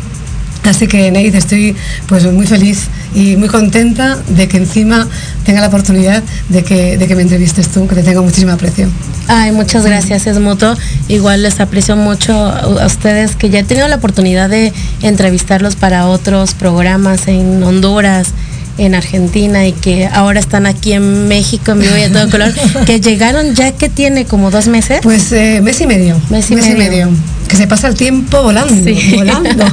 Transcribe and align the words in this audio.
Así 0.64 0.86
que 0.86 1.10
Nate, 1.10 1.38
estoy 1.38 1.74
pues 2.08 2.30
muy 2.30 2.46
feliz 2.46 2.88
y 3.14 3.36
muy 3.36 3.48
contenta 3.48 4.18
de 4.28 4.48
que 4.48 4.58
encima 4.58 5.08
tenga 5.44 5.60
la 5.60 5.68
oportunidad 5.68 6.22
de 6.48 6.62
que, 6.62 6.98
de 6.98 7.06
que 7.06 7.14
me 7.14 7.22
entrevistes 7.22 7.68
tú, 7.68 7.86
que 7.86 7.94
te 7.94 8.02
tengo 8.02 8.22
muchísima 8.22 8.54
aprecio. 8.54 8.88
Ay, 9.28 9.52
muchas 9.52 9.84
gracias, 9.84 10.26
es 10.26 10.38
mutuo. 10.40 10.74
Igual 11.08 11.42
les 11.42 11.60
aprecio 11.60 11.96
mucho 11.96 12.34
a 12.34 12.86
ustedes 12.86 13.36
que 13.36 13.50
ya 13.50 13.60
he 13.60 13.64
tenido 13.64 13.88
la 13.88 13.96
oportunidad 13.96 14.50
de 14.50 14.72
entrevistarlos 15.02 15.76
para 15.76 16.06
otros 16.06 16.54
programas 16.54 17.28
en 17.28 17.62
Honduras, 17.62 18.28
en 18.78 18.94
Argentina 18.94 19.66
y 19.66 19.72
que 19.72 20.06
ahora 20.06 20.40
están 20.40 20.66
aquí 20.66 20.92
en 20.92 21.28
México 21.28 21.72
en 21.72 21.80
vivo 21.80 21.96
y 21.96 22.02
a 22.02 22.12
todo 22.12 22.30
color, 22.30 22.52
que 22.86 23.00
llegaron 23.00 23.54
ya 23.54 23.72
que 23.72 23.88
tiene 23.88 24.24
como 24.24 24.50
dos 24.50 24.68
meses. 24.68 25.00
Pues 25.02 25.30
eh, 25.32 25.60
mes 25.62 25.80
y 25.80 25.86
medio. 25.86 26.20
Mes 26.30 26.50
y, 26.50 26.54
medio. 26.54 27.10
Que 27.48 27.56
se 27.56 27.66
pasa 27.66 27.88
el 27.88 27.94
tiempo 27.94 28.42
volando, 28.42 28.90
volando. 29.14 29.64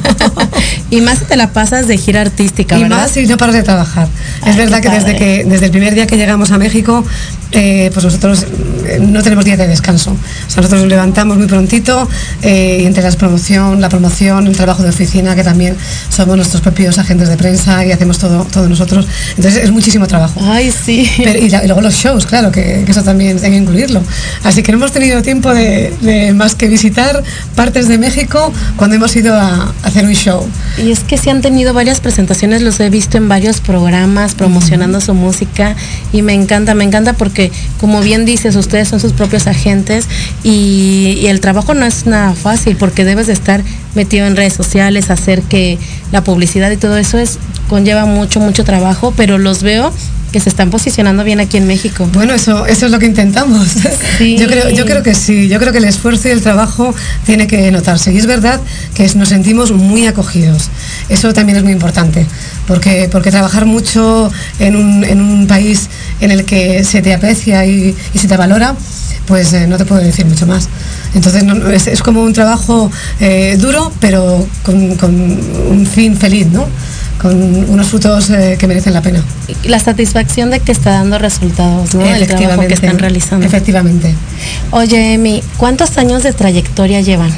y 0.89 1.01
más 1.01 1.19
si 1.19 1.25
te 1.25 1.35
la 1.35 1.51
pasas 1.51 1.87
de 1.87 1.97
gira 1.97 2.21
artística, 2.21 2.79
y 2.79 2.85
más 2.85 3.11
si 3.11 3.27
no 3.27 3.37
paras 3.37 3.55
de 3.55 3.63
trabajar. 3.63 4.07
es 4.45 4.55
verdad 4.55 4.81
que 4.81 4.89
desde 4.89 5.15
que 5.15 5.43
desde 5.43 5.65
el 5.65 5.71
primer 5.71 5.93
día 5.93 6.07
que 6.07 6.17
llegamos 6.17 6.51
a 6.51 6.57
México 6.57 7.03
eh, 7.51 7.89
pues 7.93 8.03
nosotros 8.03 8.45
eh, 8.85 8.99
no 8.99 9.23
tenemos 9.23 9.45
día 9.45 9.55
de 9.55 9.67
descanso. 9.67 10.15
nosotros 10.47 10.81
nos 10.81 10.89
levantamos 10.89 11.37
muy 11.37 11.47
prontito 11.47 12.07
eh, 12.41 12.79
y 12.81 12.85
entre 12.85 13.01
la 13.01 13.11
promoción, 13.11 13.79
la 13.79 13.87
promoción, 13.87 14.47
el 14.47 14.57
trabajo 14.57 14.83
de 14.83 14.89
oficina, 14.89 15.35
que 15.35 15.43
también 15.43 15.77
somos 16.09 16.35
nuestros 16.35 16.61
propios 16.61 16.97
agentes 16.97 17.29
de 17.29 17.37
prensa 17.37 17.85
y 17.85 17.93
hacemos 17.93 18.17
todo, 18.19 18.45
todo 18.45 18.67
nosotros. 18.67 19.07
Entonces 19.37 19.63
es 19.63 19.71
muchísimo 19.71 20.05
trabajo. 20.05 20.39
Ay, 20.43 20.69
sí. 20.71 21.09
y, 21.17 21.49
luego 21.49 21.79
los 21.81 21.93
shows, 21.93 22.25
claro, 22.25 22.51
que, 22.51 22.83
eso 22.85 23.03
también 23.03 23.39
hay 23.41 23.51
que 23.51 23.57
incluirlo. 23.57 24.01
Así 24.43 24.61
que 24.61 24.73
no 24.73 24.77
hemos 24.79 24.91
tenido 24.91 25.21
tiempo 25.21 25.53
de, 25.53 26.33
más 26.35 26.55
que 26.55 26.67
visitar 26.67 27.23
partes 27.65 27.87
de 27.87 27.97
México 27.97 28.53
cuando 28.77 28.95
hemos 28.95 29.15
ido 29.15 29.33
a, 29.33 29.73
hacer 29.81 30.05
un 30.05 30.13
show. 30.13 30.47
Y 30.77 30.91
es 30.91 30.99
que 30.99 31.17
sí 31.17 31.31
han 31.31 31.41
tenido 31.41 31.73
varias 31.73 31.99
presentaciones, 31.99 32.61
los 32.61 32.79
he 32.79 32.91
visto 32.91 33.17
en 33.17 33.27
varios 33.27 33.59
programas 33.59 34.35
promocionando 34.35 35.01
su 35.01 35.15
música 35.15 35.75
y 36.13 36.21
me 36.21 36.33
encanta, 36.33 36.75
me 36.75 36.83
encanta 36.83 37.13
porque 37.13 37.51
como 37.79 38.01
bien 38.01 38.23
dices, 38.23 38.55
ustedes 38.55 38.87
son 38.87 38.99
sus 38.99 39.13
propios 39.13 39.47
agentes 39.47 40.05
y, 40.43 41.25
el 41.25 41.39
trabajo 41.39 41.73
no 41.73 41.85
es 41.87 42.05
nada 42.05 42.33
fácil 42.35 42.75
porque 42.75 43.03
debes 43.03 43.25
de 43.25 43.33
estar 43.33 43.63
metido 43.95 44.27
en 44.27 44.35
redes 44.35 44.53
sociales, 44.53 45.09
hacer 45.09 45.41
que 45.41 45.79
la 46.11 46.23
publicidad 46.23 46.69
y 46.69 46.77
todo 46.77 46.97
eso 46.97 47.17
es 47.17 47.39
conlleva 47.67 48.05
mucho, 48.05 48.39
mucho 48.39 48.63
trabajo, 48.63 49.11
pero 49.17 49.39
los 49.39 49.63
veo 49.63 49.91
que 50.35 50.41
se 50.41 50.49
están 50.49 50.69
posicionando 50.69 51.23
bien 51.23 51.39
aquí 51.39 51.55
en 51.55 51.65
México. 51.65 52.09
Bueno, 52.11 52.33
eso, 52.33 52.65
eso 52.65 52.87
es 52.87 52.91
lo 52.91 52.99
que 52.99 53.05
intentamos. 53.05 53.69
Yo, 54.19 54.47
creo, 54.47 54.69
yo 54.69 54.85
creo 54.85 55.01
que 55.01 55.15
sí, 55.15 55.47
yo 55.47 55.59
creo 55.59 55.71
que 55.71 55.77
el 55.77 55.85
esfuerzo 55.85 56.27
y 56.27 56.31
el 56.31 56.41
trabajo 56.41 56.93
tiene 57.25 57.47
que 57.47 57.71
notarse. 57.71 58.11
Y 58.11 58.17
es 58.17 58.25
verdad 58.25 58.59
que 58.93 59.09
nos 59.15 59.29
sentimos 59.29 59.71
muy 59.71 60.07
acogidos. 60.07 60.69
Eso 61.07 61.33
también 61.33 61.57
es 61.57 61.63
muy 61.63 61.71
importante, 61.71 62.25
porque, 62.67 63.07
porque 63.09 63.31
trabajar 63.31 63.65
mucho 63.65 64.29
en 64.59 64.75
un, 64.75 65.05
en 65.05 65.21
un 65.21 65.47
país 65.47 65.89
en 66.19 66.31
el 66.31 66.43
que 66.43 66.83
se 66.83 67.01
te 67.01 67.13
aprecia 67.13 67.65
y, 67.65 67.95
se 68.13 68.27
te 68.27 68.35
valora, 68.35 68.75
pues 69.27 69.53
eh, 69.53 69.67
no 69.67 69.77
te 69.77 69.85
puedo 69.85 70.01
decir 70.01 70.25
mucho 70.25 70.45
más. 70.45 70.67
Entonces 71.13 71.43
es, 71.87 72.01
como 72.01 72.23
un 72.23 72.33
trabajo 72.33 72.91
eh, 73.21 73.55
duro, 73.57 73.93
pero 74.01 74.45
con, 74.63 74.95
con 74.95 75.15
un 75.15 75.85
fin 75.85 76.17
feliz, 76.17 76.47
¿no? 76.47 76.67
Con 77.21 77.35
unos 77.69 77.87
frutos 77.87 78.29
eh, 78.29 78.57
que 78.59 78.67
merecen 78.67 78.93
la 78.93 79.01
pena. 79.01 79.23
La 79.63 79.79
satisfacción 79.79 80.49
de 80.49 80.59
que 80.59 80.71
está 80.71 80.91
dando 80.91 81.17
resultados, 81.17 81.93
¿no? 81.95 82.05
El 82.05 82.27
trabajo 82.27 82.67
que 82.67 82.73
están 82.73 82.99
realizando. 82.99 83.45
Efectivamente. 83.45 84.13
Oye, 84.71 85.13
Emi, 85.13 85.43
¿cuántos 85.57 85.97
años 85.97 86.23
de 86.23 86.33
trayectoria 86.33 87.01
llevan? 87.01 87.31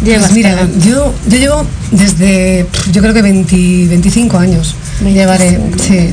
Pues 0.00 0.10
Llevas, 0.10 0.32
mira, 0.32 0.68
yo, 0.86 1.12
yo 1.28 1.38
llevo 1.38 1.66
desde, 1.90 2.66
yo 2.92 3.02
creo 3.02 3.14
que 3.14 3.22
25 3.22 4.38
años 4.38 4.74
llevaré 5.02 5.58
sí, 5.80 6.10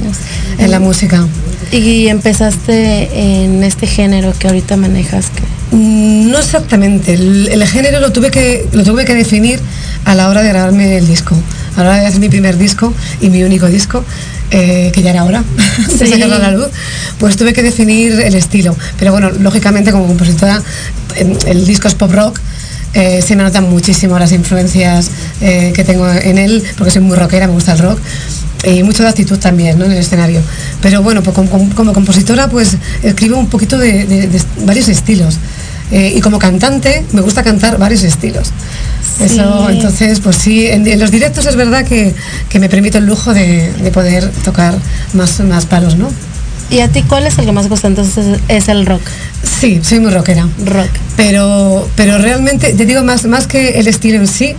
en 0.58 0.72
la 0.72 0.80
música. 0.80 1.28
¿Y 1.72 2.08
empezaste 2.08 3.44
en 3.44 3.64
este 3.64 3.86
género 3.86 4.34
que 4.38 4.48
ahorita 4.48 4.78
manejas? 4.78 5.28
Mm, 5.72 6.32
no 6.32 6.40
exactamente, 6.40 7.14
el, 7.14 7.48
el, 7.52 7.68
género 7.68 8.00
lo 8.00 8.12
tuve, 8.12 8.32
que, 8.32 8.68
lo 8.72 8.84
tuve 8.84 9.06
que 9.06 9.14
definir 9.14 9.60
a 10.06 10.16
la 10.16 10.30
hora 10.30 10.42
de 10.42 10.50
grabarme 10.50 10.98
el 10.98 11.08
disco 11.08 11.36
a 11.76 11.84
la 11.84 11.90
hora 11.90 12.00
de 12.00 12.06
hacer 12.08 12.20
mi 12.20 12.30
primer 12.30 12.58
disco 12.58 12.94
y 13.22 13.30
mi 13.30 13.44
único 13.44 13.68
disco, 13.68 14.04
eh, 14.52 14.92
que 14.94 15.02
ya 15.02 15.12
era 15.12 15.24
hora 15.24 15.44
de 16.00 16.08
sacarlo 16.08 16.36
a 16.36 16.40
la 16.40 16.52
luz, 16.52 16.68
pues 17.20 17.36
tuve 17.36 17.54
que 17.54 17.64
definir 17.64 18.14
el 18.14 18.36
estilo. 18.36 18.76
Pero 18.98 19.12
bueno, 19.12 19.32
lógicamente 19.32 19.92
como 19.92 20.08
compositora, 20.08 20.62
el 21.48 21.66
disco 21.66 21.88
es 21.88 21.96
pop 21.96 22.12
rock, 22.12 22.40
eh, 22.96 23.22
se 23.22 23.36
me 23.36 23.44
notan 23.44 23.70
muchísimo 23.70 24.18
las 24.18 24.32
influencias 24.32 25.12
eh, 25.42 25.72
que 25.76 25.84
tengo 25.84 26.10
en 26.10 26.38
él, 26.40 26.64
porque 26.78 26.90
soy 26.92 27.02
muy 27.04 27.16
rockera, 27.16 27.46
me 27.48 27.54
gusta 27.54 27.74
el 27.74 27.80
rock. 27.80 28.00
y 28.64 28.82
mucho 28.82 29.04
de 29.04 29.10
actitud 29.10 29.38
también 29.38 29.78
¿no? 29.78 29.86
en 29.86 29.92
el 29.92 30.00
escenario. 30.00 30.42
Pero 30.82 31.04
bueno, 31.04 31.22
pues 31.22 31.36
como, 31.36 31.70
como 31.76 31.94
compositora 31.94 32.48
pues 32.48 32.78
escribo 33.04 33.38
un 33.38 33.48
poquito 33.48 33.78
de, 33.78 34.06
de- 34.06 34.28
de 34.28 34.42
varios 34.66 34.88
estilos. 34.90 35.38
Eh, 35.92 36.14
y 36.18 36.20
como 36.22 36.40
cantante 36.40 37.06
me 37.12 37.22
gusta 37.22 37.44
cantar 37.44 37.78
varios 37.78 38.02
estilos. 38.04 38.50
Eso, 39.20 39.70
entonces, 39.70 40.20
pues 40.20 40.36
sí, 40.36 40.66
en, 40.68 40.86
en 40.88 41.00
los 41.00 41.12
directos 41.12 41.46
es 41.46 41.56
verdad 41.56 41.86
que, 41.86 42.14
que 42.50 42.60
me 42.60 42.68
permito 42.70 42.98
el 42.98 43.06
lujo 43.06 43.34
de, 43.36 43.72
de 43.72 43.92
poder 43.92 44.30
tocar 44.44 44.74
más, 45.14 45.40
más 45.42 45.66
palos, 45.68 45.96
¿no? 45.96 46.10
¿Y 46.70 46.80
a 46.80 46.88
ti 46.88 47.04
cuál 47.04 47.28
es 47.28 47.38
el 47.38 47.46
que 47.46 47.52
más 47.52 47.70
gusta? 47.70 47.88
Entonces 47.88 48.40
es 48.48 48.68
el 48.70 48.86
rock. 48.86 49.02
Sí, 49.60 49.80
soy 49.84 50.00
muy 50.00 50.12
rockera. 50.12 50.48
Rock. 50.66 50.90
Pero, 51.16 51.88
pero 51.96 52.18
realmente, 52.18 52.74
te 52.74 52.86
digo, 52.86 53.04
más, 53.04 53.26
más 53.26 53.48
que 53.48 53.80
el 53.80 53.88
estilo 53.88 54.18
en 54.18 54.28
sí, 54.28 54.56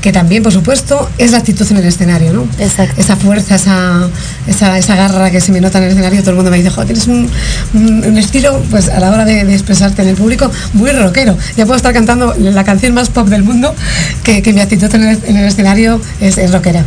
que 0.00 0.12
también, 0.12 0.44
por 0.44 0.52
supuesto, 0.52 1.10
es 1.18 1.32
la 1.32 1.38
actitud 1.38 1.66
en 1.72 1.78
el 1.78 1.84
escenario, 1.84 2.32
¿no? 2.32 2.46
Exacto. 2.60 3.00
Esa 3.00 3.16
fuerza, 3.16 3.56
esa, 3.56 4.08
esa, 4.46 4.78
esa 4.78 4.94
garra 4.94 5.30
que 5.32 5.40
se 5.40 5.50
me 5.50 5.60
nota 5.60 5.78
en 5.78 5.84
el 5.84 5.90
escenario, 5.90 6.20
todo 6.20 6.30
el 6.30 6.36
mundo 6.36 6.52
me 6.52 6.58
dice, 6.58 6.70
jo, 6.70 6.84
tienes 6.86 7.08
un, 7.08 7.28
un- 7.74 8.04
un 8.06 8.16
estilo, 8.18 8.62
pues 8.70 8.88
a 8.88 9.00
la 9.00 9.10
hora 9.10 9.24
de, 9.24 9.44
de 9.44 9.52
expresarte 9.54 10.02
en 10.02 10.08
el 10.08 10.14
público, 10.14 10.48
muy 10.74 10.92
rockero. 10.92 11.36
Ya 11.56 11.64
puedo 11.66 11.76
estar 11.76 11.92
cantando 11.92 12.32
la 12.38 12.62
canción 12.62 12.94
más 12.94 13.10
pop 13.10 13.26
del 13.28 13.42
mundo, 13.42 13.74
que, 14.22 14.40
que 14.40 14.52
mi 14.52 14.60
actitud 14.60 14.94
en 14.94 15.02
el, 15.08 15.18
en 15.26 15.36
el 15.36 15.46
escenario 15.46 16.00
es, 16.20 16.38
es 16.38 16.52
rockera. 16.52 16.84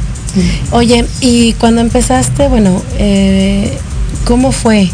Oye, 0.71 1.05
y 1.19 1.53
cuando 1.53 1.81
empezaste, 1.81 2.47
bueno, 2.47 2.81
eh, 2.97 3.77
¿cómo 4.25 4.51
fue? 4.51 4.89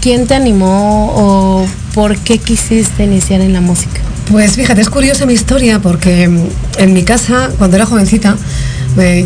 ¿Quién 0.00 0.26
te 0.26 0.34
animó 0.34 1.12
o 1.14 1.66
por 1.94 2.16
qué 2.18 2.38
quisiste 2.38 3.04
iniciar 3.04 3.40
en 3.40 3.52
la 3.52 3.60
música? 3.60 4.00
Pues 4.30 4.52
fíjate, 4.52 4.80
es 4.80 4.88
curiosa 4.88 5.26
mi 5.26 5.34
historia 5.34 5.80
porque 5.80 6.28
mm, 6.28 6.46
en 6.78 6.92
mi 6.92 7.02
casa, 7.02 7.50
cuando 7.58 7.76
era 7.76 7.86
jovencita, 7.86 8.36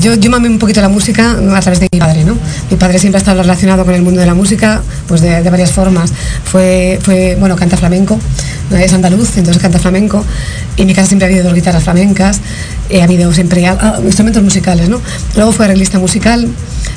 yo, 0.01 0.15
yo 0.15 0.31
mamé 0.31 0.49
un 0.49 0.59
poquito 0.59 0.81
la 0.81 0.89
música 0.89 1.33
a 1.33 1.61
través 1.61 1.81
de 1.81 1.89
mi 1.91 1.99
padre, 1.99 2.25
¿no? 2.25 2.37
Mi 2.71 2.77
padre 2.77 2.99
siempre 2.99 3.19
ha 3.19 3.21
estado 3.21 3.43
relacionado 3.43 3.85
con 3.85 3.95
el 3.95 4.03
mundo 4.03 4.21
de 4.21 4.27
la 4.27 4.35
música, 4.35 4.83
pues 5.09 5.21
de, 5.21 5.43
de 5.43 5.51
varias 5.51 5.73
formas. 5.73 6.13
Fue, 6.45 6.99
fue, 7.03 7.37
bueno, 7.39 7.57
canta 7.57 7.77
flamenco, 7.77 8.19
es 8.71 8.93
andaluz, 8.93 9.37
entonces 9.37 9.61
canta 9.61 9.79
flamenco, 9.79 10.25
y 10.77 10.83
en 10.83 10.87
mi 10.87 10.95
casa 10.95 11.09
siempre 11.09 11.27
ha 11.27 11.29
habido 11.29 11.45
dos 11.45 11.55
guitarras 11.55 11.83
flamencas, 11.83 12.41
eh, 12.91 13.01
ha 13.01 13.05
habido 13.05 13.33
siempre 13.33 13.67
ah, 13.67 13.99
instrumentos 14.05 14.43
musicales, 14.43 14.89
¿no? 14.89 15.01
Luego 15.35 15.53
fue 15.53 15.65
arreglista 15.65 15.99
musical, 15.99 16.49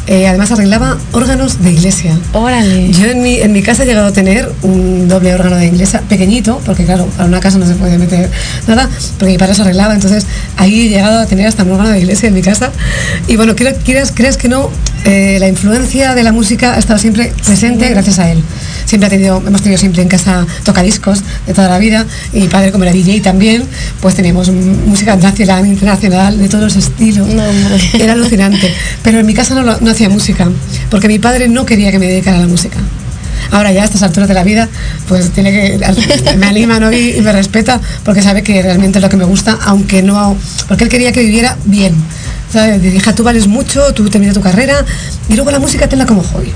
eh, 0.08 0.28
además 0.28 0.52
arreglaba 0.52 0.98
órganos 1.12 1.62
de 1.64 1.72
iglesia. 1.72 2.18
Órale. 2.34 2.92
Yo 2.92 3.08
en 3.08 3.22
mi, 3.22 3.36
en 3.40 3.52
mi 3.52 3.62
casa 3.62 3.84
he 3.84 3.86
llegado 3.86 4.08
a 4.08 4.14
tener 4.14 4.52
un 4.62 5.08
doble 5.08 5.34
órgano 5.34 5.56
de 5.58 5.68
iglesia 5.68 6.02
pequeñito, 6.02 6.62
porque 6.66 6.86
claro, 6.86 7.06
para 7.06 7.28
una 7.28 7.40
casa 7.40 7.58
no 7.58 7.66
se 7.66 7.76
puede 7.76 7.98
meter 7.98 8.30
nada, 8.68 8.90
porque 9.18 9.34
mi 9.34 9.38
padre 9.38 9.56
se 9.56 9.62
arreglaba, 9.62 9.94
entonces 9.94 10.26
ahí 10.58 10.88
he 10.88 10.90
llegado 10.90 11.20
a 11.20 11.26
tener 11.26 11.48
hasta 11.48 11.64
un 11.64 11.72
órgano 11.72 11.90
de 11.90 12.00
iglesia 12.00 12.28
en 12.28 12.34
mi 12.34 12.42
casa. 12.42 12.72
Y 13.28 13.36
bueno, 13.36 13.56
quieras, 13.56 14.12
creas 14.14 14.38
que 14.38 14.50
no, 14.50 14.70
eh, 15.06 15.38
la 15.40 15.48
influencia 15.48 16.14
de 16.14 16.24
la 16.24 16.32
música 16.32 16.74
ha 16.74 16.80
estado 16.80 17.00
siempre 17.00 17.32
presente 17.46 17.90
gracias 17.90 18.20
a 18.20 18.32
él. 18.32 18.44
Siempre 18.86 19.08
ha 19.08 19.10
tenido, 19.10 19.44
hemos 19.46 19.62
tenido 19.62 19.80
siempre 19.80 20.02
en 20.02 20.08
casa 20.08 20.46
tocadiscos 20.64 21.24
de 21.46 21.54
toda 21.54 21.70
la 21.70 21.78
vida, 21.78 22.06
y 22.34 22.42
mi 22.42 22.48
padre 22.48 22.72
como 22.72 22.84
era 22.84 22.94
DJ 22.94 23.22
también, 23.22 23.64
pues 24.02 24.16
teníamos 24.16 24.50
música 24.50 25.16
nacional, 25.16 25.66
internacional, 25.66 26.38
de 26.38 26.50
todos 26.50 26.64
los 26.64 26.76
estilos. 26.76 27.28
No. 27.28 27.44
Era 28.00 28.14
alucinante. 28.14 28.74
Pero 29.04 29.20
en 29.20 29.26
mi 29.26 29.34
casa 29.34 29.56
no 29.56 29.92
hacía 29.92 30.10
música, 30.10 30.50
porque 30.90 31.08
mi 31.08 31.20
padre 31.20 31.48
no 31.48 31.66
quería 31.66 31.92
que 31.92 32.00
me 32.00 32.08
dedicara 32.08 32.38
a 32.38 32.42
la 32.42 32.48
música. 32.48 32.78
Ahora 33.52 33.72
ya 33.72 33.82
a 33.82 33.86
estas 33.86 34.04
alturas 34.04 34.28
de 34.28 34.36
la 34.36 34.44
vida, 34.44 34.70
pues 35.08 35.32
tiene 35.32 35.52
que 35.52 36.36
me 36.38 36.46
anima 36.46 36.80
¿no? 36.80 36.92
y, 36.92 37.16
y 37.16 37.22
me 37.22 37.32
respeta 37.32 37.80
porque 38.04 38.22
sabe 38.22 38.44
que 38.44 38.62
realmente 38.62 39.00
es 39.00 39.04
lo 39.04 39.10
que 39.10 39.18
me 39.18 39.26
gusta, 39.26 39.58
aunque 39.66 40.04
no, 40.04 40.38
porque 40.68 40.84
él 40.84 40.90
quería 40.90 41.12
que 41.12 41.22
viviera 41.22 41.58
bien. 41.66 41.96
¿Sabes? 42.52 42.82
Dice, 42.82 42.98
hija, 42.98 43.14
tú 43.14 43.24
vales 43.24 43.48
mucho, 43.48 43.94
tú 43.94 44.10
termina 44.10 44.34
tu 44.34 44.42
carrera 44.42 44.86
y 45.28 45.36
luego 45.36 45.52
la 45.52 45.60
música 45.60 45.88
tenla 45.88 46.06
como 46.06 46.24
hobby. 46.24 46.52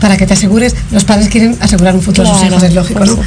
Para 0.00 0.16
que 0.16 0.26
te 0.26 0.32
asegures, 0.32 0.74
los 0.92 1.04
padres 1.04 1.28
quieren 1.28 1.58
asegurar 1.60 1.94
un 1.94 2.00
futuro 2.00 2.26
a 2.26 2.30
sus 2.30 2.40
Claro, 2.40 2.54
hijos, 2.54 2.68
es 2.68 2.74
lógico, 2.74 3.04
¿no? 3.04 3.18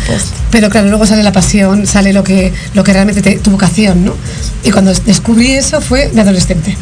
Pero 0.49 0.69
claro, 0.71 0.89
luego 0.89 1.05
sale 1.05 1.21
la 1.21 1.31
pasión, 1.31 1.85
sale 1.85 2.13
lo 2.13 2.23
que, 2.23 2.51
lo 2.73 2.83
que 2.83 2.93
realmente 2.93 3.21
te, 3.21 3.35
tu 3.37 3.51
vocación, 3.51 4.03
¿no? 4.03 4.15
Y 4.63 4.71
cuando 4.71 4.91
descubrí 4.91 5.51
eso 5.51 5.81
fue 5.81 6.07
de 6.07 6.21
adolescente. 6.21 6.75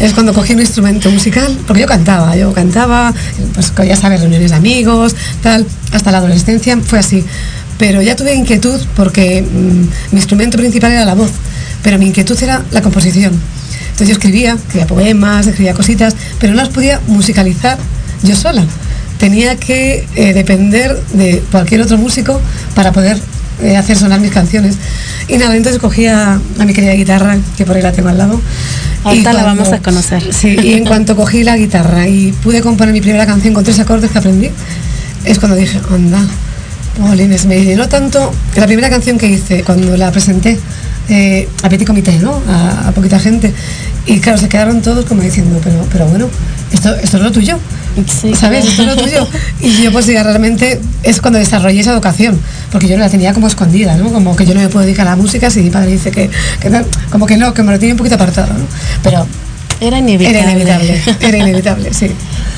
Es 0.00 0.12
cuando 0.12 0.32
cogí 0.32 0.52
un 0.52 0.60
instrumento 0.60 1.10
musical, 1.10 1.58
porque 1.66 1.80
yo 1.82 1.88
cantaba, 1.88 2.36
yo 2.36 2.52
cantaba, 2.52 3.12
pues 3.54 3.72
ya 3.86 3.96
sabes, 3.96 4.20
reuniones 4.20 4.50
de 4.50 4.56
amigos, 4.56 5.16
tal, 5.42 5.66
hasta 5.90 6.12
la 6.12 6.18
adolescencia 6.18 6.78
fue 6.78 7.00
así. 7.00 7.24
Pero 7.76 8.02
ya 8.02 8.14
tuve 8.14 8.34
inquietud 8.34 8.80
porque 8.94 9.42
mm, 9.42 10.12
mi 10.12 10.18
instrumento 10.18 10.56
principal 10.58 10.92
era 10.92 11.04
la 11.04 11.14
voz, 11.14 11.30
pero 11.82 11.98
mi 11.98 12.06
inquietud 12.06 12.40
era 12.40 12.62
la 12.70 12.82
composición. 12.82 13.32
Entonces 13.98 14.10
yo 14.10 14.20
escribía, 14.20 14.52
escribía 14.52 14.86
poemas, 14.86 15.48
escribía 15.48 15.74
cositas, 15.74 16.14
pero 16.38 16.52
no 16.52 16.62
las 16.62 16.68
podía 16.68 17.00
musicalizar 17.08 17.76
yo 18.22 18.36
sola. 18.36 18.64
Tenía 19.18 19.56
que 19.56 20.06
eh, 20.14 20.32
depender 20.34 20.96
de 21.14 21.42
cualquier 21.50 21.82
otro 21.82 21.98
músico 21.98 22.40
para 22.76 22.92
poder 22.92 23.18
eh, 23.60 23.76
hacer 23.76 23.96
sonar 23.96 24.20
mis 24.20 24.30
canciones. 24.30 24.76
Y 25.26 25.36
nada, 25.36 25.56
entonces 25.56 25.80
cogí 25.80 26.06
a, 26.06 26.40
mi 26.64 26.72
querida 26.74 26.92
guitarra, 26.92 27.38
que 27.56 27.64
por 27.64 27.74
ahí 27.74 27.82
la 27.82 27.90
tengo 27.90 28.08
al 28.08 28.18
lado. 28.18 28.40
Ahorita 29.02 29.32
Y 29.32 29.34
la 29.34 29.42
vamos 29.42 29.72
a 29.72 29.80
conocer. 29.80 30.32
Sí, 30.32 30.56
y 30.62 30.74
en 30.74 30.86
cuanto 30.86 31.16
cogí 31.16 31.42
la 31.42 31.56
guitarra 31.56 32.06
y 32.06 32.30
pude 32.30 32.60
componer 32.60 32.92
mi 32.92 33.00
primera 33.00 33.26
canción 33.26 33.52
con 33.52 33.64
tres 33.64 33.80
acordes 33.80 34.12
que 34.12 34.18
aprendí, 34.18 34.48
es 35.24 35.40
cuando 35.40 35.56
dije, 35.56 35.80
anda, 35.92 36.24
Polines, 37.00 37.46
me 37.46 37.64
llenó 37.64 37.88
tanto. 37.88 38.32
La 38.54 38.66
primera 38.66 38.90
canción 38.90 39.18
que 39.18 39.26
hice, 39.26 39.64
cuando 39.64 39.96
la 39.96 40.12
presenté 40.12 40.56
eh, 41.08 41.48
a 41.62 41.68
Petit 41.68 41.86
Comité, 41.86 42.18
¿no? 42.18 42.40
A, 42.48 42.88
a 42.88 42.92
poquita 42.92 43.18
gente. 43.18 43.52
Y 44.06 44.20
claro, 44.20 44.38
se 44.38 44.48
quedaron 44.48 44.82
todos 44.82 45.04
como 45.04 45.22
diciendo, 45.22 45.60
pero, 45.62 45.86
pero 45.90 46.06
bueno, 46.06 46.28
esto, 46.72 46.94
esto 46.96 47.16
es 47.16 47.22
lo 47.22 47.32
tuyo. 47.32 47.58
Sí, 48.06 48.34
¿Sabes? 48.34 48.64
Esto 48.66 48.82
es 48.82 48.88
lo 48.88 48.96
tuyo. 48.96 49.26
Y 49.60 49.82
yo 49.82 49.90
pues 49.92 50.06
ya 50.06 50.22
realmente 50.22 50.80
es 51.02 51.20
cuando 51.20 51.38
desarrollé 51.38 51.80
esa 51.80 51.94
vocación, 51.94 52.38
porque 52.70 52.88
yo 52.88 52.96
la 52.96 53.08
tenía 53.08 53.32
como 53.32 53.48
escondida, 53.48 53.96
¿no? 53.96 54.12
Como 54.12 54.36
que 54.36 54.46
yo 54.46 54.54
no 54.54 54.60
me 54.60 54.68
puedo 54.68 54.84
dedicar 54.84 55.06
a 55.06 55.10
la 55.10 55.16
música 55.16 55.50
si 55.50 55.60
mi 55.60 55.70
padre 55.70 55.92
dice 55.92 56.10
que, 56.10 56.30
que 56.60 56.70
no, 56.70 56.80
como 57.10 57.26
que 57.26 57.36
no, 57.36 57.52
que 57.54 57.62
me 57.62 57.72
lo 57.72 57.78
tiene 57.78 57.94
un 57.94 57.98
poquito 57.98 58.14
apartado, 58.14 58.52
¿no? 58.52 58.64
Pero 59.02 59.26
Era 59.80 59.98
inevitable. 59.98 60.38
era 60.40 60.50
inevitable, 60.52 61.00
era 61.20 61.38
inevitable, 61.38 61.94
sí. 61.94 62.10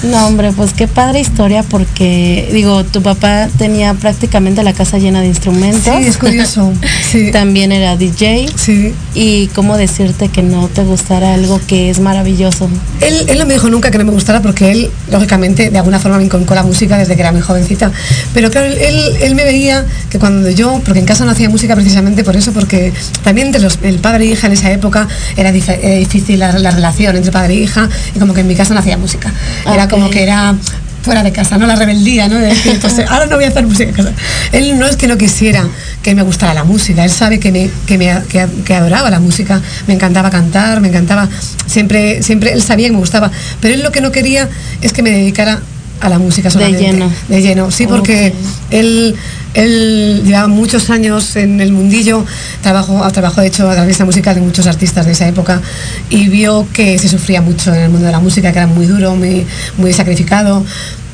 No, 0.03 0.27
hombre, 0.27 0.53
pues 0.53 0.73
qué 0.73 0.89
padre 0.89 1.21
historia 1.21 1.63
porque, 1.63 2.49
digo, 2.53 2.85
tu 2.85 3.03
papá 3.03 3.49
tenía 3.59 3.93
prácticamente 3.95 4.63
la 4.63 4.73
casa 4.73 4.97
llena 4.99 5.21
de 5.21 5.27
instrumentos. 5.27 5.95
Sí, 6.01 6.07
es 6.07 6.17
curioso. 6.17 6.73
Sí, 7.11 7.31
También 7.33 7.73
era 7.73 7.97
DJ. 7.97 8.47
sí. 8.57 8.95
Y 9.15 9.49
cómo 9.49 9.77
decirte 9.77 10.29
que 10.29 10.43
no 10.43 10.69
te 10.69 10.83
gustara 10.85 11.35
algo 11.35 11.61
que 11.67 11.91
es 11.91 12.01
maravilloso. 12.01 12.71
Él, 13.03 13.27
él 13.29 13.39
no 13.39 13.45
me 13.45 13.53
dijo 13.55 13.69
nunca 13.69 13.91
que 13.91 13.99
no 13.99 14.05
me 14.05 14.13
gustara 14.13 14.41
porque 14.41 14.71
él, 14.71 14.91
lógicamente, 15.11 15.71
de 15.71 15.79
alguna 15.79 15.99
forma 15.99 16.17
me 16.17 16.25
inculcó 16.25 16.55
la 16.55 16.63
música 16.63 16.97
desde 16.97 17.15
que 17.17 17.21
era 17.21 17.33
muy 17.33 17.43
jovencita. 17.43 17.93
Pero 18.33 18.51
claro, 18.51 18.69
él, 18.69 19.01
él 19.21 19.35
me 19.35 19.45
veía 19.45 19.85
que 20.09 20.19
cuando 20.19 20.49
yo, 20.49 20.81
porque 20.85 21.01
en 21.01 21.07
casa 21.07 21.25
no 21.27 21.33
hacía 21.33 21.51
música 21.51 21.75
precisamente 21.75 22.25
por 22.25 22.37
eso, 22.37 22.53
porque 22.53 22.93
también 23.23 23.49
entre 23.49 23.61
los, 23.61 23.79
el 23.83 23.99
padre 23.99 24.25
e 24.25 24.29
hija 24.29 24.47
en 24.47 24.55
esa 24.55 24.73
época 24.73 25.07
era, 25.37 25.53
dif- 25.53 25.79
era 25.83 25.97
difícil 25.97 26.39
la, 26.39 26.53
la 26.59 26.71
relación 26.71 27.10
entre 27.19 27.33
padre 27.33 27.55
e 27.55 27.59
hija 27.59 27.89
y 28.15 28.19
como 28.19 28.35
que 28.35 28.41
en 28.41 28.47
mi 28.47 28.55
casa 28.55 28.75
no 28.75 28.81
hacía 28.81 28.97
música. 28.97 29.33
Era 29.67 29.85
Ok. 29.85 29.91
como 29.91 30.11
que 30.11 30.23
era 30.23 30.55
fuera 31.03 31.23
de 31.23 31.33
casa, 31.33 31.57
¿no? 31.57 31.67
La 31.67 31.77
rebeldía, 31.77 32.29
¿no? 32.29 32.37
De 32.39 32.49
decir, 32.49 32.79
pues 32.79 32.99
ahora 33.09 33.25
no 33.27 33.37
voy 33.37 33.45
a 33.45 33.49
hacer 33.49 33.67
música 33.67 33.89
en 33.89 33.95
casa. 33.95 34.13
Él 34.53 34.79
no 34.79 34.87
es 34.87 34.97
que 34.97 35.07
no 35.07 35.17
quisiera 35.17 35.67
que 36.03 36.15
me 36.15 36.23
gustara 36.23 36.53
la 36.53 36.65
música, 36.65 37.05
él 37.05 37.11
sabe 37.11 37.41
que 37.41 37.51
me, 37.53 37.71
que 37.87 37.97
me 37.97 38.23
que, 38.29 38.47
que 38.65 38.75
adoraba 38.75 39.09
la 39.11 39.19
música, 39.21 39.61
me 39.87 39.95
encantaba 39.95 40.29
cantar, 40.31 40.81
me 40.81 40.89
encantaba, 40.89 41.29
siempre, 41.67 42.23
siempre, 42.23 42.53
él 42.53 42.63
sabía 42.63 42.89
que 42.89 42.93
me 42.93 42.99
gustaba, 42.99 43.31
pero 43.61 43.75
él 43.75 43.83
lo 43.83 43.93
que 43.93 44.01
no 44.03 44.13
quería 44.13 44.49
es 44.83 44.93
que 44.93 45.03
me 45.03 45.11
dedicara 45.11 45.61
a 46.01 46.09
la 46.09 46.19
música 46.19 46.51
solamente. 46.51 46.83
lleno. 46.83 47.11
De 47.29 47.43
lleno, 47.43 47.71
sí, 47.71 47.87
porque 47.87 48.29
Ok. 48.29 48.73
él, 48.73 49.17
él 49.55 50.23
llevaba 50.25 50.49
muchos 50.49 50.91
años 50.91 51.37
en 51.37 51.61
el 51.61 51.73
mundillo, 51.73 52.25
trabajó, 52.63 53.03
ha 53.05 53.11
trabajado 53.11 53.43
de 53.43 53.49
hecho 53.49 53.69
a 53.69 53.75
la 53.75 53.83
revista 53.83 54.05
musical 54.05 54.35
de 54.35 54.41
muchos 54.41 54.67
artistas 54.67 55.07
de 55.07 55.13
esa 55.13 55.27
época 55.27 55.61
y 56.09 56.29
vio 56.29 56.67
que 56.73 56.99
se 56.99 57.09
sufría 57.09 57.41
mucho 57.41 57.75
en 57.75 57.83
el 57.83 57.91
mundo 57.91 58.07
de 58.07 58.13
la 58.13 58.21
música, 58.21 58.53
que 58.53 58.59
era 58.59 58.67
muy 58.67 58.87
duro, 58.87 59.17
muy, 59.17 59.47
muy 59.77 59.93
sacrificado. 59.93 60.65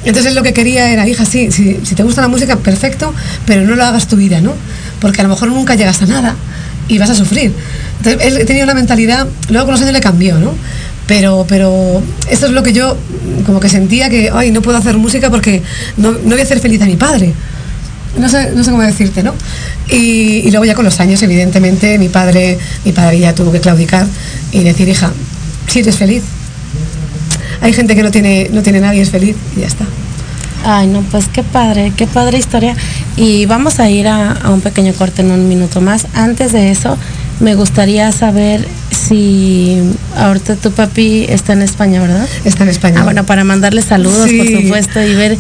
Entonces 0.05 0.31
él 0.31 0.37
lo 0.37 0.43
que 0.43 0.53
quería 0.53 0.91
era, 0.91 1.09
hija, 1.09 1.25
sí, 1.25 1.51
sí, 1.51 1.81
si 1.83 1.95
te 1.95 2.03
gusta 2.03 2.21
la 2.21 2.29
música, 2.29 2.57
perfecto, 2.57 3.13
pero 3.47 3.63
no 3.63 3.75
lo 3.75 3.85
hagas 3.85 4.07
tu 4.07 4.17
vida, 4.17 4.41
¿no? 4.41 4.53
Porque 5.01 5.21
a 5.21 5.25
lo 5.25 5.31
mejor 5.31 5.49
nunca 5.49 5.75
llegas 5.75 6.01
a 6.03 6.07
nada 6.07 6.37
y 6.89 6.99
vas 6.99 7.11
a 7.11 7.15
sufrir. 7.15 7.53
Entonces 7.99 8.35
él 8.35 8.47
tenía 8.47 8.65
una 8.65 8.75
mentalidad, 8.75 9.27
luego 9.49 9.67
con 9.67 9.73
los 9.73 9.81
años 9.81 9.95
le 9.95 10.01
cambió, 10.01 10.39
¿no? 10.39 10.55
Pero, 11.07 11.47
pero 11.49 12.03
esto 12.29 12.47
es 12.47 12.53
lo 12.53 12.63
que 12.63 12.73
yo 12.73 12.97
como 13.47 13.61
que 13.61 13.69
sentía 13.69 14.11
que, 14.11 14.31
ay, 14.33 14.51
no 14.51 14.61
puedo 14.61 14.77
hacer 14.77 14.97
música 14.97 15.31
porque 15.31 15.63
no, 15.97 16.13
no 16.13 16.31
voy 16.31 16.41
a 16.41 16.43
hacer 16.43 16.61
feliz 16.61 16.83
a 16.83 16.87
mi 16.87 16.97
padre. 16.97 17.33
No 18.19 18.29
sé, 18.29 18.53
no 18.55 18.65
sé 18.65 18.71
cómo 18.71 18.83
decirte, 18.83 19.23
¿no? 19.23 19.35
Y, 19.89 20.43
y 20.45 20.51
luego 20.51 20.65
ya 20.65 20.75
con 20.75 20.85
los 20.85 20.99
años, 21.01 21.23
evidentemente, 21.23 21.99
mi 21.99 22.09
padre, 22.09 22.59
mi 22.85 22.93
padre 22.93 23.19
ya 23.19 23.35
tuvo 23.35 23.53
que 23.53 23.61
claudicar 23.61 24.07
y 24.53 24.63
decir, 24.63 24.89
hija, 24.89 25.13
si 25.67 25.81
eres 25.81 25.97
feliz. 25.97 26.23
Hay 27.61 27.73
gente 27.73 27.95
que 27.95 28.03
no 28.03 28.11
tiene, 28.11 28.49
no 28.53 28.63
tiene 28.63 28.81
nadie, 28.81 29.03
es 29.03 29.11
feliz 29.11 29.37
y 29.57 29.61
ya 29.61 29.67
está. 29.67 29.85
Ay, 30.65 30.89
no, 30.89 31.03
pues 31.03 31.29
qué 31.29 31.43
padre, 31.43 31.93
qué 31.97 32.07
padre 32.07 32.39
historia. 32.39 32.75
Y 33.17 33.47
vamos 33.47 33.79
a 33.79 33.89
ir 33.89 34.09
a, 34.09 34.33
a 34.33 34.51
un 34.51 34.61
pequeño 34.61 34.93
corte 34.95 35.23
en 35.23 35.31
un 35.31 35.49
minuto 35.49 35.81
más. 35.81 36.07
Antes 36.15 36.53
de 36.53 36.71
eso, 36.71 36.99
me 37.41 37.55
gustaría 37.55 38.11
saber 38.13 38.67
si 38.91 39.79
ahorita 40.17 40.57
tu 40.57 40.73
papi 40.73 41.27
está 41.29 41.53
en 41.53 41.63
España, 41.63 42.01
¿verdad? 42.01 42.27
Está 42.45 42.65
en 42.65 42.71
España. 42.71 43.01
Ah, 43.01 43.05
bueno, 43.05 43.25
para 43.25 43.45
mandarle 43.45 43.83
saludos, 43.83 44.31
por 44.33 44.47
supuesto, 44.47 45.03
y 45.03 45.15
ver 45.15 45.39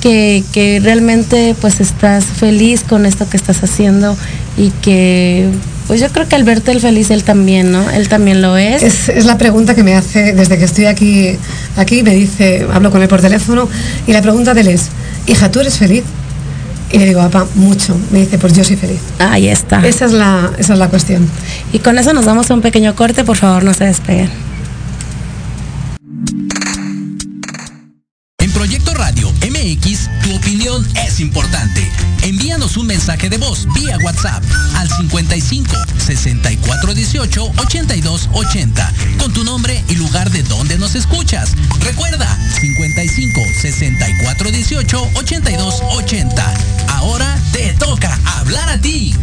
que, 0.00 0.44
que 0.52 0.80
realmente 0.82 1.54
pues 1.60 1.80
estás 1.80 2.24
feliz 2.24 2.82
con 2.82 3.06
esto 3.06 3.28
que 3.28 3.36
estás 3.36 3.62
haciendo 3.62 4.16
y 4.56 4.70
que 4.82 5.50
pues 5.86 6.00
yo 6.00 6.08
creo 6.10 6.28
que 6.28 6.34
al 6.34 6.44
verte 6.44 6.72
el 6.72 6.80
feliz 6.80 7.10
él 7.10 7.22
también, 7.22 7.70
¿no? 7.70 7.88
Él 7.90 8.08
también 8.08 8.42
lo 8.42 8.56
es. 8.56 8.82
es. 8.82 9.08
es. 9.08 9.24
la 9.24 9.38
pregunta 9.38 9.74
que 9.74 9.84
me 9.84 9.94
hace 9.94 10.32
desde 10.32 10.58
que 10.58 10.64
estoy 10.64 10.86
aquí, 10.86 11.36
aquí 11.76 12.02
me 12.02 12.14
dice, 12.14 12.66
hablo 12.72 12.90
con 12.90 13.02
él 13.02 13.08
por 13.08 13.20
teléfono 13.20 13.68
y 14.06 14.12
la 14.12 14.22
pregunta 14.22 14.52
de 14.52 14.62
él 14.62 14.68
es, 14.68 14.88
hija, 15.26 15.50
¿tú 15.50 15.60
eres 15.60 15.78
feliz? 15.78 16.02
Y 16.90 16.98
le 16.98 17.06
digo, 17.06 17.20
papá, 17.20 17.46
mucho. 17.56 17.96
Me 18.10 18.20
dice, 18.20 18.38
pues 18.38 18.52
yo 18.52 18.62
soy 18.62 18.76
feliz. 18.76 19.00
Ahí 19.18 19.48
está. 19.48 19.86
Esa 19.86 20.04
es 20.04 20.12
la, 20.12 20.52
esa 20.58 20.72
es 20.74 20.78
la 20.78 20.88
cuestión. 20.88 21.28
Y 21.72 21.80
con 21.80 21.98
eso 21.98 22.12
nos 22.12 22.24
damos 22.24 22.50
a 22.50 22.54
un 22.54 22.60
pequeño 22.60 22.94
corte, 22.94 23.24
por 23.24 23.36
favor, 23.36 23.64
no 23.64 23.74
se 23.74 23.84
despeguen. 23.84 24.30
De 33.28 33.38
voz 33.38 33.66
vía 33.74 33.98
WhatsApp 34.04 34.42
al 34.76 34.88
55 34.88 35.74
64 35.98 36.94
18 36.94 37.52
82 37.58 38.28
80 38.32 38.92
con 39.18 39.32
tu 39.32 39.42
nombre 39.42 39.82
y 39.88 39.94
lugar 39.96 40.30
de 40.30 40.42
donde 40.44 40.78
nos 40.78 40.94
escuchas. 40.94 41.52
Recuerda 41.80 42.38
55 42.60 43.40
64 43.60 44.50
18 44.50 45.10
82 45.14 45.82
80. 45.92 46.54
Ahora 46.88 47.38
te 47.52 47.72
toca 47.74 48.16
hablar 48.38 48.68
a 48.68 48.78
ti. 48.80 49.14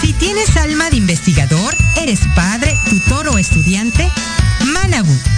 Si 0.00 0.12
tienes 0.14 0.56
alma 0.56 0.88
de 0.90 0.96
investigador, 0.96 1.76
eres 1.96 2.20
padre, 2.34 2.74
tutor 2.88 3.28
o 3.28 3.38
estudiante, 3.38 4.08
Manabu 4.72 5.37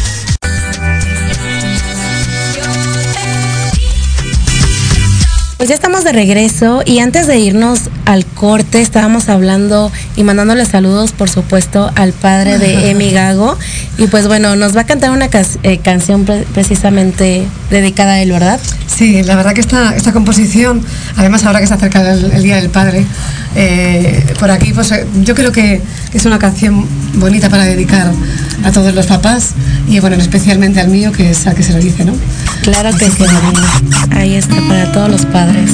Pues 5.61 5.69
ya 5.69 5.75
estamos 5.75 6.03
de 6.03 6.11
regreso 6.11 6.81
y 6.87 6.97
antes 7.01 7.27
de 7.27 7.37
irnos 7.37 7.91
al 8.05 8.25
corte 8.25 8.81
estábamos 8.81 9.29
hablando 9.29 9.91
y 10.15 10.23
mandándole 10.23 10.65
saludos 10.65 11.11
por 11.11 11.29
supuesto 11.29 11.91
al 11.93 12.13
padre 12.13 12.57
de 12.57 12.89
Emi 12.89 13.11
Gago 13.11 13.55
y 13.99 14.07
pues 14.07 14.27
bueno, 14.27 14.55
nos 14.55 14.75
va 14.75 14.81
a 14.81 14.85
cantar 14.87 15.11
una 15.11 15.29
eh, 15.61 15.77
canción 15.77 16.25
pre 16.25 16.47
precisamente 16.51 17.45
dedicada 17.69 18.13
a 18.13 18.21
él, 18.23 18.31
¿verdad? 18.31 18.59
Sí, 19.01 19.23
la 19.23 19.35
verdad 19.35 19.53
que 19.53 19.61
esta, 19.61 19.95
esta 19.95 20.11
composición, 20.11 20.79
además 21.15 21.43
ahora 21.43 21.59
que 21.59 21.65
se 21.65 21.73
acerca 21.73 22.07
el, 22.13 22.33
el 22.33 22.43
Día 22.43 22.57
del 22.57 22.69
Padre, 22.69 23.03
eh, 23.55 24.23
por 24.39 24.51
aquí 24.51 24.73
pues 24.73 24.93
yo 25.23 25.33
creo 25.33 25.51
que 25.51 25.81
es 26.13 26.25
una 26.25 26.37
canción 26.37 26.85
bonita 27.15 27.49
para 27.49 27.65
dedicar 27.65 28.11
a 28.63 28.71
todos 28.71 28.93
los 28.93 29.07
papás 29.07 29.53
y 29.87 29.99
bueno, 30.01 30.17
especialmente 30.17 30.79
al 30.79 30.89
mío 30.89 31.11
que 31.11 31.31
es 31.31 31.47
al 31.47 31.55
que 31.55 31.63
se 31.63 31.73
lo 31.73 31.79
dice, 31.79 32.05
¿no? 32.05 32.13
Claro 32.61 32.95
que 32.95 33.09
sí, 33.09 33.23
ahí 34.11 34.35
está 34.35 34.57
para 34.67 34.91
todos 34.91 35.09
los 35.09 35.25
padres. 35.25 35.71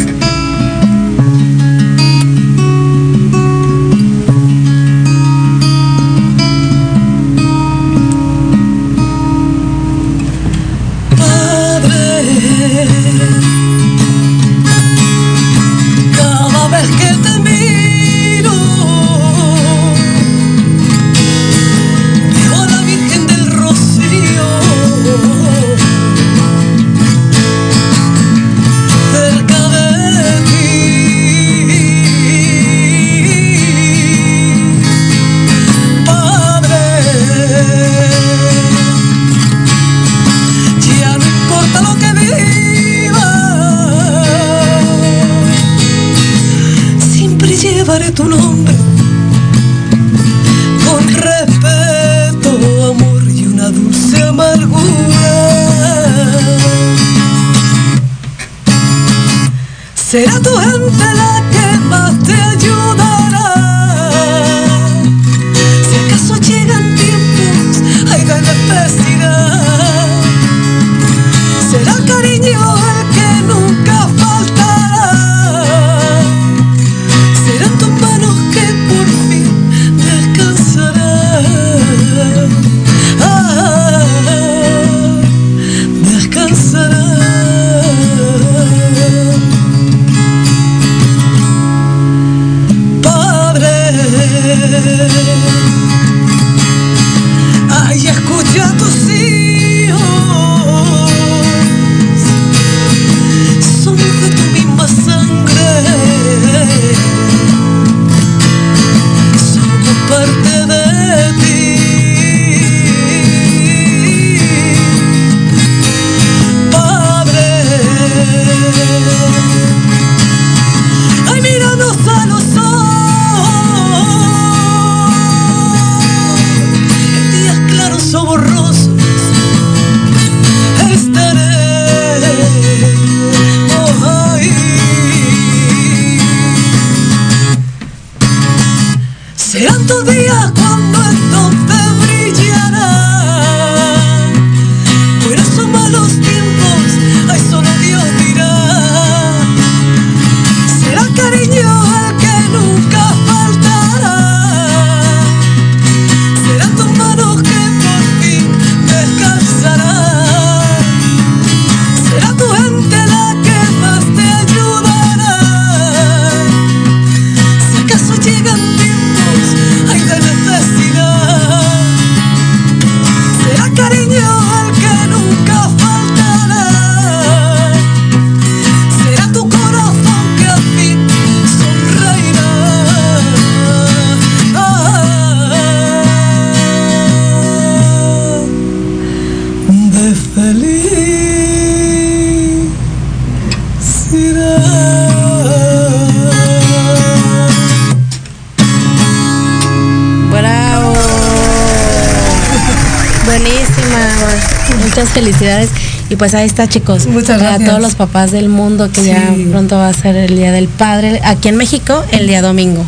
Pues 206.17 206.33
ahí 206.33 206.45
está, 206.45 206.67
chicos. 206.67 207.07
Muchas 207.07 207.39
gracias. 207.39 207.69
todos 207.69 207.81
los 207.81 207.95
papás 207.95 208.31
del 208.31 208.49
mundo 208.49 208.91
que 208.91 209.03
ya 209.03 209.33
pronto 209.51 209.77
va 209.77 209.89
a 209.89 209.93
ser 209.93 210.15
el 210.15 210.35
Día 210.35 210.51
del 210.51 210.67
Padre. 210.67 211.21
Aquí 211.23 211.47
en 211.49 211.55
México, 211.57 212.03
el 212.11 212.27
día 212.27 212.41
domingo. 212.41 212.83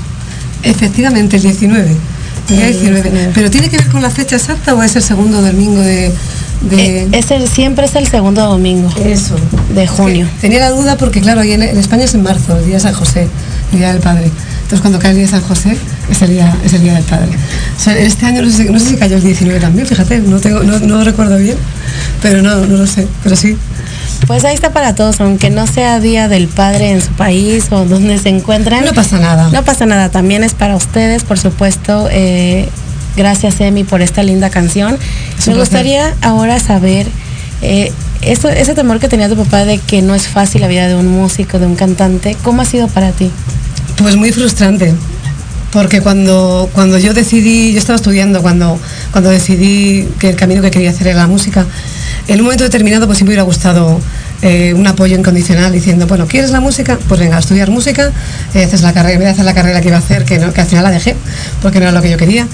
Efectivamente, 0.63 1.37
el 1.37 1.41
19. 1.43 1.87
El 2.49 2.55
día 2.55 2.67
El 2.67 2.73
19. 2.73 3.01
19. 3.03 3.31
¿Pero 3.33 3.49
tiene 3.51 3.69
que 3.69 3.77
ver 3.77 3.87
con 3.87 4.01
la 4.01 4.09
fecha 4.09 4.35
exacta 4.35 4.73
o 4.73 4.83
es 4.83 4.95
el 4.95 5.03
segundo 5.03 5.41
domingo 5.41 5.79
de...? 5.81 6.11
de- 6.61 6.97
Eh, 7.03 7.07
es 7.13 7.31
el, 7.31 7.47
siempre 7.47 7.85
es 7.85 7.95
el 7.95 8.07
segundo 8.07 8.41
domingo 8.45 8.89
Eso. 9.05 9.35
de 9.73 9.87
junio. 9.87 10.27
Tenía 10.41 10.59
la 10.59 10.71
duda 10.71 10.97
porque, 10.97 11.21
claro, 11.21 11.39
ahí 11.41 11.53
en, 11.53 11.61
en 11.63 11.77
España 11.77 12.03
es 12.03 12.13
en 12.15 12.23
marzo, 12.23 12.57
el 12.57 12.65
día 12.65 12.73
de 12.75 12.79
San 12.81 12.93
José, 12.93 13.27
el 13.71 13.77
día 13.79 13.93
del 13.93 14.01
Padre. 14.01 14.29
Entonces, 14.69 14.82
cuando 14.82 14.99
cae 14.99 15.10
el 15.12 15.17
día 15.17 15.25
de 15.25 15.32
San 15.32 15.41
José, 15.41 15.75
es 16.12 16.21
el 16.21 16.29
día, 16.29 16.55
es 16.63 16.73
el 16.73 16.84
día 16.84 16.93
del 16.93 17.03
Padre. 17.03 17.29
O 17.75 17.82
sea, 17.82 17.97
este 17.97 18.27
año 18.27 18.43
no 18.43 18.51
sé, 18.51 18.65
si- 18.65 18.69
no 18.69 18.77
sé 18.77 18.89
si 18.89 18.95
cayó 18.97 19.15
el 19.15 19.23
19 19.23 19.60
también, 19.60 19.88
fíjate, 19.88 20.19
no, 20.19 20.39
tengo, 20.39 20.62
no, 20.62 20.77
no 20.79 21.03
recuerdo 21.03 21.38
bien, 21.38 21.58
pero 22.21 22.43
no, 22.43 22.55
no 22.67 22.77
lo 22.77 22.86
sé, 22.86 23.08
pero 23.23 23.36
sí. 23.36 23.58
Pues 24.27 24.45
ahí 24.45 24.53
está 24.53 24.71
para 24.71 24.93
todos, 24.93 25.19
aunque 25.21 25.49
no 25.49 25.65
sea 25.65 25.99
Día 25.99 26.27
del 26.27 26.47
Padre 26.47 26.91
en 26.91 27.01
su 27.01 27.10
país 27.13 27.65
o 27.71 27.84
donde 27.86 28.19
se 28.19 28.29
encuentran. 28.29 28.86
No 28.86 28.93
pasa 28.93 29.17
nada. 29.17 29.49
No 29.51 29.63
pasa 29.65 29.88
nada, 29.88 30.10
también 30.10 30.43
es 30.43 30.53
para 30.53 30.75
ustedes, 30.75 31.23
por 31.23 31.39
supuesto. 31.39 32.08
eh, 32.12 32.69
gracias, 33.17 33.60
Emi, 33.62 33.84
por 33.86 34.03
esta 34.03 34.21
linda 34.21 34.51
canción. 34.51 34.99
Es 35.39 35.47
Me 35.47 35.55
gustaría 35.55 36.13
ahora 36.21 36.60
saber 36.60 37.08
eh, 37.63 37.91
eso, 38.21 38.49
ese 38.49 38.75
temor 38.75 38.99
que 38.99 39.08
tenía 39.08 39.27
tu 39.29 39.36
papá 39.36 39.65
de 39.65 39.79
que 39.79 40.03
no 40.03 40.13
es 40.13 40.27
fácil 40.27 40.62
la 40.62 40.67
vida 40.67 40.88
de 40.88 40.95
un 40.95 41.08
músico, 41.08 41.58
de 41.58 41.65
un 41.65 41.75
cantante. 41.75 42.38
¿Cómo 42.43 42.62
ha 42.62 42.65
sido 42.65 42.88
para 42.88 43.12
ti? 43.12 43.32
Pues 43.99 44.15
muy 44.15 44.31
frustrante, 44.31 44.93
porque 45.71 46.01
cuando, 46.01 46.69
cuando 46.73 46.97
yo 46.97 47.13
decidí, 47.13 47.73
yo 47.73 47.79
estaba 47.79 47.97
estudiando, 47.97 48.41
cuando, 48.41 48.79
cuando 49.12 49.29
decidí 49.29 50.07
que 50.19 50.29
el 50.29 50.35
camino 50.35 50.62
que 50.62 50.71
quería 50.71 50.91
hacer 50.91 51.07
era 51.07 51.17
la 51.17 51.27
música, 51.27 51.65
en 52.27 52.38
un 52.39 52.43
momento 52.43 52.63
determinado 52.63 53.07
pues 53.07 53.17
sí 53.17 53.23
me 53.25 53.29
hubiera 53.29 53.43
gustado 53.43 53.99
eh, 54.41 54.73
un 54.73 54.88
apoyo 54.88 55.17
incondicional 55.17 55.73
diciendo, 55.73 56.07
bueno, 56.07 56.27
¿quieres 56.27 56.51
la 56.51 56.62
música? 56.62 56.97
Pues 57.09 57.19
venga, 57.19 57.35
a 57.35 57.39
estudiar 57.39 57.69
música, 57.71 58.12
eh, 58.53 58.63
haces 58.63 58.81
la 58.83 58.93
carrera, 58.93 59.19
vez 59.19 59.27
de 59.27 59.31
hacer 59.33 59.45
la 59.45 59.53
carrera 59.53 59.81
que 59.81 59.89
iba 59.89 59.97
a 59.97 59.99
hacer, 59.99 60.23
que, 60.23 60.39
no- 60.39 60.53
que 60.53 60.62
al 60.62 60.67
final 60.67 60.85
la 60.85 60.91
dejé, 60.91 61.15
porque 61.62 61.79
no 61.79 61.83
era 61.85 61.91
lo 61.91 62.01
que 62.01 62.09
yo 62.09 62.17
quería, 62.17 62.47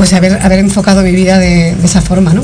pues 0.00 0.14
haber, 0.14 0.40
haber 0.40 0.60
enfocado 0.60 1.02
mi 1.02 1.12
vida 1.12 1.38
de, 1.38 1.76
esa 1.84 2.00
forma, 2.00 2.32
¿no? 2.32 2.42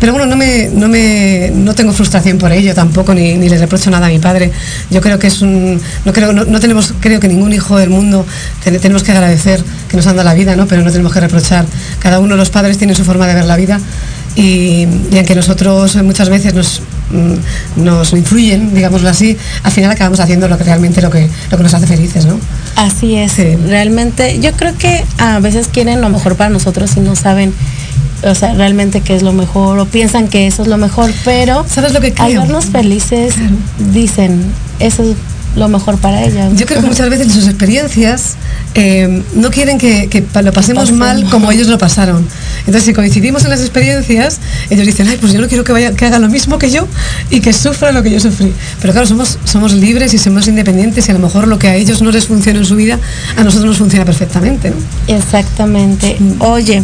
Pero 0.00 0.12
bueno, 0.12 0.26
no, 0.26 0.36
me, 0.36 0.68
no, 0.70 0.86
me, 0.86 1.50
no 1.54 1.74
tengo 1.74 1.94
frustración 1.94 2.36
por 2.36 2.52
ello 2.52 2.74
tampoco, 2.74 3.14
ni, 3.14 3.38
ni 3.38 3.48
le 3.48 3.56
reprocho 3.56 3.90
nada 3.90 4.08
a 4.08 4.10
mi 4.10 4.18
padre. 4.18 4.52
Yo 4.90 5.00
creo 5.00 5.18
que 5.18 5.28
es 5.28 5.40
un. 5.40 5.80
No, 6.04 6.12
creo, 6.12 6.34
no, 6.34 6.44
no 6.44 6.60
tenemos, 6.60 6.92
creo 7.00 7.18
que 7.18 7.26
ningún 7.26 7.54
hijo 7.54 7.78
del 7.78 7.88
mundo 7.88 8.26
ten- 8.62 8.78
tenemos 8.80 9.02
que 9.02 9.12
agradecer 9.12 9.64
que 9.88 9.96
nos 9.96 10.06
han 10.08 10.16
dado 10.16 10.28
la 10.28 10.34
vida, 10.34 10.56
¿no? 10.56 10.66
Pero 10.66 10.82
no 10.82 10.90
tenemos 10.90 11.14
que 11.14 11.20
reprochar. 11.20 11.64
Cada 12.00 12.18
uno 12.18 12.34
de 12.34 12.36
los 12.36 12.50
padres 12.50 12.76
tiene 12.76 12.94
su 12.94 13.02
forma 13.06 13.26
de 13.26 13.32
ver 13.32 13.46
la 13.46 13.56
vida 13.56 13.80
y, 14.36 14.86
aunque 15.16 15.34
nosotros 15.34 15.96
muchas 16.02 16.28
veces 16.28 16.52
nos, 16.52 16.82
nos 17.76 18.12
influyen, 18.12 18.74
digámoslo 18.74 19.08
así, 19.08 19.36
al 19.62 19.72
final 19.72 19.90
acabamos 19.90 20.20
haciendo 20.20 20.48
lo 20.48 20.56
que 20.58 20.64
realmente 20.64 21.02
lo 21.02 21.10
que, 21.10 21.28
lo 21.50 21.56
que 21.56 21.62
nos 21.62 21.74
hace 21.74 21.86
felices, 21.86 22.26
¿no? 22.26 22.38
Así 22.76 23.16
es, 23.16 23.32
Sí. 23.32 23.56
realmente 23.66 24.38
yo 24.40 24.52
creo 24.52 24.76
que 24.76 25.04
a 25.18 25.38
veces 25.40 25.68
quieren 25.68 26.00
lo 26.00 26.08
mejor 26.08 26.36
para 26.36 26.50
nosotros 26.50 26.96
y 26.96 27.00
no 27.00 27.16
saben, 27.16 27.52
o 28.22 28.34
sea, 28.34 28.54
realmente 28.54 29.00
qué 29.00 29.16
es 29.16 29.22
lo 29.22 29.32
mejor 29.32 29.78
o 29.78 29.86
piensan 29.86 30.28
que 30.28 30.46
eso 30.46 30.62
es 30.62 30.68
lo 30.68 30.76
mejor, 30.78 31.10
pero 31.24 31.64
¿Sabes 31.68 31.92
lo 31.92 32.00
que 32.00 32.08
al 32.18 32.28
creo? 32.28 32.40
vernos 32.42 32.66
felices 32.66 33.34
dicen, 33.92 34.42
eso 34.78 35.02
es 35.02 35.16
lo 35.56 35.68
mejor 35.68 35.98
para 35.98 36.22
ellas. 36.22 36.52
Yo 36.56 36.66
creo 36.66 36.80
que 36.80 36.86
muchas 36.86 37.10
veces 37.10 37.26
en 37.26 37.32
sus 37.32 37.46
experiencias 37.48 38.36
eh, 38.74 39.22
no 39.34 39.50
quieren 39.50 39.78
que, 39.78 40.08
que 40.08 40.20
lo 40.42 40.52
pasemos 40.52 40.84
Pasemos. 40.84 40.98
mal 40.98 41.24
como 41.30 41.50
ellos 41.50 41.66
lo 41.66 41.76
pasaron. 41.78 42.26
Entonces, 42.60 42.84
si 42.84 42.92
coincidimos 42.92 43.44
en 43.44 43.50
las 43.50 43.60
experiencias, 43.60 44.38
ellos 44.70 44.86
dicen, 44.86 45.08
ay, 45.08 45.16
pues 45.20 45.32
yo 45.32 45.40
no 45.40 45.48
quiero 45.48 45.64
que, 45.64 45.72
vaya, 45.72 45.92
que 45.92 46.04
haga 46.06 46.18
lo 46.18 46.28
mismo 46.28 46.58
que 46.58 46.70
yo 46.70 46.86
y 47.30 47.40
que 47.40 47.52
sufra 47.52 47.90
lo 47.92 48.02
que 48.02 48.10
yo 48.10 48.20
sufrí. 48.20 48.52
Pero 48.80 48.92
claro, 48.92 49.06
somos, 49.08 49.38
somos 49.44 49.72
libres 49.72 50.14
y 50.14 50.18
somos 50.18 50.46
independientes 50.46 51.08
y 51.08 51.10
a 51.10 51.14
lo 51.14 51.20
mejor 51.20 51.48
lo 51.48 51.58
que 51.58 51.68
a 51.68 51.74
ellos 51.74 52.00
no 52.00 52.10
les 52.12 52.26
funciona 52.26 52.58
en 52.60 52.64
su 52.66 52.76
vida, 52.76 52.98
a 53.36 53.42
nosotros 53.42 53.66
nos 53.70 53.78
funciona 53.78 54.04
perfectamente. 54.04 54.70
¿no? 54.70 54.76
Exactamente. 55.14 56.16
Oye, 56.40 56.82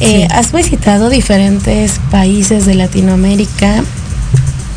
eh, 0.00 0.26
Sí. 0.28 0.34
¿has 0.34 0.52
visitado 0.52 1.08
diferentes 1.10 2.00
países 2.10 2.66
de 2.66 2.74
Latinoamérica 2.74 3.82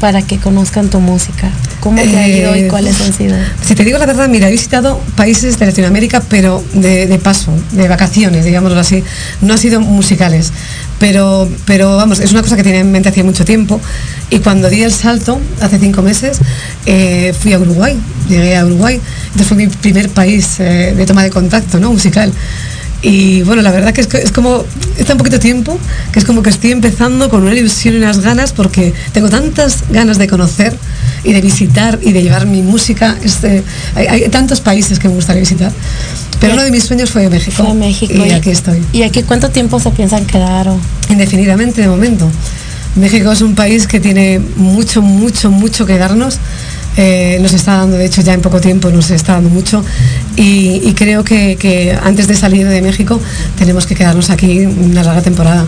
para 0.02 0.24
que 0.24 0.40
conozcan 0.40 0.90
tu 0.90 1.00
música? 1.00 1.52
¿Cómo 1.80 2.02
te 2.02 2.18
ha 2.18 2.28
ido 2.28 2.56
y 2.56 2.62
Eh, 2.62 2.68
cuáles 2.68 3.00
han 3.00 3.14
sido? 3.14 3.36
Si 3.64 3.76
te 3.76 3.86
digo 3.86 3.98
la 4.00 4.08
verdad, 4.08 4.28
mira, 4.28 4.50
he 4.50 4.52
visitado 4.52 5.00
países 5.16 5.58
de 5.60 5.68
Latinoamérica, 5.68 6.22
pero 6.28 6.64
de, 6.74 7.06
de 7.06 7.20
paso, 7.20 7.54
de 7.72 7.88
vacaciones, 7.88 8.44
digámoslo 8.44 8.80
así. 8.80 9.04
No 9.42 9.54
han 9.54 9.60
sido 9.60 9.80
musicales. 9.80 10.52
Pero, 11.00 11.50
pero 11.66 11.98
vamos, 11.98 12.20
es 12.20 12.32
una 12.32 12.42
cosa 12.42 12.56
que 12.56 12.64
tenía 12.64 12.82
en 12.82 12.92
mente 12.92 13.10
hacía 13.10 13.24
mucho 13.24 13.46
tiempo. 13.46 13.80
Y 14.30 14.40
cuando 14.40 14.70
di 14.70 14.84
el 14.84 14.92
salto, 14.92 15.40
hace 15.62 15.80
cinco 15.80 16.02
meses, 16.02 16.40
eh, 16.86 17.34
fui 17.40 17.54
a 17.54 17.60
Uruguay. 17.60 17.96
Llegué 18.28 18.58
a 18.58 18.66
Uruguay. 18.66 19.00
Entonces 19.26 19.48
fue 19.48 19.58
mi 19.58 19.68
primer 19.68 20.10
país 20.10 20.60
eh, 20.60 20.94
de 20.98 21.06
toma 21.06 21.24
de 21.24 21.30
contacto, 21.30 21.80
¿no? 21.80 21.92
Musical. 21.92 22.34
Y 23.02 23.42
bueno, 23.44 23.62
la 23.62 23.72
verdad 23.72 23.94
que 23.94 24.02
es, 24.02 24.14
es 24.14 24.32
como, 24.32 24.64
es 24.98 25.06
tan 25.06 25.18
poquito 25.18 25.40
tiempo 25.40 25.78
que 26.12 26.20
es 26.20 26.26
como 26.26 26.44
que 26.44 26.52
estoy 26.52 26.72
empezando 26.72 27.30
con 27.30 27.42
una 27.44 27.56
ilusión 27.56 27.96
y 27.96 27.98
unas 27.98 28.20
ganas 28.20 28.54
porque 28.54 28.94
tengo 29.12 29.30
tantas 29.30 29.86
ganas 29.90 30.18
de 30.18 30.28
conocer 30.28 30.76
y 31.24 31.34
de 31.34 31.42
visitar 31.42 32.00
y 32.02 32.12
de 32.12 32.22
llevar 32.22 32.46
mi 32.46 32.62
música. 32.62 33.18
Este, 33.24 33.64
hay, 33.96 34.08
hay 34.08 34.30
tantos 34.30 34.62
países 34.62 35.00
que 35.00 35.08
me 35.08 35.16
gustaría 35.16 35.42
visitar. 35.42 35.72
Pero 36.40 36.54
uno 36.54 36.64
de 36.64 36.72
mis 36.72 36.84
sueños 36.84 37.12
fue 37.12 37.30
México. 37.30 37.64
Fue 37.64 37.74
México. 37.76 38.14
Y 38.26 38.32
aquí 38.32 38.50
estoy. 38.50 38.84
¿Y 38.92 39.04
aquí 39.04 39.22
cuánto 39.24 39.50
tiempo 39.50 39.80
se 39.80 39.92
piensan 39.92 40.26
quedar? 40.26 40.68
O? 40.70 40.80
Indefinidamente 41.10 41.82
de 41.82 41.88
momento. 41.88 42.30
México 42.96 43.32
es 43.32 43.42
un 43.42 43.56
país 43.56 43.88
que 43.88 44.00
tiene 44.00 44.40
mucho, 44.58 45.02
mucho, 45.02 45.52
mucho 45.52 45.86
que 45.86 45.98
darnos. 45.98 46.40
Eh, 46.98 47.38
nos 47.42 47.54
está 47.54 47.78
dando, 47.78 47.98
de 47.98 48.06
hecho, 48.06 48.22
ya 48.22 48.34
en 48.34 48.42
poco 48.42 48.60
tiempo 48.60 48.90
nos 48.90 49.12
está 49.12 49.34
dando 49.34 49.50
mucho. 49.50 49.84
Y, 50.36 50.82
y 50.84 50.94
creo 50.94 51.24
que, 51.24 51.56
que 51.56 51.98
antes 52.04 52.28
de 52.28 52.36
salir 52.36 52.68
de 52.68 52.82
México 52.82 53.20
tenemos 53.58 53.86
que 53.86 53.96
quedarnos 53.96 54.30
aquí 54.30 54.66
una 54.66 55.04
larga 55.04 55.22
temporada. 55.22 55.66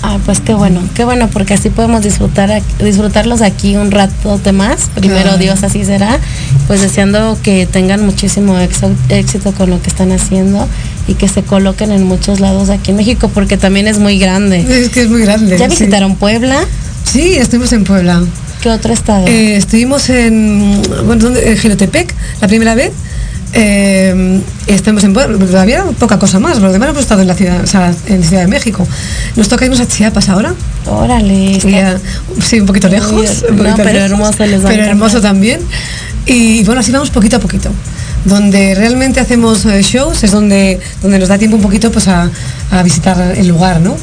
Ah, 0.00 0.18
pues 0.24 0.38
qué 0.38 0.54
bueno, 0.54 0.80
qué 0.94 1.04
bueno, 1.04 1.28
porque 1.28 1.54
así 1.54 1.70
podemos 1.70 2.02
disfrutar 2.02 2.62
disfrutarlos 2.78 3.42
aquí 3.42 3.76
un 3.76 3.90
rato 3.90 4.38
de 4.38 4.52
más. 4.52 4.90
Primero 4.94 5.22
Claro. 5.22 5.38
Dios, 5.38 5.64
así 5.64 5.84
será. 5.84 6.20
Pues 6.68 6.82
deseando 6.82 7.36
que 7.42 7.66
tengan 7.66 8.06
muchísimo 8.06 8.56
éxito, 8.58 8.92
éxito 9.08 9.50
con 9.52 9.70
lo 9.70 9.82
que 9.82 9.88
están 9.88 10.12
haciendo 10.12 10.68
y 11.08 11.14
que 11.14 11.26
se 11.26 11.42
coloquen 11.42 11.90
en 11.90 12.04
muchos 12.04 12.38
lados 12.38 12.68
aquí 12.70 12.92
en 12.92 12.96
México, 12.98 13.28
porque 13.34 13.56
también 13.56 13.88
es 13.88 13.98
muy 13.98 14.20
grande. 14.20 14.60
Es 14.68 14.90
que 14.90 15.00
es 15.02 15.08
muy 15.10 15.22
grande. 15.22 15.58
¿Ya 15.58 15.64
sí. 15.68 15.70
visitaron 15.70 16.14
Puebla? 16.14 16.60
Sí, 17.02 17.34
estuvimos 17.36 17.72
en 17.72 17.82
Puebla. 17.82 18.22
¿Qué 18.68 18.74
otro 18.74 18.92
estado? 18.92 19.26
Eh, 19.26 19.56
estuvimos 19.56 20.10
en, 20.10 20.82
bueno, 21.06 21.30
en 21.34 21.56
Gilotepec 21.56 22.14
la 22.42 22.48
primera 22.48 22.74
vez. 22.74 22.92
Eh, 23.54 24.40
estamos 24.66 25.02
en 25.04 25.14
todavía 25.14 25.84
poca 25.98 26.18
cosa 26.18 26.38
más, 26.38 26.58
lo 26.60 26.70
demás 26.70 26.90
hemos 26.90 27.00
estado 27.00 27.22
en 27.22 27.28
la 27.28 27.34
ciudad, 27.34 27.62
o 27.64 27.66
sea, 27.66 27.94
en 28.08 28.22
Ciudad 28.22 28.42
de 28.42 28.48
México. 28.48 28.86
Nos 29.36 29.48
toca 29.48 29.64
irnos 29.64 29.80
a 29.80 29.88
Chiapas 29.88 30.28
ahora. 30.28 30.54
Órale. 30.84 31.56
está- 31.56 31.98
sí, 32.46 32.60
un 32.60 32.66
poquito 32.66 32.88
lejos. 32.90 33.42
Un 33.48 33.56
no, 33.56 33.62
poquito 33.62 33.76
pero 33.84 33.92
lejos, 34.00 34.10
hermoso, 34.10 34.46
les 34.46 34.60
Pero 34.60 34.84
hermoso 34.84 35.20
también. 35.22 35.60
Y 36.26 36.62
bueno, 36.64 36.82
así 36.82 36.92
vamos 36.92 37.08
poquito 37.08 37.36
a 37.36 37.40
poquito. 37.40 37.70
Donde 38.26 38.74
realmente 38.74 39.18
hacemos 39.18 39.64
eh, 39.64 39.80
shows 39.82 40.22
es 40.24 40.30
donde, 40.30 40.78
donde 41.00 41.18
nos 41.18 41.30
da 41.30 41.38
tiempo 41.38 41.56
un 41.56 41.62
poquito 41.62 41.90
pues, 41.90 42.06
a, 42.08 42.30
a 42.70 42.82
visitar 42.82 43.32
el 43.34 43.48
lugar, 43.48 43.80
¿no? 43.80 43.96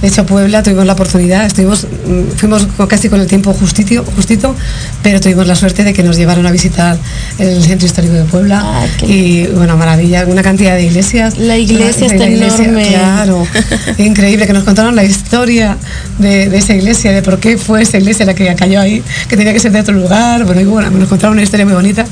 De 0.00 0.08
hecho, 0.08 0.26
Puebla 0.26 0.62
tuvimos 0.62 0.86
la 0.86 0.92
oportunidad, 0.92 1.46
estuvimos, 1.46 1.84
mm, 1.84 2.36
fuimos 2.36 2.66
casi 2.88 3.08
con 3.08 3.20
el 3.20 3.26
tiempo 3.26 3.52
justito, 3.54 4.04
justito, 4.16 4.54
pero 5.02 5.20
tuvimos 5.20 5.46
la 5.46 5.56
suerte 5.56 5.84
de 5.84 5.92
que 5.92 6.02
nos 6.02 6.16
llevaron 6.16 6.46
a 6.46 6.50
visitar 6.50 6.98
el 7.38 7.62
centro 7.62 7.86
histórico 7.86 8.14
de 8.14 8.24
Puebla. 8.24 8.60
Ah, 8.62 8.86
y 9.06 9.46
bueno, 9.46 9.76
maravilla, 9.76 10.26
una 10.26 10.42
cantidad 10.42 10.74
de 10.74 10.84
iglesias. 10.84 11.38
La 11.38 11.56
iglesia 11.56 12.06
está 12.06 12.26
enorme. 12.26 12.86
Claro, 12.88 13.46
increíble, 13.98 14.46
que 14.46 14.52
nos 14.52 14.64
contaron 14.64 14.94
la 14.94 15.04
historia 15.04 15.76
de, 16.18 16.48
de 16.48 16.58
esa 16.58 16.74
iglesia, 16.74 17.12
de 17.12 17.22
por 17.22 17.38
qué 17.38 17.56
fue 17.56 17.82
esa 17.82 17.98
iglesia 17.98 18.26
la 18.26 18.34
que 18.34 18.54
cayó 18.54 18.80
ahí, 18.80 19.02
que 19.28 19.36
tenía 19.36 19.52
que 19.52 19.60
ser 19.60 19.72
de 19.72 19.80
otro 19.80 19.94
lugar. 19.94 20.44
Bueno, 20.44 20.60
y 20.60 20.64
bueno, 20.64 20.90
nos 20.90 21.08
contaron 21.08 21.34
una 21.34 21.42
historia 21.42 21.64
muy 21.64 21.74
bonita. 21.74 22.04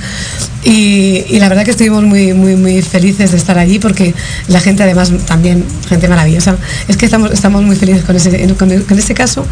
Y, 0.64 1.24
y 1.28 1.40
la 1.40 1.48
verdad 1.48 1.64
que 1.64 1.72
estuvimos 1.72 2.04
muy, 2.04 2.32
muy, 2.34 2.54
muy 2.54 2.82
felices 2.82 3.32
de 3.32 3.36
estar 3.36 3.58
allí 3.58 3.78
porque 3.78 4.14
la 4.48 4.60
gente 4.60 4.82
además 4.82 5.12
también, 5.26 5.64
gente 5.88 6.08
maravillosa. 6.08 6.56
Es 6.88 6.96
que 6.96 7.06
estamos, 7.06 7.32
estamos 7.32 7.62
muy 7.62 7.71
felices 7.76 8.04
con 8.04 8.16
ese, 8.16 8.46
con, 8.54 8.70
con 8.82 8.98
ese 8.98 9.14
caso 9.14 9.46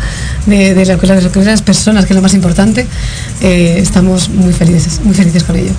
de, 0.46 0.74
de, 0.74 0.84
las 0.84 1.62
personas, 1.62 2.06
que 2.06 2.12
es 2.12 2.16
lo 2.16 2.22
más 2.22 2.34
importante. 2.34 2.86
eh, 3.40 3.78
estamos 3.78 4.28
muy 4.28 4.52
felices, 4.52 5.00
muy 5.04 5.14
felices 5.14 5.44
con 5.44 5.56
ello. 5.56 5.72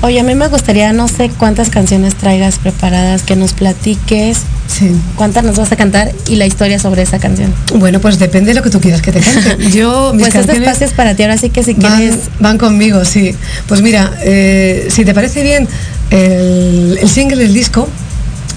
Oye, 0.00 0.18
a 0.18 0.24
mí 0.24 0.34
me 0.34 0.48
gustaría, 0.48 0.92
no 0.92 1.06
sé 1.06 1.30
cuántas 1.38 1.70
canciones 1.70 2.16
traigas 2.16 2.58
preparadas, 2.58 3.22
que 3.22 3.36
nos 3.36 3.52
platiques. 3.52 4.38
Sí. 4.66 4.90
¿Cuántas 5.14 5.44
nos 5.44 5.56
vas 5.56 5.70
a 5.70 5.76
cantar 5.76 6.12
y 6.26 6.36
la 6.36 6.46
historia 6.46 6.80
sobre 6.80 7.02
esa 7.02 7.20
canción? 7.20 7.54
Bueno, 7.76 8.00
pues 8.00 8.18
depende 8.18 8.48
de 8.50 8.54
lo 8.54 8.62
que 8.62 8.70
tú 8.70 8.80
quieras 8.80 9.00
que 9.00 9.12
te 9.12 9.20
cante. 9.20 9.70
Yo, 9.72 10.12
mis 10.12 10.22
pues 10.22 10.34
este 10.34 10.38
canciones 10.38 10.62
espacio 10.62 10.86
es 10.88 10.92
para 10.94 11.14
ti, 11.14 11.22
ahora 11.22 11.38
sí 11.38 11.50
que 11.50 11.62
si 11.62 11.74
van, 11.74 11.98
quieres... 11.98 12.16
van 12.40 12.58
conmigo, 12.58 13.04
sí. 13.04 13.36
Pues 13.68 13.80
mira, 13.80 14.12
eh, 14.24 14.88
si 14.90 15.04
te 15.04 15.14
parece 15.14 15.44
bien, 15.44 15.68
el, 16.10 16.98
el 17.00 17.08
single 17.08 17.36
del 17.36 17.54
disco, 17.54 17.88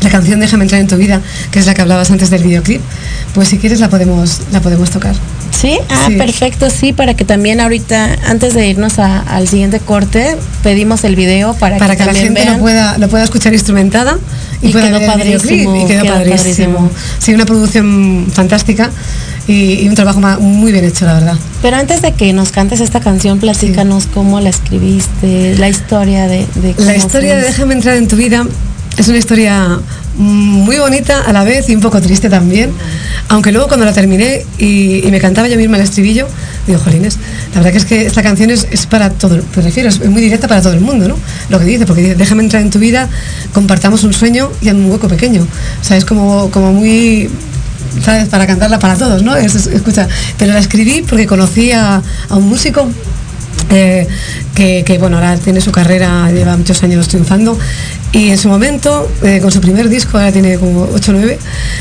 la 0.05 0.09
canción 0.11 0.39
Déjame 0.39 0.63
entrar 0.63 0.79
en 0.81 0.87
tu 0.87 0.95
vida, 0.97 1.21
que 1.51 1.59
es 1.59 1.65
la 1.65 1.73
que 1.73 1.81
hablabas 1.81 2.11
antes 2.11 2.29
del 2.29 2.43
videoclip, 2.43 2.81
pues 3.33 3.47
si 3.49 3.57
quieres 3.57 3.79
la 3.79 3.89
podemos, 3.89 4.39
la 4.51 4.61
podemos 4.61 4.89
tocar. 4.91 5.15
Sí, 5.51 5.77
ah, 5.89 6.05
Sí. 6.07 6.15
perfecto, 6.15 6.69
sí, 6.69 6.93
para 6.93 7.13
que 7.15 7.23
también 7.25 7.59
ahorita, 7.61 8.15
antes 8.27 8.53
de 8.53 8.67
irnos 8.67 8.99
a- 8.99 9.21
al 9.21 9.47
siguiente 9.47 9.79
corte, 9.79 10.35
pedimos 10.63 11.03
el 11.03 11.15
video 11.15 11.53
para, 11.53 11.77
Para 11.77 11.95
que 11.95 12.05
la 12.05 12.13
gente 12.13 12.41
vean. 12.41 12.53
lo 12.55 12.59
pueda, 12.59 12.97
lo 12.97 13.07
pueda 13.09 13.23
escuchar 13.23 13.53
instrumentada 13.53 14.17
y, 14.61 14.67
Y 14.67 14.71
pueda 14.71 14.87
quedó 14.87 14.99
ver 15.17 15.27
el 15.27 15.35
y 15.35 15.39
quedó, 15.39 15.87
quedó 16.03 16.13
padrísimo. 16.13 16.35
padrísimo. 16.35 16.91
Sí, 17.19 17.33
una 17.33 17.45
producción 17.45 18.27
fantástica 18.31 18.89
y, 19.47 19.81
y 19.83 19.87
un 19.89 19.95
trabajo 19.95 20.19
muy 20.39 20.71
bien 20.71 20.83
hecho, 20.85 21.05
la 21.05 21.13
verdad. 21.13 21.37
Pero 21.61 21.77
antes 21.77 22.01
de 22.01 22.11
que 22.13 22.33
nos 22.33 22.51
cantes 22.51 22.81
esta 22.81 22.99
canción, 22.99 23.39
platícanos 23.39 24.07
cómo 24.13 24.39
la 24.41 24.49
escribiste, 24.49 25.55
la 25.57 25.69
historia 25.69 26.27
de, 26.27 26.45
de 26.55 26.75
La 26.79 26.95
historia 26.95 27.37
de. 27.37 27.43
Déjame 27.43 27.73
entrar 27.75 27.95
en 27.95 28.07
tu 28.07 28.15
vida 28.17 28.45
es 28.97 29.07
una 29.07 29.17
historia 29.17 29.79
muy 30.17 30.77
bonita 30.77 31.21
a 31.21 31.33
la 31.33 31.43
vez 31.43 31.67
y 31.69 31.75
un 31.75 31.81
poco 31.81 31.99
triste 32.01 32.29
también. 32.29 32.71
Aunque 33.27 33.51
luego 33.51 33.67
cuando 33.67 33.85
la 33.85 33.91
terminé 33.93 34.45
y, 34.57 35.03
me 35.11 35.19
cantaba 35.19 35.47
yo 35.47 35.57
misma 35.57 35.77
el 35.77 35.83
estribillo, 35.83 36.27
digo, 36.67 36.79
jolines, 36.79 37.17
la 37.53 37.59
verdad 37.61 37.71
que 37.71 37.77
es 37.77 37.85
que 37.85 38.05
esta 38.05 38.23
canción 38.23 38.49
es, 38.51 38.65
para 38.89 39.09
todo, 39.09 39.39
me 39.55 39.61
refiero, 39.61 39.89
es 39.89 39.99
muy 40.09 40.21
directa 40.21 40.47
para 40.47 40.61
todo 40.61 40.73
el 40.73 40.79
mundo, 40.81 41.07
¿no? 41.07 41.17
Lo 41.49 41.59
que 41.59 41.65
dice, 41.65 41.85
porque 41.85 42.01
dice, 42.01 42.15
déjame 42.15 42.43
entrar 42.43 42.61
en 42.61 42.69
tu 42.69 42.79
vida, 42.79 43.09
compartamos 43.53 44.03
un 44.03 44.13
sueño 44.13 44.51
y 44.61 44.69
en 44.69 44.77
un 44.77 44.91
hueco 44.91 45.07
pequeño. 45.07 45.41
O 45.81 45.83
sea, 45.83 45.97
es 45.97 46.05
como, 46.05 46.49
como 46.51 46.71
muy 46.71 47.29
¿sabes? 48.03 48.27
Para 48.29 48.45
cantarla 48.45 48.77
para 48.79 48.95
todos, 48.95 49.23
¿no? 49.23 49.35
Es- 49.35 49.55
es- 49.55 49.67
escucha, 49.67 50.07
pero 50.37 50.51
la 50.53 50.59
escribí 50.59 51.01
porque 51.07 51.25
conocí 51.25 51.71
a 51.71 52.01
un 52.29 52.47
músico 52.47 52.87
eh, 53.71 54.07
que, 54.53 54.83
que, 54.85 54.97
bueno, 54.97 55.17
ahora 55.17 55.37
tiene 55.37 55.61
su 55.61 55.71
carrera, 55.71 56.31
lleva 56.31 56.55
muchos 56.57 56.81
años 56.83 57.07
triunfando 57.07 57.57
y 58.15 58.29
en 58.29 58.37
su 58.37 58.47
momento, 58.47 59.11
eh, 59.23 59.41
con 59.41 59.51
su 59.51 59.59
primer 59.59 59.89
disco, 59.89 60.17
ahora 60.17 60.31
tiene 60.31 60.57
como 60.57 60.87
8 60.93 61.11
o 61.11 61.15
9, 61.15 61.37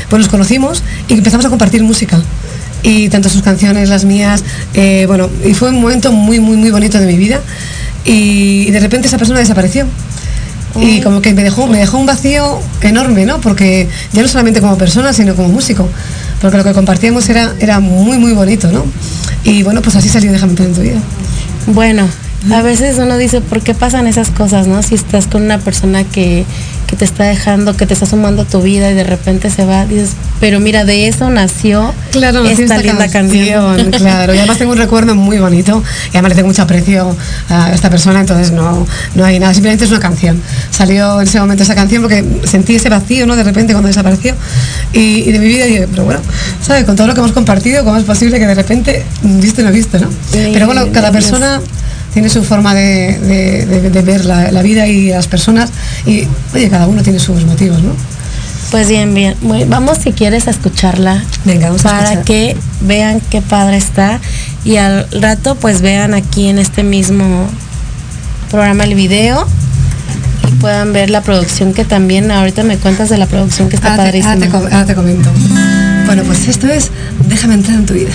pues 0.09 0.19
nos 0.19 0.27
conocimos 0.27 0.83
y 1.07 1.13
empezamos 1.13 1.45
a 1.45 1.49
compartir 1.49 1.81
música. 1.81 2.21
Y 2.83 3.07
tanto 3.07 3.29
sus 3.29 3.41
canciones, 3.41 3.87
las 3.87 4.03
mías, 4.03 4.43
eh, 4.73 5.05
bueno, 5.07 5.29
y 5.45 5.53
fue 5.53 5.69
un 5.69 5.79
momento 5.79 6.11
muy, 6.11 6.41
muy, 6.41 6.57
muy 6.57 6.71
bonito 6.71 6.99
de 6.99 7.05
mi 7.05 7.15
vida. 7.15 7.39
Y, 8.03 8.69
de 8.69 8.81
repente 8.81 9.07
esa 9.07 9.17
persona 9.17 9.39
desapareció. 9.39 9.87
Y 10.77 10.99
como 10.99 11.21
que 11.21 11.33
me 11.33 11.41
dejó, 11.41 11.67
me 11.67 11.77
dejó 11.77 11.97
un 11.97 12.05
vacío 12.05 12.59
enorme, 12.81 13.25
¿no? 13.25 13.39
Porque 13.39 13.87
ya 14.11 14.21
no 14.21 14.27
solamente 14.27 14.59
como 14.59 14.77
persona, 14.77 15.13
sino 15.13 15.35
como 15.35 15.47
músico. 15.47 15.87
Porque 16.41 16.57
lo 16.57 16.65
que 16.65 16.73
compartíamos 16.73 17.29
era, 17.29 17.55
era 17.61 17.79
muy, 17.79 18.17
muy 18.17 18.33
bonito, 18.33 18.69
¿no? 18.69 18.83
Y 19.45 19.63
bueno, 19.63 19.81
pues 19.81 19.95
así 19.95 20.09
salió 20.09 20.33
Déjame 20.33 20.51
entrar 20.51 20.67
en 20.67 20.75
tu 20.75 20.81
vida. 20.81 20.99
Bueno, 21.67 22.07
a 22.51 22.61
veces 22.61 22.97
uno 22.97 23.17
dice, 23.17 23.41
¿por 23.41 23.61
qué 23.61 23.73
pasan 23.73 24.07
esas 24.07 24.29
cosas, 24.29 24.67
no? 24.67 24.83
Si 24.83 24.95
estás 24.95 25.27
con 25.27 25.43
una 25.43 25.57
persona 25.59 26.03
que, 26.03 26.45
que 26.85 26.95
te 26.95 27.05
está 27.05 27.23
dejando, 27.23 27.75
que 27.75 27.85
te 27.85 27.93
está 27.93 28.05
sumando 28.05 28.43
a 28.43 28.45
tu 28.45 28.61
vida 28.61 28.91
y 28.91 28.93
de 28.93 29.03
repente 29.03 29.49
se 29.49 29.65
va, 29.65 29.85
dices, 29.85 30.11
pero 30.39 30.59
mira, 30.59 30.85
de 30.85 31.07
eso 31.07 31.29
nació 31.29 31.93
Claro, 32.11 32.43
nació 32.43 32.65
esta, 32.65 32.77
linda 32.77 33.07
canción. 33.09 33.91
Claro, 33.95 34.35
y 34.35 34.37
además 34.37 34.57
tengo 34.57 34.73
un 34.73 34.77
recuerdo 34.77 35.15
muy 35.15 35.39
bonito 35.39 35.81
y 36.07 36.17
además 36.17 36.29
le 36.29 36.35
tengo 36.35 36.47
mucho 36.49 36.61
aprecio 36.61 37.15
a 37.49 37.71
esta 37.73 37.89
persona, 37.89 38.19
entonces 38.19 38.51
no, 38.51 38.85
no 39.15 39.25
hay 39.25 39.39
nada, 39.39 39.53
simplemente 39.53 39.85
es 39.85 39.91
una 39.91 39.99
canción. 39.99 40.41
Salió 40.69 41.21
en 41.21 41.27
ese 41.27 41.39
momento 41.39 41.63
esa 41.63 41.75
canción 41.75 42.01
porque 42.01 42.23
sentí 42.43 42.75
ese 42.75 42.89
vacío, 42.89 43.25
¿no? 43.25 43.35
De 43.35 43.43
repente 43.43 43.73
cuando 43.73 43.87
desapareció 43.87 44.35
y, 44.93 45.27
y 45.27 45.31
de 45.31 45.39
mi 45.39 45.47
vida 45.47 45.65
dije, 45.65 45.87
pero 45.89 46.05
bueno, 46.05 46.19
¿sabes? 46.61 46.85
Con 46.85 46.95
todo 46.95 47.07
lo 47.07 47.13
que 47.13 47.21
hemos 47.21 47.31
compartido, 47.31 47.83
¿cómo 47.83 47.97
es 47.97 48.03
posible 48.03 48.37
que 48.39 48.45
de 48.45 48.55
repente 48.55 49.03
visto 49.23 49.61
y 49.61 49.63
no 49.63 49.71
visto, 49.71 49.97
¿no? 49.97 50.09
Sí, 50.31 50.51
Pero 50.53 50.67
bueno, 50.67 50.87
cada 50.91 51.11
persona 51.11 51.61
tiene 52.15 52.29
su 52.29 52.43
forma 52.43 52.73
de, 52.73 53.19
de- 53.19 53.65
de- 53.67 53.89
de 53.91 54.01
ver 54.01 54.25
la, 54.25 54.51
la 54.51 54.61
vida 54.63 54.87
y 54.87 55.09
las 55.09 55.27
personas 55.27 55.69
y, 56.07 56.23
oye, 56.55 56.69
cada 56.69 56.87
uno 56.87 57.03
tiene 57.03 57.19
sus 57.19 57.45
motivos, 57.45 57.83
¿no? 57.83 57.91
Pues 58.71 58.87
bien, 58.89 59.13
bien. 59.13 59.35
Muy- 59.41 59.65
vamos 59.65 59.99
si 59.99 60.11
quieres 60.11 60.47
a 60.47 60.51
escucharla. 60.51 61.23
Venga, 61.45 61.67
vamos 61.67 61.85
a 61.85 61.89
para 61.89 62.03
escuchar. 62.13 62.23
que 62.23 62.57
vean 62.81 63.21
qué 63.29 63.41
padre 63.43 63.77
está 63.77 64.19
y 64.63 64.77
al 64.77 65.07
rato 65.21 65.53
pues 65.55 65.81
vean 65.81 66.13
aquí 66.15 66.47
en 66.47 66.57
este 66.57 66.81
mismo 66.83 67.47
programa 68.49 68.85
el 68.85 68.95
video 68.95 69.45
y 70.47 70.51
puedan 70.53 70.93
ver 70.93 71.09
la 71.09 71.21
producción 71.21 71.73
que 71.73 71.83
también 71.85 72.31
ahorita 72.31 72.63
me 72.63 72.77
cuentas 72.77 73.09
de 73.09 73.17
la 73.17 73.27
producción 73.27 73.69
que 73.69 73.75
está 73.75 73.91
Ahora 73.91 74.11
te, 74.11 74.21
padrísima. 74.21 74.33
ahora 74.33 74.45
te 74.45 74.49
com- 74.51 74.73
ahora 74.73 74.85
te 74.85 74.95
comento. 74.95 75.29
Bueno, 76.05 76.23
pues 76.23 76.47
esto 76.47 76.67
es 76.67 76.91
Déjame 77.27 77.55
entrar 77.55 77.75
en 77.77 77.85
tu 77.85 77.93
vida. 77.93 78.11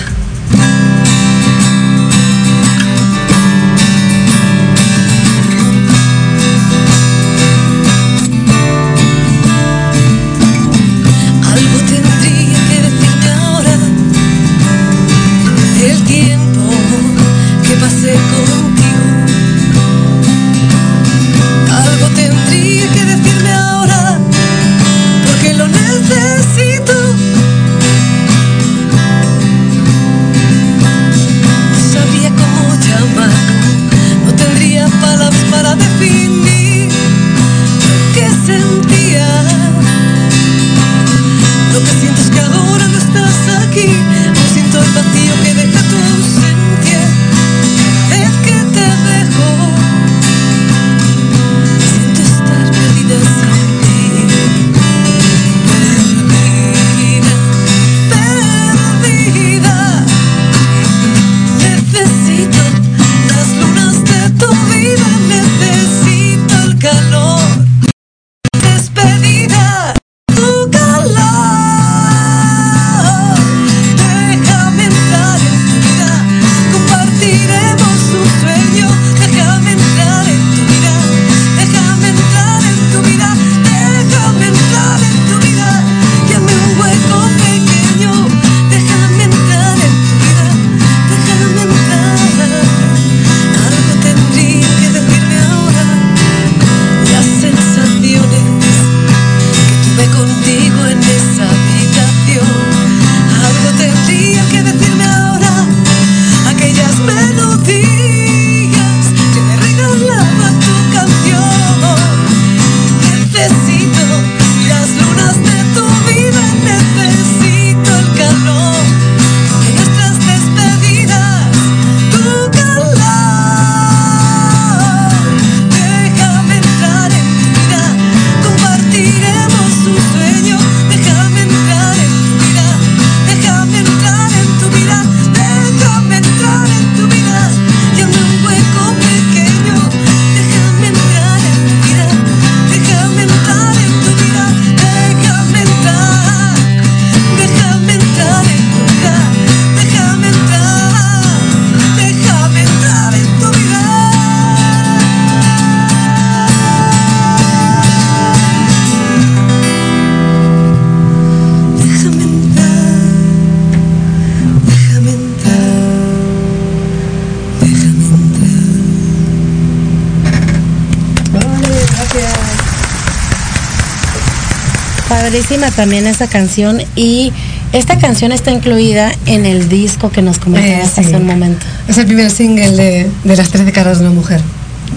Padrísima 175.31 175.71
también 175.71 176.07
esa 176.07 176.27
canción 176.27 176.81
y 176.93 177.31
esta 177.71 177.97
canción 177.97 178.33
está 178.33 178.51
incluida 178.51 179.13
en 179.27 179.45
el 179.45 179.69
disco 179.69 180.09
que 180.11 180.21
nos 180.21 180.39
comentabas 180.39 180.89
Eh, 180.89 180.91
sí. 180.93 181.01
hace 181.05 181.15
un 181.15 181.25
momento. 181.25 181.65
Es 181.87 181.97
el 181.97 182.05
primer 182.05 182.29
single 182.29 182.71
de, 182.71 183.09
de 183.23 183.35
las 183.37 183.47
13 183.47 183.71
caras 183.71 183.99
de 183.99 184.07
una 184.07 184.13
mujer. 184.13 184.41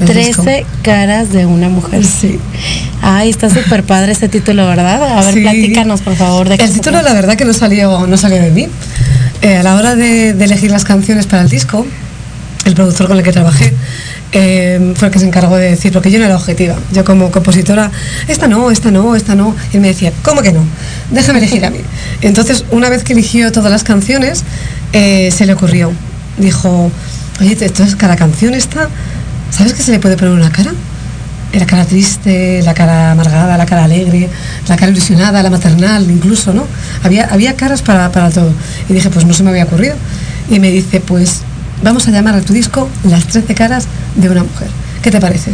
el 0.00 0.12
disco. 0.12 0.42
13 0.42 0.66
caras 0.82 1.30
de 1.32 1.46
una 1.46 1.68
mujer. 1.68 2.04
Sí. 2.04 2.40
Ay, 3.00 3.30
está 3.30 3.48
súper 3.48 3.84
padre 3.84 4.10
ese 4.10 4.28
título, 4.28 4.66
¿verdad? 4.66 5.18
A 5.18 5.22
ver, 5.22 5.34
Sí. 5.34 5.40
platícanos, 5.42 6.00
por 6.00 6.16
favor. 6.16 6.48
De 6.48 6.56
El 6.56 6.72
título, 6.72 7.00
la 7.00 7.12
verdad, 7.12 7.36
que 7.36 7.44
no 7.44 7.52
salió, 7.52 8.04
no 8.08 8.16
salió 8.16 8.42
de 8.42 8.50
mí. 8.50 8.66
Eh, 9.40 9.58
a 9.58 9.62
la 9.62 9.76
hora 9.76 9.94
de, 9.94 10.32
de 10.32 10.44
elegir 10.44 10.72
las 10.72 10.84
canciones 10.84 11.26
para 11.28 11.42
el 11.42 11.48
disco, 11.48 11.86
el 12.64 12.74
productor 12.74 13.06
con 13.06 13.18
el 13.18 13.22
que 13.22 13.30
trabajé 13.30 13.72
eh, 14.36 14.94
fue 14.96 15.08
el 15.08 15.12
que 15.12 15.20
se 15.20 15.26
encargó 15.26 15.56
de 15.56 15.70
decir, 15.70 15.92
porque 15.92 16.10
yo 16.10 16.18
no 16.18 16.24
era 16.24 16.34
objetiva. 16.36 16.74
Yo, 16.92 17.04
como 17.04 17.30
compositora, 17.30 17.90
esta 18.26 18.48
no, 18.48 18.70
esta 18.72 18.90
no, 18.90 19.14
esta 19.14 19.36
no. 19.36 19.54
Y 19.72 19.78
me 19.78 19.88
decía, 19.88 20.12
¿cómo 20.22 20.42
que 20.42 20.52
no? 20.52 20.64
Déjame 21.10 21.38
elegir 21.38 21.64
a 21.64 21.70
mí. 21.70 21.78
Entonces, 22.20 22.64
una 22.72 22.90
vez 22.90 23.04
que 23.04 23.12
eligió 23.12 23.52
todas 23.52 23.70
las 23.70 23.84
canciones, 23.84 24.42
eh, 24.92 25.30
se 25.30 25.46
le 25.46 25.52
ocurrió. 25.54 25.92
Dijo, 26.36 26.90
oye, 27.40 27.56
entonces 27.60 27.94
cada 27.94 28.16
canción 28.16 28.54
está. 28.54 28.88
¿Sabes 29.50 29.72
que 29.72 29.82
se 29.82 29.92
le 29.92 30.00
puede 30.00 30.16
poner 30.16 30.34
una 30.34 30.50
cara? 30.50 30.72
la 31.58 31.66
cara 31.66 31.84
triste, 31.84 32.62
la 32.64 32.74
cara 32.74 33.12
amargada, 33.12 33.56
la 33.56 33.64
cara 33.64 33.84
alegre, 33.84 34.28
la 34.66 34.76
cara 34.76 34.90
ilusionada, 34.90 35.40
la 35.40 35.50
maternal, 35.50 36.10
incluso, 36.10 36.52
¿no? 36.52 36.66
Había, 37.04 37.26
había 37.26 37.54
caras 37.54 37.80
para, 37.80 38.10
para 38.10 38.30
todo. 38.30 38.52
Y 38.88 38.92
dije, 38.92 39.08
pues 39.08 39.24
no 39.24 39.32
se 39.32 39.44
me 39.44 39.50
había 39.50 39.62
ocurrido. 39.62 39.94
Y 40.50 40.58
me 40.58 40.72
dice, 40.72 40.98
pues 40.98 41.42
vamos 41.84 42.08
a 42.08 42.10
llamar 42.10 42.34
a 42.34 42.40
tu 42.40 42.52
disco 42.52 42.88
Las 43.04 43.26
13 43.26 43.54
caras 43.54 43.86
de 44.16 44.28
una 44.28 44.42
mujer. 44.42 44.68
¿Qué 45.02 45.10
te 45.10 45.20
parece? 45.20 45.52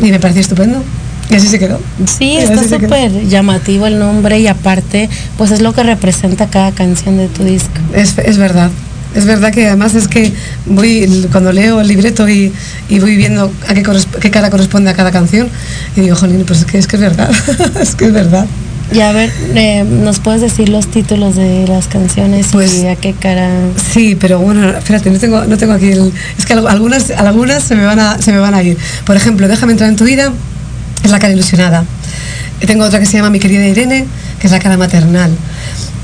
Y 0.00 0.10
me 0.10 0.20
pareció 0.20 0.42
estupendo. 0.42 0.82
Y 1.30 1.36
así 1.36 1.48
se 1.48 1.58
quedó. 1.58 1.80
Sí, 2.06 2.36
está 2.36 2.62
súper 2.62 3.26
llamativo 3.26 3.86
el 3.86 3.98
nombre 3.98 4.40
y 4.40 4.46
aparte, 4.46 5.08
pues 5.38 5.52
es 5.52 5.62
lo 5.62 5.72
que 5.72 5.82
representa 5.82 6.48
cada 6.48 6.72
canción 6.72 7.16
de 7.16 7.28
tu 7.28 7.44
disco. 7.44 7.70
Es, 7.94 8.18
es 8.18 8.36
verdad. 8.36 8.70
Es 9.14 9.24
verdad 9.24 9.52
que 9.52 9.68
además 9.68 9.94
es 9.94 10.08
que 10.08 10.32
voy, 10.66 11.28
cuando 11.30 11.52
leo 11.52 11.80
el 11.80 11.86
libreto 11.86 12.28
y, 12.28 12.52
y 12.88 12.98
voy 12.98 13.16
viendo 13.16 13.50
a 13.68 13.74
qué 13.74 14.30
cara 14.30 14.50
corresponde 14.50 14.90
a 14.90 14.94
cada 14.94 15.12
canción, 15.12 15.48
y 15.96 16.00
digo, 16.00 16.16
jolín, 16.16 16.44
pues 16.44 16.60
es 16.60 16.64
que 16.66 16.78
es, 16.78 16.88
que 16.88 16.96
es 16.96 17.02
verdad. 17.02 17.30
es 17.80 17.94
que 17.94 18.06
es 18.06 18.12
verdad. 18.12 18.46
Y 18.92 19.00
a 19.00 19.12
ver, 19.12 19.32
eh, 19.54 19.82
¿nos 19.84 20.20
puedes 20.20 20.40
decir 20.40 20.68
los 20.68 20.88
títulos 20.88 21.34
de 21.36 21.66
las 21.66 21.88
canciones 21.88 22.48
Pues- 22.52 22.74
y 22.74 22.86
a 22.86 22.96
qué 22.96 23.12
cara? 23.12 23.48
Sí, 23.92 24.14
pero 24.14 24.38
bueno, 24.38 24.68
espérate, 24.70 25.10
no 25.10 25.18
tengo, 25.18 25.44
no 25.46 25.56
tengo 25.56 25.72
aquí 25.72 25.90
el. 25.90 26.12
Es 26.38 26.44
que 26.46 26.52
al- 26.52 26.68
algunas, 26.68 27.10
algunas 27.10 27.62
se, 27.64 27.74
me 27.76 27.84
van 27.84 27.98
a, 27.98 28.18
se 28.20 28.30
me 28.32 28.38
van 28.38 28.54
a 28.54 28.62
ir. 28.62 28.76
Por 29.04 29.16
ejemplo, 29.16 29.48
Déjame 29.48 29.72
entrar 29.72 29.88
en 29.88 29.96
tu 29.96 30.04
vida, 30.04 30.32
es 31.02 31.10
la 31.10 31.18
cara 31.18 31.32
ilusionada. 31.32 31.84
Tengo 32.66 32.84
otra 32.84 33.00
que 33.00 33.06
se 33.06 33.16
llama 33.16 33.30
Mi 33.30 33.40
querida 33.40 33.66
Irene, 33.66 34.06
que 34.38 34.46
es 34.46 34.52
la 34.52 34.58
cara 34.60 34.76
maternal. 34.76 35.30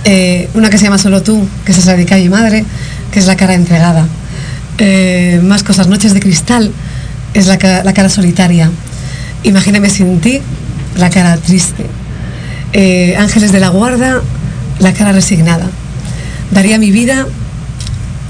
Eh, 0.04 0.48
una 0.54 0.68
que 0.70 0.78
se 0.78 0.84
llama 0.84 0.98
Solo 0.98 1.22
tú, 1.22 1.46
que 1.64 1.72
es 1.72 1.84
la 1.86 1.94
de 1.96 2.06
calle 2.06 2.28
madre, 2.28 2.64
que 3.12 3.18
es 3.20 3.26
la 3.26 3.36
cara 3.36 3.54
entregada. 3.54 4.06
Eh, 4.78 5.40
más 5.44 5.62
cosas, 5.62 5.86
Noches 5.86 6.14
de 6.14 6.20
cristal, 6.20 6.72
es 7.34 7.46
la, 7.46 7.56
la 7.84 7.92
cara 7.92 8.08
solitaria. 8.08 8.70
Imagíname 9.44 9.90
sin 9.90 10.20
ti, 10.20 10.40
la 10.96 11.08
cara 11.10 11.36
triste. 11.36 11.84
Eh, 12.72 13.16
Ángeles 13.18 13.52
de 13.52 13.60
la 13.60 13.68
guarda, 13.68 14.20
la 14.78 14.92
cara 14.92 15.12
resignada. 15.12 15.66
Daría 16.50 16.78
mi 16.78 16.90
vida, 16.90 17.26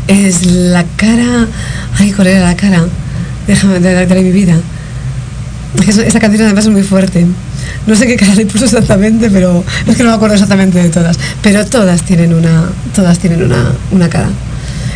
es 0.09 0.47
la 0.47 0.85
cara. 0.97 1.47
Ay, 1.99 2.13
¿cuál 2.13 2.29
era 2.29 2.41
la 2.47 2.57
cara? 2.57 2.85
Déjame 3.47 3.81
de 3.81 4.23
mi 4.23 4.33
vida. 4.33 4.55
Esa 5.87 6.19
canción 6.21 6.47
además 6.47 6.65
es 6.65 6.71
muy 6.71 6.83
fuerte. 6.83 7.27
No 7.87 7.95
sé 7.95 8.07
qué 8.07 8.17
cara 8.17 8.35
le 8.35 8.47
puso 8.47 8.65
exactamente, 8.65 9.31
pero 9.31 9.65
es 9.87 9.97
que 9.97 10.03
no 10.03 10.11
me 10.11 10.15
acuerdo 10.17 10.35
exactamente 10.35 10.83
de 10.83 10.89
todas. 10.89 11.19
Pero 11.43 11.65
todas 11.67 12.03
tienen 12.03 12.35
una, 12.35 12.71
todas 12.95 13.19
tienen 13.19 13.43
una, 13.45 13.73
una 13.93 14.09
cara. 14.09 14.29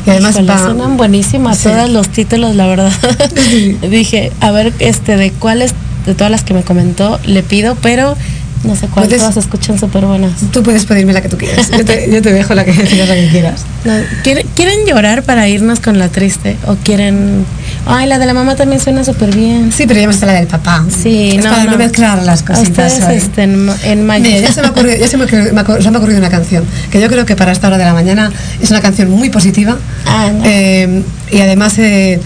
Y 0.06 0.10
además 0.10 0.36
Híjole, 0.38 0.96
buenísimas 0.96 1.58
Sí. 1.58 1.68
todos 1.68 1.88
los 1.90 2.08
títulos, 2.08 2.54
la 2.56 2.66
verdad. 2.66 2.92
Dije, 3.90 4.32
a 4.40 4.50
ver, 4.50 4.72
este, 4.80 5.16
de 5.16 5.30
cuáles, 5.30 5.72
de 6.06 6.14
todas 6.14 6.30
las 6.30 6.42
que 6.42 6.52
me 6.54 6.62
comentó, 6.62 7.18
le 7.24 7.42
pido, 7.42 7.76
pero 7.80 8.16
no 8.64 8.74
sé 8.76 8.88
Puedes- 8.88 9.18
todas 9.18 9.34
se 9.34 9.40
escuchan 9.40 9.78
súper 9.78 10.04
buenas. 10.06 10.32
tú 10.52 10.62
puedes 10.62 10.84
pedirme 10.86 11.12
la 11.12 11.20
que 11.22 11.28
tú 11.28 11.36
quieras. 11.38 11.70
Yo 11.70 11.84
te, 11.84 12.10
yo 12.10 12.20
te 12.22 12.32
dejo 12.32 12.54
la 12.54 12.64
que 12.64 12.72
la 13.06 13.14
que 13.14 13.28
quieras. 13.30 13.62
No, 13.84 13.92
¿quieren, 14.22 14.46
¿Quieren 14.54 14.86
llorar 14.86 15.22
para 15.22 15.48
irnos 15.48 15.80
con 15.80 15.98
la 15.98 16.08
triste? 16.08 16.56
¿O 16.66 16.76
quieren.? 16.76 17.44
Ay, 17.86 18.06
la 18.06 18.18
de 18.18 18.26
la 18.26 18.34
mamá 18.34 18.56
también 18.56 18.80
suena 18.80 19.04
súper 19.04 19.34
bien. 19.34 19.70
Sí, 19.72 19.84
pero 19.86 20.00
ya 20.00 20.06
me 20.06 20.14
está 20.14 20.26
la 20.26 20.32
del 20.34 20.46
papá. 20.46 20.84
Sí, 20.88 21.32
es 21.36 21.44
no, 21.44 21.50
para 21.50 21.64
no, 21.64 21.76
mezclar 21.76 22.22
las 22.22 22.42
cositas. 22.42 22.92
ustedes 22.94 23.22
este, 23.24 23.42
en, 23.42 23.68
en. 23.84 24.06
Mira, 24.06 24.38
ya 24.40 24.52
se 24.52 24.60
me 24.62 24.68
ha 24.68 24.70
ocurrido, 24.70 24.96
ya 24.96 25.08
se 25.08 25.16
me, 25.16 25.24
ocurrió- 25.24 25.52
me 25.52 25.60
ha 25.60 25.62
ocurrido- 25.64 25.82
se 25.82 25.90
me 25.90 25.96
ha 25.96 25.98
ocurrido 25.98 26.18
una 26.20 26.30
canción 26.30 26.64
que 26.90 27.00
yo 27.00 27.08
creo 27.08 27.26
que 27.26 27.36
para 27.36 27.52
esta 27.52 27.66
hora 27.66 27.76
de 27.78 27.84
la 27.84 27.92
mañana 27.92 28.30
es 28.60 28.70
una 28.70 28.80
canción 28.80 29.10
muy 29.10 29.28
positiva 29.30 29.76
Ah, 30.06 30.30
no. 30.32 30.42
eh, 30.46 31.02
y 31.30 31.40
además 31.40 31.78
eh, 31.78 32.20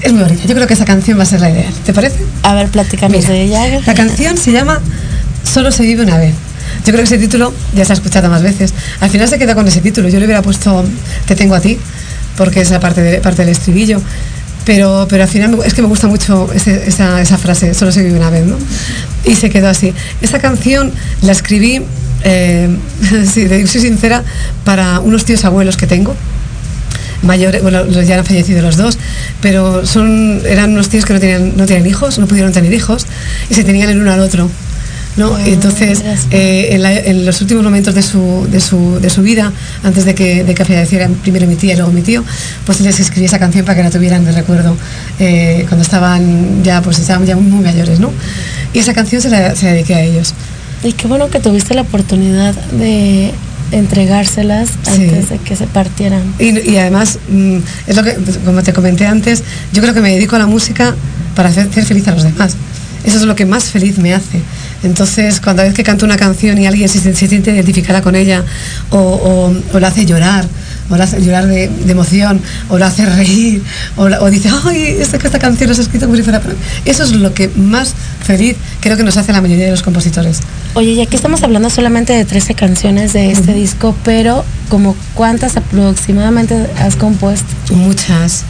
es 0.00 0.12
muy 0.12 0.22
bonita. 0.22 0.42
Yo 0.46 0.54
creo 0.54 0.66
que 0.66 0.74
esa 0.74 0.84
canción 0.84 1.16
va 1.18 1.22
a 1.22 1.26
ser 1.26 1.40
la 1.40 1.50
ideal. 1.50 1.72
¿Te 1.86 1.92
parece? 1.92 2.16
A 2.42 2.54
ver, 2.54 2.68
platícanos 2.68 3.28
de 3.28 3.42
ella. 3.42 3.80
La 3.86 3.94
canción 3.94 4.36
se 4.36 4.50
llama 4.50 4.80
Solo 5.44 5.70
se 5.72 5.82
vive 5.84 6.02
una 6.02 6.18
vez. 6.18 6.34
Yo 6.78 6.92
creo 6.92 6.98
que 6.98 7.02
ese 7.04 7.18
título 7.18 7.52
ya 7.74 7.84
se 7.84 7.92
ha 7.92 7.94
escuchado 7.94 8.28
más 8.30 8.42
veces. 8.42 8.72
Al 9.00 9.10
final 9.10 9.28
se 9.28 9.38
queda 9.38 9.54
con 9.54 9.66
ese 9.68 9.80
título. 9.80 10.08
Yo 10.08 10.18
le 10.18 10.24
hubiera 10.24 10.42
puesto 10.42 10.84
Te 11.26 11.34
tengo 11.36 11.54
a 11.54 11.60
ti, 11.60 11.78
porque 12.36 12.60
es 12.60 12.70
la 12.70 12.80
parte, 12.80 13.18
parte 13.20 13.42
del 13.42 13.50
estribillo. 13.50 14.00
Pero, 14.64 15.06
pero 15.10 15.24
al 15.24 15.28
final 15.28 15.58
es 15.64 15.74
que 15.74 15.82
me 15.82 15.88
gusta 15.88 16.06
mucho 16.06 16.48
esa, 16.54 17.36
frase, 17.36 17.74
solo 17.74 17.90
se 17.90 18.02
vive 18.04 18.16
una 18.16 18.30
vez, 18.30 18.46
¿no? 18.46 18.56
Y 19.24 19.34
se 19.34 19.50
quedó 19.50 19.68
así. 19.68 19.92
Esa 20.20 20.38
canción 20.38 20.92
la 21.22 21.32
escribí, 21.32 21.82
eh, 22.22 22.68
le- 23.34 23.66
soy 23.66 23.80
sincera, 23.80 24.22
para 24.64 25.00
unos 25.00 25.24
tíos 25.24 25.44
abuelos 25.44 25.76
que 25.76 25.88
tengo 25.88 26.14
mayores, 27.22 27.60
bueno, 27.62 27.84
ya 28.02 28.18
han 28.18 28.24
fallecido 28.24 28.62
los 28.62 28.76
dos, 28.76 28.98
pero 29.40 29.84
son, 29.86 30.40
eran 30.46 30.70
unos 30.72 30.88
tíos 30.88 31.04
que 31.04 31.12
no 31.14 31.20
tenían, 31.20 31.56
no 31.56 31.66
tenían 31.66 31.86
hijos, 31.86 32.18
no 32.20 32.26
pudieron 32.26 32.52
tener 32.52 32.72
hijos 32.72 33.06
y 33.50 33.54
se 33.54 33.64
tenían 33.64 33.90
el 33.90 34.00
uno 34.00 34.12
al 34.12 34.20
otro. 34.20 34.48
¿No? 35.16 35.38
Entonces, 35.38 36.02
eh, 36.30 36.68
en, 36.72 36.82
la- 36.82 36.96
en 36.98 37.26
los 37.26 37.40
últimos 37.40 37.62
momentos 37.62 37.94
de 37.94 38.02
su, 38.02 38.46
de 38.50 38.60
su, 38.60 38.98
de 39.00 39.10
su 39.10 39.22
vida, 39.22 39.52
antes 39.84 40.04
de 40.04 40.14
que, 40.14 40.42
de 40.44 40.54
que 40.54 40.64
falleciera 40.64 41.08
primero 41.22 41.46
mi 41.46 41.56
tía 41.56 41.74
y 41.74 41.76
luego 41.76 41.92
mi 41.92 42.02
tío, 42.02 42.24
pues 42.64 42.80
les 42.80 42.98
escribí 43.00 43.26
esa 43.26 43.38
canción 43.38 43.64
para 43.64 43.76
que 43.76 43.82
la 43.82 43.90
tuvieran 43.90 44.24
de 44.24 44.32
recuerdo 44.32 44.76
eh, 45.18 45.64
cuando 45.68 45.82
estaban 45.82 46.62
ya, 46.64 46.80
pues 46.82 46.98
estaban 46.98 47.26
ya 47.26 47.36
muy 47.36 47.62
mayores, 47.62 48.00
¿no? 48.00 48.10
Y 48.72 48.78
esa 48.78 48.94
canción 48.94 49.20
se 49.20 49.28
la, 49.28 49.54
se 49.54 49.66
la 49.66 49.72
dediqué 49.72 49.94
a 49.94 50.00
ellos. 50.02 50.32
Y 50.82 50.92
qué 50.94 51.06
bueno 51.06 51.28
que 51.30 51.40
tuviste 51.40 51.74
la 51.74 51.82
oportunidad 51.82 52.54
de 52.72 53.32
entregárselas 53.70 54.68
Sí. 54.82 54.90
antes 55.04 55.30
de 55.30 55.38
que 55.38 55.56
se 55.56 55.66
partieran. 55.66 56.22
Y, 56.38 56.58
y 56.70 56.76
además, 56.78 57.18
mm, 57.28 57.56
es 57.86 57.96
lo 57.96 58.02
que, 58.02 58.16
como 58.44 58.62
te 58.62 58.72
comenté 58.72 59.06
antes, 59.06 59.42
yo 59.72 59.82
creo 59.82 59.94
que 59.94 60.00
me 60.00 60.10
dedico 60.12 60.36
a 60.36 60.38
la 60.38 60.46
música 60.46 60.94
para 61.34 61.48
hacer, 61.48 61.68
hacer 61.68 61.84
feliz 61.84 62.06
a 62.08 62.12
los 62.12 62.22
demás. 62.24 62.56
Eso 63.04 63.16
es 63.18 63.22
lo 63.24 63.34
que 63.34 63.46
más 63.46 63.64
feliz 63.64 63.98
me 63.98 64.14
hace. 64.14 64.40
Entonces, 64.82 65.40
cuando 65.40 65.62
vez 65.62 65.74
que 65.74 65.82
canto 65.84 66.04
una 66.04 66.16
canción 66.16 66.58
y 66.58 66.66
alguien 66.66 66.88
se, 66.88 66.98
se 67.00 67.14
siente 67.28 67.52
identificada 67.52 68.02
con 68.02 68.14
ella, 68.16 68.44
o, 68.90 68.98
o, 68.98 69.54
o 69.76 69.80
la 69.80 69.88
hace 69.88 70.04
llorar, 70.06 70.44
o 70.90 70.96
la 70.96 71.04
hace 71.04 71.20
llorar 71.22 71.46
de, 71.46 71.68
de 71.68 71.92
emoción, 71.92 72.40
o 72.68 72.78
la 72.78 72.86
hace 72.88 73.06
reír, 73.06 73.62
o, 73.96 74.08
la- 74.08 74.20
o 74.20 74.30
dice, 74.30 74.50
ay, 74.64 74.96
esta, 75.00 75.16
esta 75.16 75.38
canción 75.38 75.68
la 75.68 75.72
has 75.72 75.78
escrito 75.78 76.06
como 76.06 76.16
si 76.16 76.22
fuera 76.22 76.40
para 76.40 76.54
mí". 76.54 76.60
Eso 76.84 77.04
es 77.04 77.12
lo 77.12 77.32
que 77.34 77.48
más 77.56 77.94
feliz 78.24 78.56
creo 78.80 78.96
que 78.96 79.02
nos 79.04 79.16
hace 79.16 79.32
la 79.32 79.40
mayoría 79.40 79.66
de 79.66 79.70
los 79.72 79.82
compositores. 79.82 80.40
Oye, 80.74 80.90
y 80.92 81.00
aquí 81.00 81.14
estamos 81.16 81.42
hablando 81.42 81.70
solamente 81.70 82.12
de 82.12 82.24
13 82.24 82.54
canciones 82.54 83.12
de 83.12 83.30
este 83.30 83.52
disco, 83.54 83.96
pero 84.04 84.44
como 84.68 84.96
cuántas 85.14 85.56
aproximadamente 85.56 86.66
has 86.78 86.96
compuesto? 86.96 87.46
Muchas. 87.74 88.42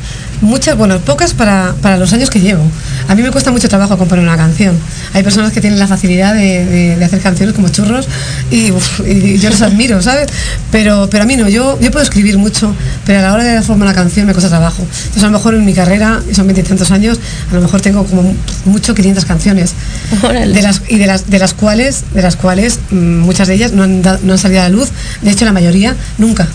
Muchas, 0.43 0.77
bueno, 0.77 0.99
pocas 0.99 1.33
para, 1.35 1.75
para 1.81 1.97
los 1.97 2.13
años 2.13 2.29
que 2.29 2.41
llevo. 2.41 2.63
A 3.09 3.15
mí 3.15 3.23
me 3.23 3.31
cuesta 3.31 3.51
mucho 3.53 3.69
trabajo 3.69 3.97
componer 3.97 4.25
una 4.25 4.37
canción. 4.37 4.77
Hay 5.15 5.23
personas 5.23 5.53
que 5.53 5.61
tienen 5.61 5.79
la 5.79 5.87
facilidad 5.87 6.35
de, 6.35 6.65
de- 6.67 6.97
de 6.97 7.05
hacer 7.05 7.21
canciones 7.21 7.55
como 7.55 7.69
churros 7.69 8.09
y, 8.51 8.71
uf, 8.73 9.01
y 9.07 9.39
yo 9.39 9.51
los 9.51 9.63
admiro, 9.63 10.03
¿sabes? 10.03 10.27
Pero, 10.73 11.09
pero 11.11 11.23
a 11.23 11.27
mí 11.27 11.37
no, 11.37 11.49
yo, 11.49 11.79
yo 11.81 11.91
puedo 11.93 12.03
escribir 12.03 12.39
mucho, 12.39 12.75
pero 13.07 13.21
a 13.21 13.23
la 13.23 13.33
hora 13.33 13.45
de 13.45 13.55
dar 13.55 13.63
forma 13.63 13.85
a 13.87 13.89
una 13.91 13.95
canción 13.95 14.27
me 14.27 14.33
cuesta 14.33 14.49
trabajo. 14.51 14.83
Entonces 14.83 15.23
a 15.23 15.27
lo 15.27 15.33
mejor 15.33 15.55
en 15.55 15.65
mi 15.65 15.75
carrera, 15.75 16.21
y 16.31 16.35
son 16.35 16.47
veintitantos 16.49 16.91
años, 16.91 17.19
a 17.51 17.55
lo 17.55 17.61
mejor 17.63 17.81
tengo 17.81 18.05
como 18.05 18.35
mucho 18.65 18.95
500 18.95 19.25
canciones. 19.25 19.75
Órale. 20.23 20.53
De 20.53 20.63
las, 20.63 20.83
y 20.89 20.99
de 20.99 21.07
las, 21.07 21.31
de 21.31 21.39
las 21.39 21.55
cuales, 21.55 22.03
de 22.15 22.23
las 22.23 22.35
cuales 22.37 22.81
mm, 22.91 22.97
muchas 23.21 23.47
de 23.47 23.55
ellas 23.55 23.73
no 23.73 23.85
han, 23.85 24.03
da- 24.03 24.19
no 24.25 24.33
han 24.33 24.39
salido 24.39 24.61
a 24.61 24.65
la 24.65 24.71
luz, 24.71 24.89
de 25.23 25.31
hecho 25.31 25.45
la 25.45 25.53
mayoría 25.53 25.95
nunca 26.19 26.49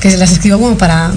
que 0.00 0.16
las 0.16 0.32
escribo 0.32 0.58
como 0.58 0.78
para 0.78 1.10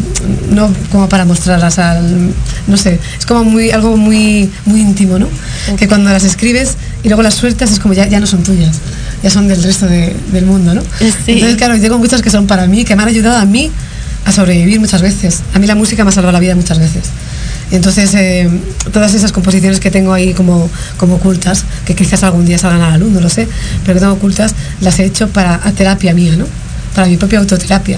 no 0.50 0.74
como 0.92 1.08
para 1.10 1.24
mostrarlas 1.26 1.80
al 1.80 2.32
no 2.68 2.78
sé 2.78 3.00
es 3.18 3.26
como 3.26 3.44
muy 3.46 3.72
algo 3.72 3.96
muy 3.98 4.50
muy 4.66 4.82
íntimo 4.82 5.18
no 5.20 5.28
que 5.78 5.88
cuando 5.88 6.10
las 6.12 6.24
escribes 6.24 6.76
y 7.04 7.08
luego 7.08 7.24
las 7.24 7.34
sueltas 7.36 7.72
es 7.72 7.80
como 7.80 7.94
ya, 7.94 8.08
ya 8.08 8.20
no 8.20 8.28
son 8.28 8.44
tuyas 8.44 8.78
ya 9.24 9.30
son 9.30 9.48
del 9.48 9.64
resto 9.64 9.86
de- 9.88 10.16
del 10.32 10.46
mundo 10.46 10.74
no 10.74 10.82
Sí. 11.00 11.14
entonces 11.28 11.58
claro 11.58 11.80
tengo 11.80 11.98
muchas 11.98 12.22
que 12.22 12.30
son 12.30 12.46
para 12.48 12.68
mí 12.68 12.84
que 12.84 12.96
me 12.96 13.04
han 13.04 13.10
ayudado 13.10 13.38
a 13.38 13.46
mí 13.46 13.72
a 14.26 14.32
sobrevivir 14.32 14.80
muchas 14.80 15.02
veces 15.02 15.42
a 15.54 15.60
mí 15.60 15.68
la 15.68 15.76
música 15.76 16.04
me 16.04 16.10
ha 16.10 16.14
salvado 16.14 16.34
la 16.34 16.40
vida 16.40 16.56
muchas 16.56 16.80
veces 16.80 17.04
entonces 17.72 18.14
eh, 18.16 18.50
todas 18.92 19.14
esas 19.14 19.32
composiciones 19.32 19.80
que 19.80 19.90
tengo 19.90 20.14
ahí 20.14 20.34
como, 20.34 20.70
como 20.98 21.16
ocultas, 21.16 21.64
que 21.86 21.96
quizás 21.96 22.22
algún 22.24 22.46
día 22.46 22.60
salgan 22.60 22.82
a 22.82 22.90
la 22.92 22.98
luz, 23.00 23.10
no 23.12 23.20
lo 23.20 23.30
sé, 23.30 23.48
pero 23.84 23.96
que 23.96 24.00
tengo 24.02 24.14
ocultas, 24.14 24.54
las 24.82 25.00
he 25.00 25.06
hecho 25.06 25.28
para 25.30 25.56
a 25.56 25.72
terapia 25.72 26.14
mía, 26.14 26.36
¿no? 26.38 26.46
Para 26.94 27.08
mi 27.08 27.18
propia 27.18 27.40
autoterapia. 27.40 27.98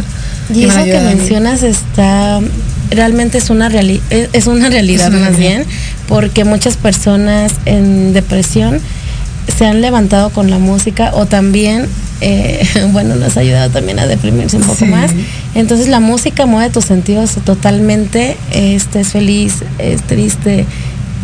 Y 0.53 0.65
eso 0.65 0.84
que 0.84 0.99
mencionas 0.99 1.63
está 1.63 2.39
realmente 2.91 3.38
es 3.39 3.49
una 3.49 3.69
reali- 3.69 4.01
es 4.10 4.29
es 4.34 4.47
una 4.47 4.69
realidad 4.69 5.08
Es 5.08 5.13
una 5.13 5.19
más 5.29 5.38
realidad. 5.38 5.58
bien, 5.65 5.65
porque 6.08 6.43
muchas 6.45 6.77
personas 6.77 7.53
en 7.65 8.13
depresión 8.13 8.79
se 9.58 9.65
han 9.65 9.81
levantado 9.81 10.29
con 10.31 10.49
la 10.49 10.58
música 10.60 11.12
o 11.13 11.25
también 11.25 11.88
eh, 12.21 12.65
bueno 12.91 13.15
nos 13.15 13.38
ha 13.38 13.41
ayudado 13.41 13.69
también 13.71 13.99
a 13.99 14.08
deprimirse 14.08 14.58
un 14.58 14.63
poco 14.63 14.77
Sí. 14.79 14.86
más. 14.86 15.12
Entonces 15.55 15.88
la 15.88 15.99
música 15.99 16.45
mueve 16.45 16.69
tus 16.72 16.86
sentidos 16.86 17.32
totalmente, 17.43 18.38
eh, 18.51 18.76
estés 18.76 19.09
feliz, 19.09 19.63
es 19.80 20.01
triste, 20.03 20.65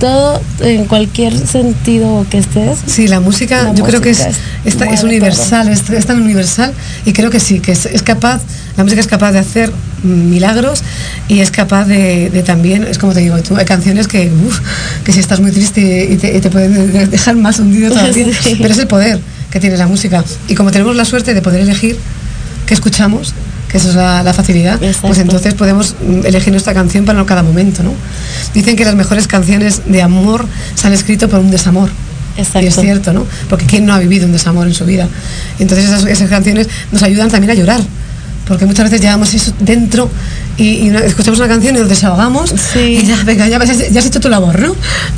todo 0.02 0.42
en 0.60 0.84
cualquier 0.86 1.38
sentido 1.48 2.26
que 2.30 2.40
estés. 2.40 2.80
Sí, 2.88 3.08
la 3.08 3.20
música 3.22 3.64
La 3.64 3.74
yo 3.74 3.86
creo 3.86 4.02
que 4.02 4.10
es, 4.10 4.20
es- 4.20 4.36
esta- 4.66 4.86
es 4.86 5.04
universal, 5.04 5.70
es, 5.70 5.90
es 5.90 6.06
tan 6.06 6.22
universal 6.22 6.74
y 7.06 7.14
creo 7.14 7.30
que 7.30 7.40
sí, 7.40 7.60
que 7.62 7.72
es, 7.72 7.86
es 7.86 8.02
capaz, 8.02 8.42
la 8.76 8.84
música 8.84 9.00
es 9.00 9.08
capaz 9.08 9.32
de 9.32 9.40
hacer 9.40 9.72
milagros 10.04 10.82
y 11.28 11.40
es 11.40 11.52
capaz 11.52 11.86
de, 11.86 12.30
de 12.32 12.44
también, 12.44 12.84
es 12.84 12.98
como 12.98 13.14
te 13.14 13.20
digo, 13.22 13.38
tú, 13.44 13.56
hay 13.56 13.66
canciones 13.66 14.08
que, 14.08 14.30
uf, 14.48 14.60
que 15.06 15.14
si 15.14 15.20
estás 15.20 15.40
muy 15.40 15.52
triste 15.52 16.08
y 16.12 16.18
te, 16.18 16.36
y 16.36 16.42
te 16.42 16.50
pueden 16.50 16.92
de- 16.92 17.08
dejar 17.08 17.36
más 17.38 17.60
hundido 17.60 17.90
todavía, 17.94 18.26
Sí. 18.42 18.58
pero 18.60 18.74
es 18.74 18.80
el 18.80 18.88
poder 18.88 19.20
que 19.52 19.60
tiene 19.60 19.78
la 19.78 19.88
música. 19.88 20.24
Y 20.48 20.56
como 20.56 20.72
tenemos 20.72 20.96
la 20.96 21.06
suerte 21.06 21.34
de 21.34 21.42
poder 21.42 21.62
elegir 21.62 21.98
qué 22.66 22.74
escuchamos, 22.74 23.34
que 23.72 23.78
eso 23.78 23.90
es 23.90 23.96
la, 23.96 24.22
la 24.22 24.34
facilidad, 24.34 24.78
pues 24.80 24.96
Exacto. 24.98 25.22
entonces 25.22 25.54
podemos 25.54 25.96
mm, 26.06 26.26
elegir 26.26 26.52
nuestra 26.52 26.74
canción 26.74 27.06
para 27.06 27.24
cada 27.26 27.42
momento, 27.44 27.84
¿no? 27.84 27.94
Dicen 28.54 28.76
que 28.76 28.84
las 28.84 28.96
mejores 28.96 29.28
canciones 29.28 29.82
de 29.86 30.02
amor 30.02 30.46
se 30.76 30.88
han 30.88 30.94
escrito 30.94 31.30
por 31.30 31.40
un 31.40 31.52
desamor. 31.52 31.90
Exacto. 32.38 32.62
Y 32.62 32.68
es 32.68 32.76
cierto, 32.76 33.14
¿no? 33.14 33.26
Porque 33.50 33.66
¿quién 33.66 33.86
no 33.86 33.94
ha 33.94 34.00
vivido 34.00 34.26
un 34.26 34.32
desamor 34.34 34.68
en 34.68 34.74
su 34.74 34.86
vida? 34.86 35.08
Entonces 35.60 35.86
esas, 35.86 36.06
esas 36.06 36.30
canciones 36.30 36.68
nos 36.92 37.02
ayudan 37.04 37.30
también 37.30 37.52
a 37.52 37.54
llorar. 37.54 37.82
Porque 38.48 38.66
muchas 38.66 38.86
veces 38.86 39.00
llevamos 39.02 39.34
eso 39.34 39.54
dentro 39.60 40.10
y, 40.58 40.86
y 40.86 40.90
una- 40.90 41.00
escuchamos 41.00 41.40
una 41.40 41.48
canción 41.48 41.76
y 41.76 41.80
nos 41.80 41.88
desahogamos 41.88 42.54
y 42.76 43.06
ya, 43.06 43.24
venga, 43.24 43.48
ya, 43.48 43.64
ya 43.64 44.00
has 44.00 44.06
hecho 44.06 44.20
tu 44.20 44.28
labor, 44.30 44.60
¿no? 44.60 44.76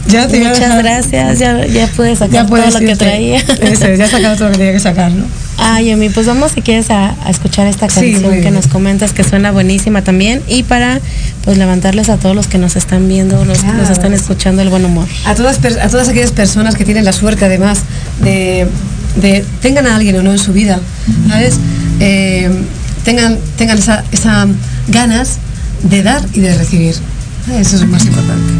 Ya 0.07 0.27
te 0.27 0.39
Muchas 0.39 0.77
gracias, 0.77 1.39
ya, 1.39 1.65
ya 1.65 1.87
pude 1.87 2.15
sacar 2.15 2.29
Ya 2.31 2.39
todo 2.41 2.49
puedes 2.49 2.73
lo 2.73 2.79
que 2.81 2.95
traía. 2.95 3.39
Eso, 3.61 3.91
ya 3.95 4.05
has 4.05 4.11
sacado 4.11 4.35
todo 4.35 4.45
lo 4.47 4.51
que 4.51 4.57
tenía 4.59 4.73
que 4.73 4.79
sacar, 4.79 5.11
¿no? 5.11 5.25
Ay, 5.57 5.91
Emi, 5.91 6.09
pues 6.09 6.25
vamos 6.25 6.51
si 6.51 6.61
quieres 6.61 6.89
a, 6.89 7.15
a 7.23 7.29
escuchar 7.29 7.67
esta 7.67 7.87
canción 7.87 8.41
que 8.41 8.51
nos 8.51 8.67
comentas 8.67 9.13
que 9.13 9.23
suena 9.23 9.51
buenísima 9.51 10.03
también 10.03 10.41
y 10.47 10.63
para 10.63 10.99
pues 11.43 11.57
levantarles 11.57 12.09
a 12.09 12.17
todos 12.17 12.35
los 12.35 12.47
que 12.47 12.57
nos 12.57 12.75
están 12.75 13.07
viendo, 13.07 13.45
los 13.45 13.59
que 13.59 13.71
nos 13.71 13.89
están 13.89 14.13
escuchando 14.13 14.61
el 14.61 14.69
buen 14.69 14.83
humor. 14.85 15.07
a 15.25 15.35
todas, 15.35 15.59
a 15.63 15.89
todas 15.89 16.09
aquellas 16.09 16.31
personas 16.31 16.75
que 16.75 16.85
tienen 16.85 17.05
la 17.05 17.13
suerte 17.13 17.45
además 17.45 17.81
de, 18.21 18.67
de 19.15 19.45
tengan 19.61 19.87
a 19.87 19.95
alguien 19.95 20.15
o 20.17 20.23
no 20.23 20.31
en 20.31 20.39
su 20.39 20.53
vida, 20.53 20.79
¿sabes? 21.29 21.55
Eh, 21.99 22.49
tengan 23.05 23.37
tengan 23.57 23.77
esa, 23.77 24.03
esa 24.11 24.47
ganas 24.87 25.37
de 25.83 26.03
dar 26.03 26.25
y 26.33 26.39
de 26.39 26.57
recibir. 26.57 26.95
Eso 27.59 27.75
es 27.75 27.81
lo 27.81 27.87
más 27.87 28.05
importante. 28.05 28.53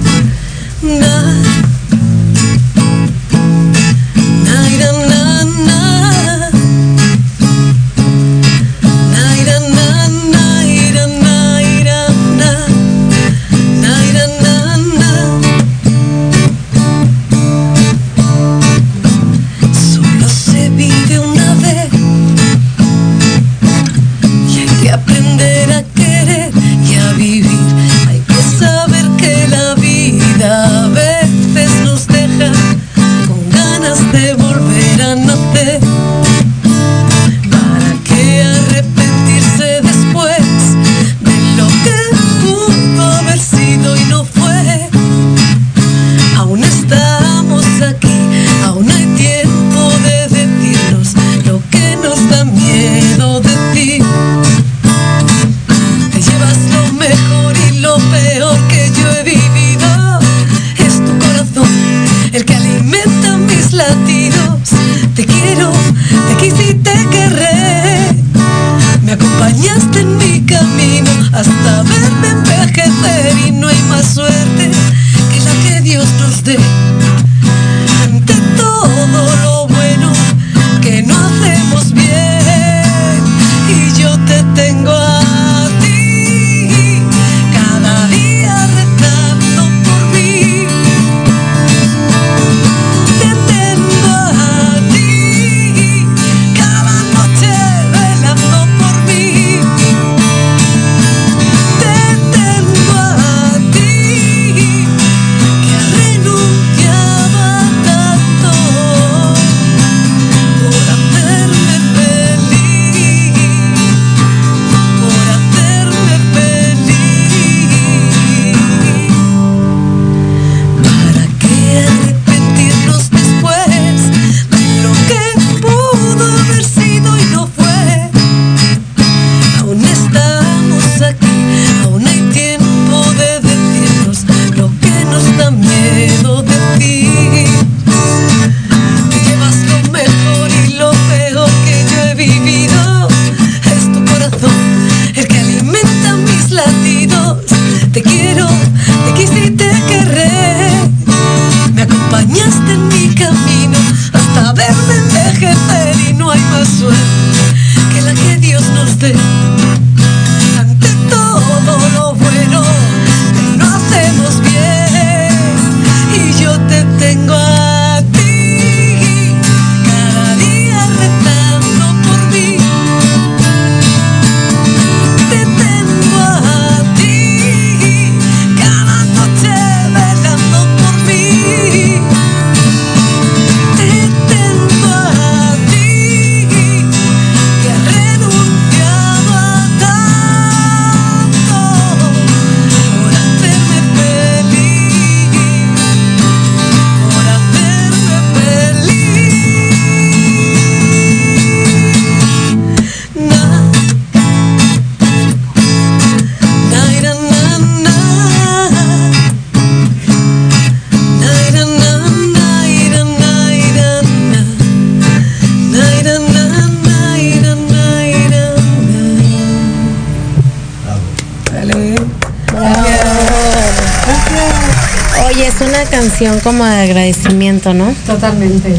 Como 226.43 226.65
de 226.65 226.81
agradecimiento, 226.81 227.73
¿no? 227.73 227.93
Totalmente, 228.05 228.75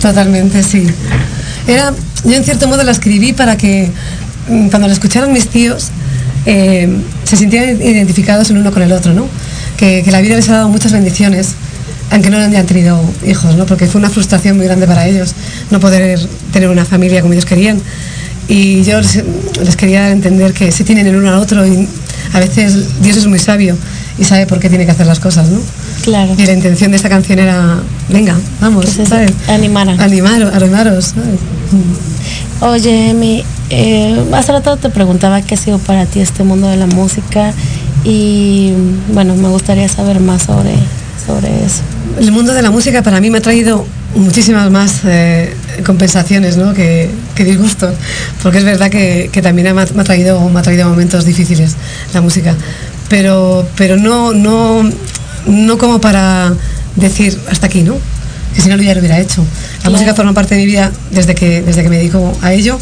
totalmente, 0.00 0.62
sí. 0.62 0.86
Era, 1.66 1.92
yo 2.24 2.34
en 2.34 2.44
cierto 2.44 2.68
modo 2.68 2.82
la 2.82 2.92
escribí 2.92 3.32
para 3.32 3.56
que 3.56 3.90
mm, 4.48 4.68
cuando 4.68 4.88
la 4.88 4.94
escucharan 4.94 5.32
mis 5.32 5.48
tíos 5.48 5.88
eh, 6.46 6.88
se 7.24 7.36
sintieran 7.36 7.80
identificados 7.82 8.50
el 8.50 8.58
uno 8.58 8.72
con 8.72 8.82
el 8.82 8.92
otro, 8.92 9.12
¿no? 9.12 9.28
Que, 9.76 10.02
que 10.02 10.10
la 10.10 10.20
vida 10.20 10.36
les 10.36 10.48
ha 10.48 10.54
dado 10.54 10.68
muchas 10.68 10.92
bendiciones 10.92 11.54
aunque 12.10 12.30
no 12.30 12.38
hayan 12.38 12.66
tenido 12.66 12.98
hijos, 13.26 13.54
¿no? 13.56 13.66
porque 13.66 13.86
fue 13.86 13.98
una 13.98 14.08
frustración 14.08 14.56
muy 14.56 14.64
grande 14.64 14.86
para 14.86 15.06
ellos 15.06 15.34
no 15.70 15.78
poder 15.78 16.18
tener 16.52 16.70
una 16.70 16.86
familia 16.86 17.20
como 17.20 17.34
ellos 17.34 17.44
querían. 17.44 17.80
Y 18.48 18.82
yo 18.82 18.98
les, 18.98 19.22
les 19.62 19.76
quería 19.76 20.10
entender 20.10 20.54
que 20.54 20.72
se 20.72 20.84
tienen 20.84 21.06
el 21.06 21.16
uno 21.16 21.28
al 21.28 21.34
otro 21.34 21.66
y 21.66 21.86
a 22.32 22.40
veces 22.40 23.02
Dios 23.02 23.18
es 23.18 23.26
muy 23.26 23.38
sabio 23.38 23.76
y 24.18 24.24
sabe 24.24 24.46
por 24.46 24.58
qué 24.58 24.70
tiene 24.70 24.86
que 24.86 24.92
hacer 24.92 25.06
las 25.06 25.20
cosas, 25.20 25.48
¿no? 25.48 25.60
Claro. 26.08 26.34
Y 26.38 26.46
la 26.46 26.54
intención 26.54 26.90
de 26.90 26.96
esta 26.96 27.10
canción 27.10 27.38
era, 27.38 27.80
venga, 28.08 28.34
vamos, 28.62 28.86
Pues 28.96 29.12
animar 29.46 29.90
Animar, 29.90 30.42
animaros, 30.54 31.12
¿sabes? 31.14 31.38
Oye, 32.62 33.10
Emi, 33.10 33.44
eh, 33.68 34.18
hace 34.32 34.52
rato 34.52 34.78
te 34.78 34.88
preguntaba 34.88 35.42
qué 35.42 35.54
ha 35.54 35.58
sido 35.58 35.78
para 35.78 36.06
ti 36.06 36.20
este 36.20 36.44
mundo 36.44 36.66
de 36.66 36.78
la 36.78 36.86
música 36.86 37.52
y 38.04 38.72
bueno, 39.12 39.34
me 39.36 39.48
gustaría 39.48 39.86
saber 39.86 40.18
más 40.20 40.44
sobre, 40.44 40.72
sobre 41.26 41.48
eso. 41.62 41.82
El 42.18 42.32
mundo 42.32 42.54
de 42.54 42.62
la 42.62 42.70
música 42.70 43.02
para 43.02 43.20
mí 43.20 43.28
me 43.28 43.38
ha 43.38 43.42
traído 43.42 43.84
muchísimas 44.16 44.70
más 44.70 45.02
eh, 45.04 45.54
compensaciones 45.84 46.56
¿no? 46.56 46.72
que, 46.72 47.10
que 47.34 47.44
disgustos, 47.44 47.94
porque 48.42 48.58
es 48.58 48.64
verdad 48.64 48.90
que, 48.90 49.28
que 49.30 49.42
también 49.42 49.74
me 49.74 49.82
ha, 49.82 49.86
me 49.94 50.00
ha 50.00 50.04
traído, 50.04 50.48
me 50.48 50.58
ha 50.58 50.62
traído 50.62 50.88
momentos 50.88 51.26
difíciles 51.26 51.76
la 52.14 52.22
música, 52.22 52.54
pero, 53.10 53.68
pero 53.76 53.96
no, 53.96 54.32
no, 54.32 54.82
no 55.46 55.78
como 55.78 56.00
para 56.00 56.52
decir 56.96 57.38
hasta 57.50 57.66
aquí, 57.66 57.82
¿no? 57.82 57.96
Que 58.54 58.62
si 58.62 58.68
no 58.68 58.76
ya 58.76 58.94
lo 58.94 59.00
hubiera 59.00 59.18
hecho. 59.20 59.42
La 59.42 59.78
Claro. 59.82 59.92
música 59.92 60.14
forma 60.14 60.34
parte 60.34 60.54
de 60.54 60.60
mi 60.62 60.66
vida 60.66 60.90
desde 61.10 61.34
que, 61.34 61.62
desde 61.62 61.82
que 61.82 61.88
me 61.88 61.98
dedico 61.98 62.36
a 62.42 62.52
ello, 62.52 62.78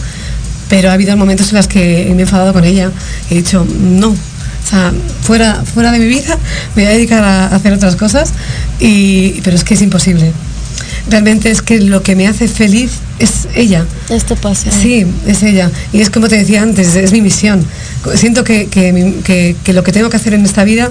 pero 0.68 0.90
ha 0.90 0.94
habido 0.94 1.16
momentos 1.16 1.50
en 1.50 1.56
los 1.56 1.66
que 1.68 2.06
me 2.14 2.18
he 2.18 2.22
enfadado 2.22 2.52
con 2.52 2.64
ella. 2.64 2.90
He 3.30 3.34
dicho, 3.36 3.66
no, 3.80 4.08
o 4.10 4.16
sea, 4.68 4.92
fuera, 5.22 5.62
fuera 5.64 5.92
de 5.92 5.98
mi 5.98 6.06
vida, 6.06 6.38
me 6.74 6.82
voy 6.84 6.92
a 6.92 6.94
dedicar 6.96 7.22
a 7.22 7.46
hacer 7.54 7.72
otras 7.72 7.96
cosas, 7.96 8.30
y, 8.80 9.40
pero 9.42 9.56
es 9.56 9.64
que 9.64 9.74
es 9.74 9.82
imposible. 9.82 10.32
Realmente 11.08 11.50
es 11.52 11.62
que 11.62 11.78
lo 11.80 12.02
que 12.02 12.16
me 12.16 12.26
hace 12.26 12.48
feliz 12.48 12.90
es 13.20 13.46
ella. 13.54 13.84
Este 14.10 14.34
pasión. 14.34 14.74
Sí, 14.74 15.06
es 15.26 15.42
ella. 15.44 15.70
Y 15.92 16.00
es 16.00 16.10
como 16.10 16.26
te 16.28 16.36
decía 16.36 16.62
antes, 16.62 16.96
es 16.96 17.12
mi 17.12 17.20
misión. 17.22 17.64
Siento 18.16 18.42
que, 18.42 18.66
que- 18.66 19.54
que 19.62 19.72
lo 19.72 19.84
que 19.84 19.92
tengo 19.92 20.10
que 20.10 20.16
hacer 20.16 20.34
en 20.34 20.44
esta 20.44 20.64
vida, 20.64 20.90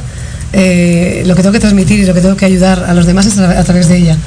eh, 0.53 1.23
lo 1.25 1.35
que 1.35 1.41
tengo 1.41 1.53
que 1.53 1.59
transmitir 1.59 1.99
y 1.99 2.05
lo 2.05 2.13
que 2.13 2.21
tengo 2.21 2.35
que 2.35 2.45
ayudar 2.45 2.83
a 2.83 2.93
los 2.93 3.05
demás 3.05 3.25
es 3.25 3.37
a, 3.39 3.59
a 3.59 3.63
través 3.63 3.87
de 3.87 3.97
ella. 3.97 4.17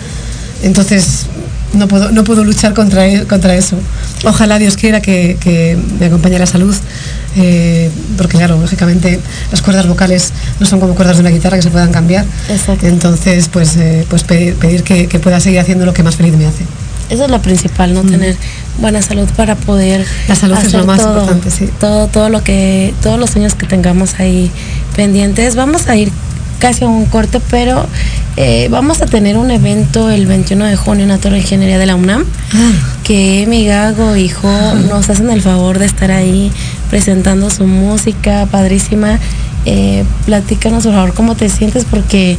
Entonces, 0.63 1.27
no 1.75 1.87
puedo, 1.87 2.11
no 2.11 2.25
puedo 2.25 2.45
luchar 2.45 2.75
contra, 2.75 3.07
e- 3.07 3.27
contra 3.27 3.55
eso. 3.55 3.77
Ojalá 4.25 4.59
Dios 4.59 4.77
quiera 4.77 5.01
que, 5.01 5.37
que 5.41 5.79
me 6.01 6.07
acompañe 6.07 6.39
la 6.39 6.47
salud, 6.47 6.75
eh, 7.37 7.91
porque 8.17 8.37
claro, 8.39 8.59
lógicamente 8.59 9.21
las 9.51 9.63
cuerdas 9.63 9.87
vocales 9.87 10.33
no 10.59 10.67
son 10.67 10.81
como 10.81 10.95
cuerdas 10.95 11.17
de 11.17 11.21
una 11.21 11.31
guitarra 11.31 11.57
que 11.57 11.63
se 11.63 11.71
puedan 11.71 11.93
cambiar. 11.93 12.25
Entonces, 12.83 13.49
pues, 13.49 13.77
eh, 13.77 14.07
pues 14.09 14.25
pedir, 14.25 14.55
pedir 14.55 14.83
que, 14.83 15.07
que 15.07 15.19
pueda 15.19 15.41
seguir 15.41 15.61
haciendo 15.61 15.85
lo 15.87 15.93
que 15.95 16.03
más 16.03 16.17
feliz 16.17 16.35
me 16.37 16.47
hace. 16.47 16.65
Eso 17.11 17.25
es 17.25 17.31
lo 17.31 17.41
principal, 17.41 17.95
¿no? 17.95 18.03
Tener 18.03 18.37
buena 18.79 19.01
salud 19.01 19.27
para 19.35 19.55
poder 19.55 20.05
La 20.27 20.35
salud 20.35 20.55
es 20.59 20.67
hacer 20.67 20.81
lo 20.81 20.87
más 20.87 21.01
todo, 21.01 21.21
importante, 21.21 21.51
sí. 21.51 21.69
Todo, 21.81 22.07
todo 22.09 22.29
lo 22.29 22.45
que, 22.45 22.93
todos 23.03 23.19
los 23.19 23.31
sueños 23.31 23.55
que 23.55 23.65
tengamos 23.67 24.19
ahí 24.19 24.51
pendientes. 24.99 25.55
Vamos 25.55 25.87
a 25.87 25.97
ir 25.97 26.11
casi 26.59 26.83
a 26.83 26.89
un 26.89 27.07
corte, 27.07 27.41
pero 27.53 27.87
eh, 28.37 28.67
vamos 28.69 29.01
a 29.01 29.07
tener 29.07 29.39
un 29.39 29.53
evento 29.53 30.11
el 30.11 30.27
21 30.27 30.65
de 30.65 30.75
junio 30.75 31.05
en 31.05 31.11
la 31.11 31.19
Torre 31.19 31.37
de 31.37 31.43
Ingeniería 31.43 31.79
de 31.79 31.87
la 31.87 31.95
UNAM, 31.95 32.25
que 33.05 33.47
mi 33.49 33.65
Gago 33.65 34.17
y 34.17 34.29
Jo 34.29 34.75
nos 34.75 35.09
hacen 35.09 35.31
el 35.31 35.41
favor 35.41 35.79
de 35.79 35.87
estar 35.87 36.11
ahí 36.11 36.51
presentando 36.91 37.49
su 37.49 37.65
música 37.69 38.49
padrísima. 38.51 39.21
Eh, 39.67 40.03
platícanos 40.27 40.83
por 40.83 40.95
favor 40.95 41.15
cómo 41.15 41.37
te 41.37 41.49
sientes 41.49 41.85
porque 41.85 42.37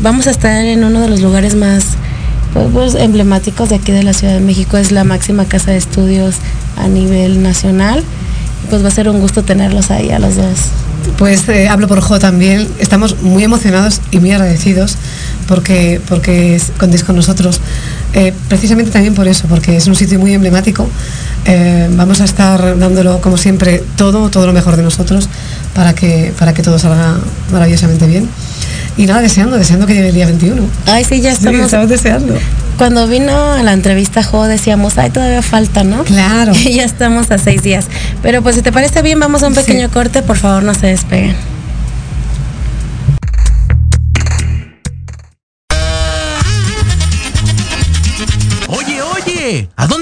vamos 0.00 0.28
a 0.28 0.30
estar 0.30 0.64
en 0.64 0.84
uno 0.84 1.02
de 1.02 1.10
los 1.10 1.20
lugares 1.20 1.54
más 1.54 1.84
pues, 2.54 2.68
pues, 2.72 2.94
emblemáticos 2.94 3.68
de 3.68 3.76
aquí 3.76 3.92
de 3.92 4.02
la 4.02 4.14
Ciudad 4.14 4.32
de 4.32 4.40
México. 4.40 4.78
Es 4.78 4.92
la 4.92 5.04
máxima 5.04 5.44
casa 5.44 5.72
de 5.72 5.76
estudios 5.76 6.36
a 6.78 6.88
nivel 6.88 7.42
nacional. 7.42 8.02
Pues 8.70 8.82
va 8.82 8.88
a 8.88 8.92
ser 8.92 9.10
un 9.10 9.20
gusto 9.20 9.42
tenerlos 9.42 9.90
ahí 9.90 10.10
a 10.10 10.18
los 10.18 10.36
dos. 10.36 10.58
Pues 11.16 11.48
eh, 11.48 11.68
hablo 11.68 11.88
por 11.88 12.00
Jo 12.00 12.18
también. 12.18 12.68
Estamos 12.78 13.22
muy 13.22 13.42
emocionados 13.44 14.00
y 14.10 14.18
muy 14.20 14.32
agradecidos 14.32 14.96
porque, 15.46 16.00
porque 16.08 16.60
contéis 16.78 17.02
con 17.04 17.16
nosotros. 17.16 17.60
Eh, 18.14 18.32
precisamente 18.48 18.90
también 18.90 19.14
por 19.14 19.26
eso, 19.28 19.46
porque 19.48 19.76
es 19.76 19.86
un 19.86 19.94
sitio 19.96 20.18
muy 20.18 20.32
emblemático. 20.34 20.88
Eh, 21.44 21.88
vamos 21.92 22.20
a 22.20 22.24
estar 22.24 22.78
dándolo, 22.78 23.20
como 23.20 23.36
siempre, 23.36 23.82
todo, 23.96 24.28
todo 24.30 24.46
lo 24.46 24.52
mejor 24.52 24.76
de 24.76 24.82
nosotros 24.82 25.28
para 25.74 25.94
que, 25.94 26.32
para 26.38 26.52
que 26.54 26.62
todo 26.62 26.78
salga 26.78 27.16
maravillosamente 27.52 28.06
bien. 28.06 28.28
Y 28.96 29.06
nada, 29.06 29.20
deseando, 29.20 29.56
deseando 29.56 29.86
que 29.86 29.94
llegue 29.94 30.08
el 30.08 30.14
día 30.14 30.26
21. 30.26 30.62
Ay, 30.86 31.04
sí, 31.04 31.20
ya 31.20 31.30
Sí, 31.30 31.38
estamos. 31.38 31.60
estamos 31.62 31.88
deseando. 31.88 32.34
Cuando 32.78 33.08
vino 33.08 33.32
a 33.54 33.64
la 33.64 33.72
entrevista 33.72 34.22
Jo 34.22 34.44
decíamos, 34.44 34.98
ay, 34.98 35.10
todavía 35.10 35.42
falta, 35.42 35.82
¿no? 35.82 36.04
Claro. 36.04 36.52
Y 36.64 36.74
ya 36.74 36.84
estamos 36.84 37.28
a 37.32 37.36
seis 37.38 37.62
días. 37.64 37.88
Pero 38.22 38.40
pues 38.40 38.54
si 38.54 38.62
te 38.62 38.70
parece 38.70 39.02
bien, 39.02 39.18
vamos 39.18 39.42
a 39.42 39.48
un 39.48 39.54
pequeño 39.54 39.90
corte, 39.90 40.22
por 40.22 40.36
favor 40.36 40.62
no 40.62 40.74
se 40.74 40.86
despeguen. 40.86 41.34
Oye, 48.68 49.02
oye, 49.02 49.68
¿a 49.74 49.86
dónde. 49.88 49.97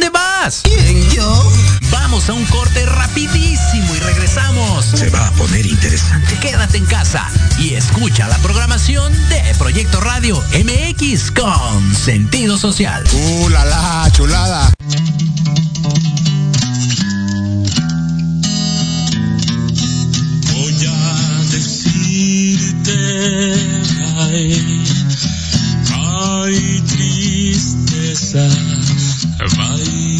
Vamos 2.26 2.28
a 2.28 2.32
un 2.32 2.58
corte 2.58 2.84
rapidísimo 2.84 3.94
y 3.94 4.00
regresamos. 4.00 4.84
Se 4.84 5.10
va 5.10 5.28
a 5.28 5.30
poner 5.32 5.64
interesante. 5.64 6.36
Quédate 6.40 6.78
en 6.78 6.86
casa 6.86 7.28
y 7.58 7.74
escucha 7.74 8.26
la 8.26 8.36
programación 8.38 9.12
de 9.28 9.54
Proyecto 9.58 10.00
Radio 10.00 10.42
MX 10.52 11.30
con 11.30 11.94
sentido 11.94 12.58
social. 12.58 13.04
¡Uh, 13.12 13.48
la, 13.48 13.64
la, 13.64 14.10
chulada! 14.12 14.72
Voy 20.52 20.86
a 20.88 21.42
decirte, 21.52 22.92
ay, 24.18 24.84
ay, 25.92 26.82
tristeza, 26.88 28.48
ay. 29.58 30.15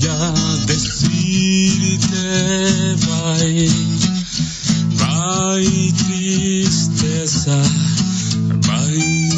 Voy 0.00 0.08
a 0.10 0.32
decirte, 0.66 2.06
bye, 3.04 3.68
bye, 4.96 5.92
tristeza, 5.92 7.58
bye. 8.62 9.28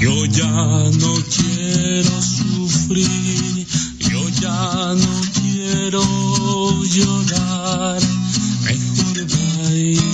Yo 0.00 0.24
ya 0.24 0.50
no 0.98 1.14
quiero 1.36 2.22
sufrir, 2.22 3.66
yo 4.10 4.28
ya 4.40 4.94
no 4.94 5.20
quiero 5.34 6.04
llorar, 6.84 8.00
mejor 8.64 9.26
bye. 9.26 10.07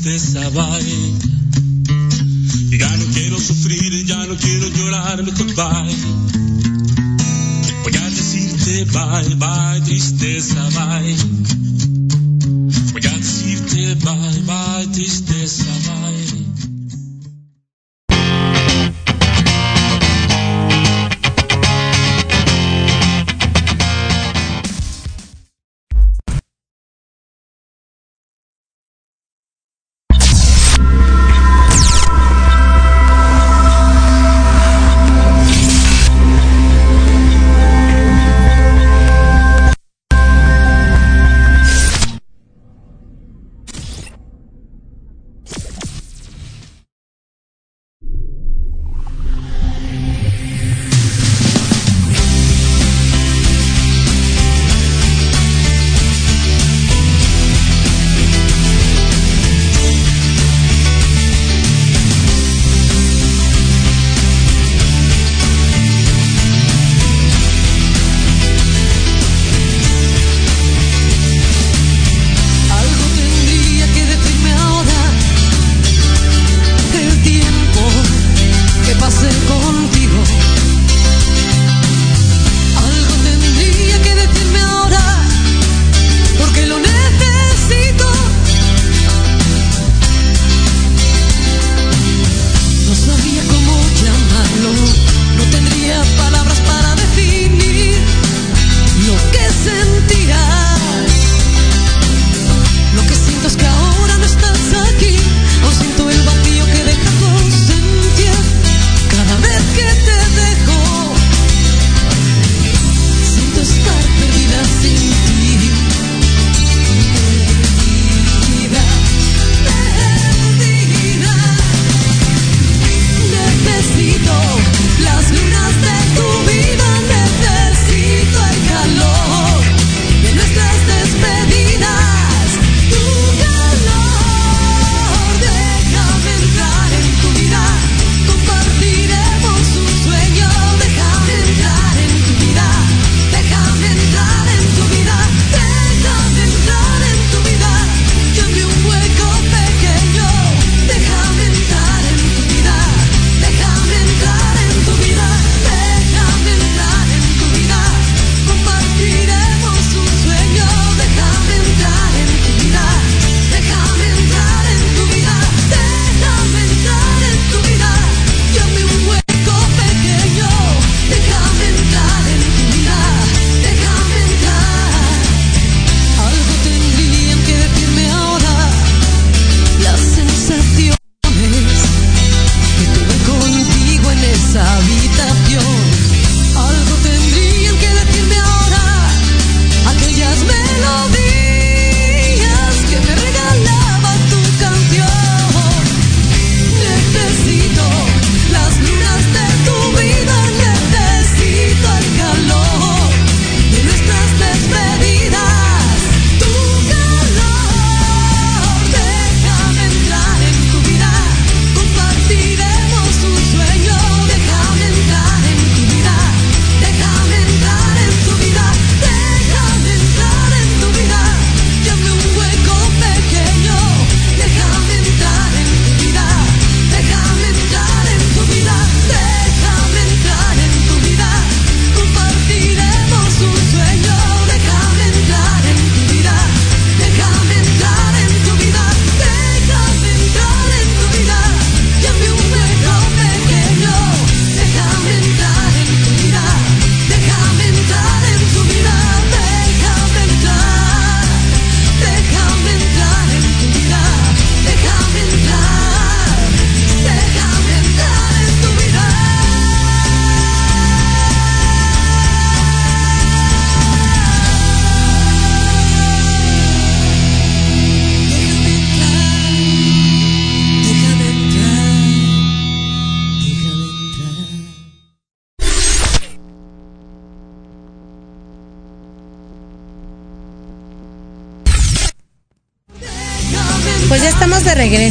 Tristeza, 0.00 0.48
bye. 0.50 1.14
Y 2.70 2.78
ya 2.78 2.96
no 2.96 3.04
quiero 3.12 3.38
sufrir, 3.38 4.06
ya 4.06 4.26
no 4.26 4.36
quiero 4.36 4.68
llorar, 4.68 5.22
mejor 5.22 5.46
bye. 5.54 5.96
Voy 7.82 7.96
a 7.96 8.10
decirte 8.10 8.84
bye, 8.86 9.34
bye, 9.36 9.80
tristeza, 9.84 10.68
bye. 10.70 11.39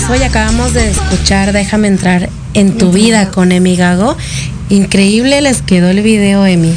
De 0.10 0.16
regreso 0.16 0.16
y 0.16 0.24
acabamos 0.24 0.74
de 0.74 0.90
escuchar 0.90 1.54
Déjame 1.54 1.88
entrar 1.88 2.30
en 2.54 2.78
tu 2.78 2.92
vida 2.92 3.30
con 3.30 3.52
Emi 3.52 3.76
Gago. 3.76 4.18
Increíble 4.70 5.42
les 5.42 5.62
quedó 5.62 5.90
el 5.90 6.02
video, 6.02 6.46
Emi. 6.46 6.74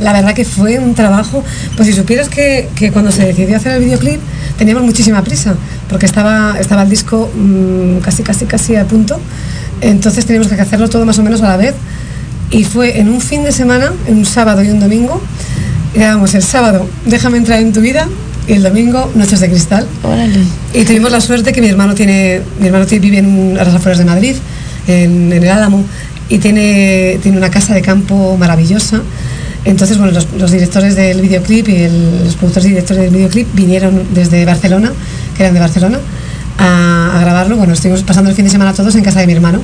la 0.00 0.12
verdad 0.12 0.34
que 0.34 0.44
fue 0.44 0.78
un 0.78 0.94
trabajo. 0.94 1.44
Pues 1.76 1.88
si 1.88 1.94
supieras 1.94 2.28
que, 2.28 2.68
cuando 2.92 3.10
se 3.10 3.26
decidió 3.26 3.56
hacer 3.56 3.72
el 3.72 3.84
videoclip 3.84 4.20
teníamos 4.58 4.84
muchísima 4.84 5.22
prisa, 5.22 5.54
porque 5.88 6.06
estaba, 6.06 6.56
estaba 6.60 6.82
el 6.82 6.90
disco 6.90 7.30
mm, 7.34 7.98
casi, 7.98 8.22
casi, 8.22 8.46
casi 8.46 8.76
a 8.76 8.84
punto. 8.86 9.18
Entonces 9.80 10.24
teníamos 10.24 10.48
que 10.48 10.60
hacerlo 10.60 10.88
todo 10.88 11.04
más 11.04 11.18
o 11.18 11.22
menos 11.22 11.42
a 11.42 11.48
la 11.48 11.56
vez. 11.56 11.74
Y 12.50 12.64
fue 12.64 12.98
en 12.98 13.08
un 13.08 13.20
fin 13.20 13.44
de 13.44 13.52
semana, 13.52 13.92
en 14.06 14.18
un 14.18 14.26
sábado 14.26 14.62
y 14.62 14.68
un 14.68 14.78
domingo. 14.78 15.20
Digamos, 15.94 16.34
el 16.34 16.42
sábado, 16.42 16.88
déjame 17.06 17.38
entrar 17.38 17.60
en 17.60 17.72
tu 17.72 17.80
vida, 17.80 18.08
y 18.46 18.52
el 18.54 18.62
domingo 18.62 19.10
Noches 19.14 19.40
de 19.40 19.48
Cristal. 19.48 19.86
Y 20.74 20.84
tuvimos 20.84 21.12
la 21.12 21.20
suerte 21.20 21.52
que 21.52 21.60
mi 21.60 21.68
hermano 21.68 21.94
tiene, 21.94 22.40
mi 22.60 22.66
hermano 22.66 22.86
vive 22.86 23.18
en, 23.18 23.56
a 23.58 23.64
las 23.64 23.74
afueras 23.74 23.98
de 23.98 24.04
Madrid, 24.04 24.34
en, 24.86 25.32
el 25.32 25.48
Álamo, 25.48 25.84
y 26.28 26.38
tiene, 26.38 27.18
tiene 27.22 27.38
una 27.38 27.50
casa 27.50 27.74
de 27.74 27.82
campo 27.82 28.36
maravillosa. 28.36 29.00
Entonces, 29.64 29.96
bueno, 29.96 30.18
los, 30.36 30.50
directores 30.50 30.96
del 30.96 31.20
videoclip 31.20 31.68
y 31.68 31.88
los 32.24 32.34
productores 32.34 32.66
y 32.66 32.70
directores 32.70 33.04
del 33.04 33.14
videoclip 33.14 33.46
vinieron 33.54 34.02
desde 34.12 34.44
Barcelona, 34.44 34.92
que 35.36 35.44
eran 35.44 35.54
de 35.54 35.60
Barcelona, 35.60 35.98
a, 36.58 37.18
grabarlo. 37.20 37.56
Bueno, 37.56 37.74
estuvimos 37.74 38.02
pasando 38.02 38.30
el 38.30 38.36
fin 38.36 38.44
de 38.44 38.50
semana 38.50 38.72
todos 38.72 38.94
en 38.96 39.04
casa 39.04 39.20
de 39.20 39.26
mi 39.26 39.34
hermano. 39.34 39.60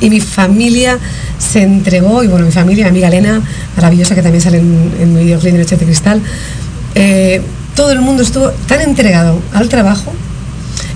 Y 0.00 0.08
mi 0.08 0.20
familia 0.20 0.98
se 1.38 1.62
entregó, 1.62 2.24
y 2.24 2.26
bueno, 2.26 2.46
mi 2.46 2.52
familia, 2.52 2.84
mi 2.84 2.90
amiga 2.90 3.08
Elena, 3.08 3.42
maravillosa, 3.76 4.14
que 4.14 4.22
también 4.22 4.40
sale 4.40 4.58
en, 4.58 4.92
en 4.98 5.14
mi 5.14 5.24
videoclip 5.24 5.52
de 5.52 5.58
Noches 5.58 5.78
de 5.78 5.84
Cristal, 5.84 6.22
eh, 6.94 7.42
todo 7.74 7.92
el 7.92 8.00
mundo 8.00 8.22
estuvo 8.22 8.50
tan 8.50 8.80
entregado 8.80 9.40
al 9.52 9.68
trabajo. 9.68 10.12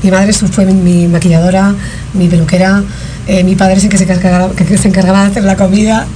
Mi 0.03 0.11
madre 0.11 0.33
fue 0.33 0.65
mi, 0.67 1.09
maquilladora, 1.09 1.75
mi 2.15 2.29
peluquera, 2.29 2.83
eh, 3.27 3.43
mi 3.43 3.57
padre 3.57 3.81
el 3.81 3.89
que 3.89 3.99
se 3.99 4.05
encargaba, 4.05 4.51
que 4.55 4.79
se 4.79 4.89
encargaba 4.89 5.23
de 5.23 5.31
hacer 5.31 5.45
la 5.45 5.57
comida, 5.57 6.07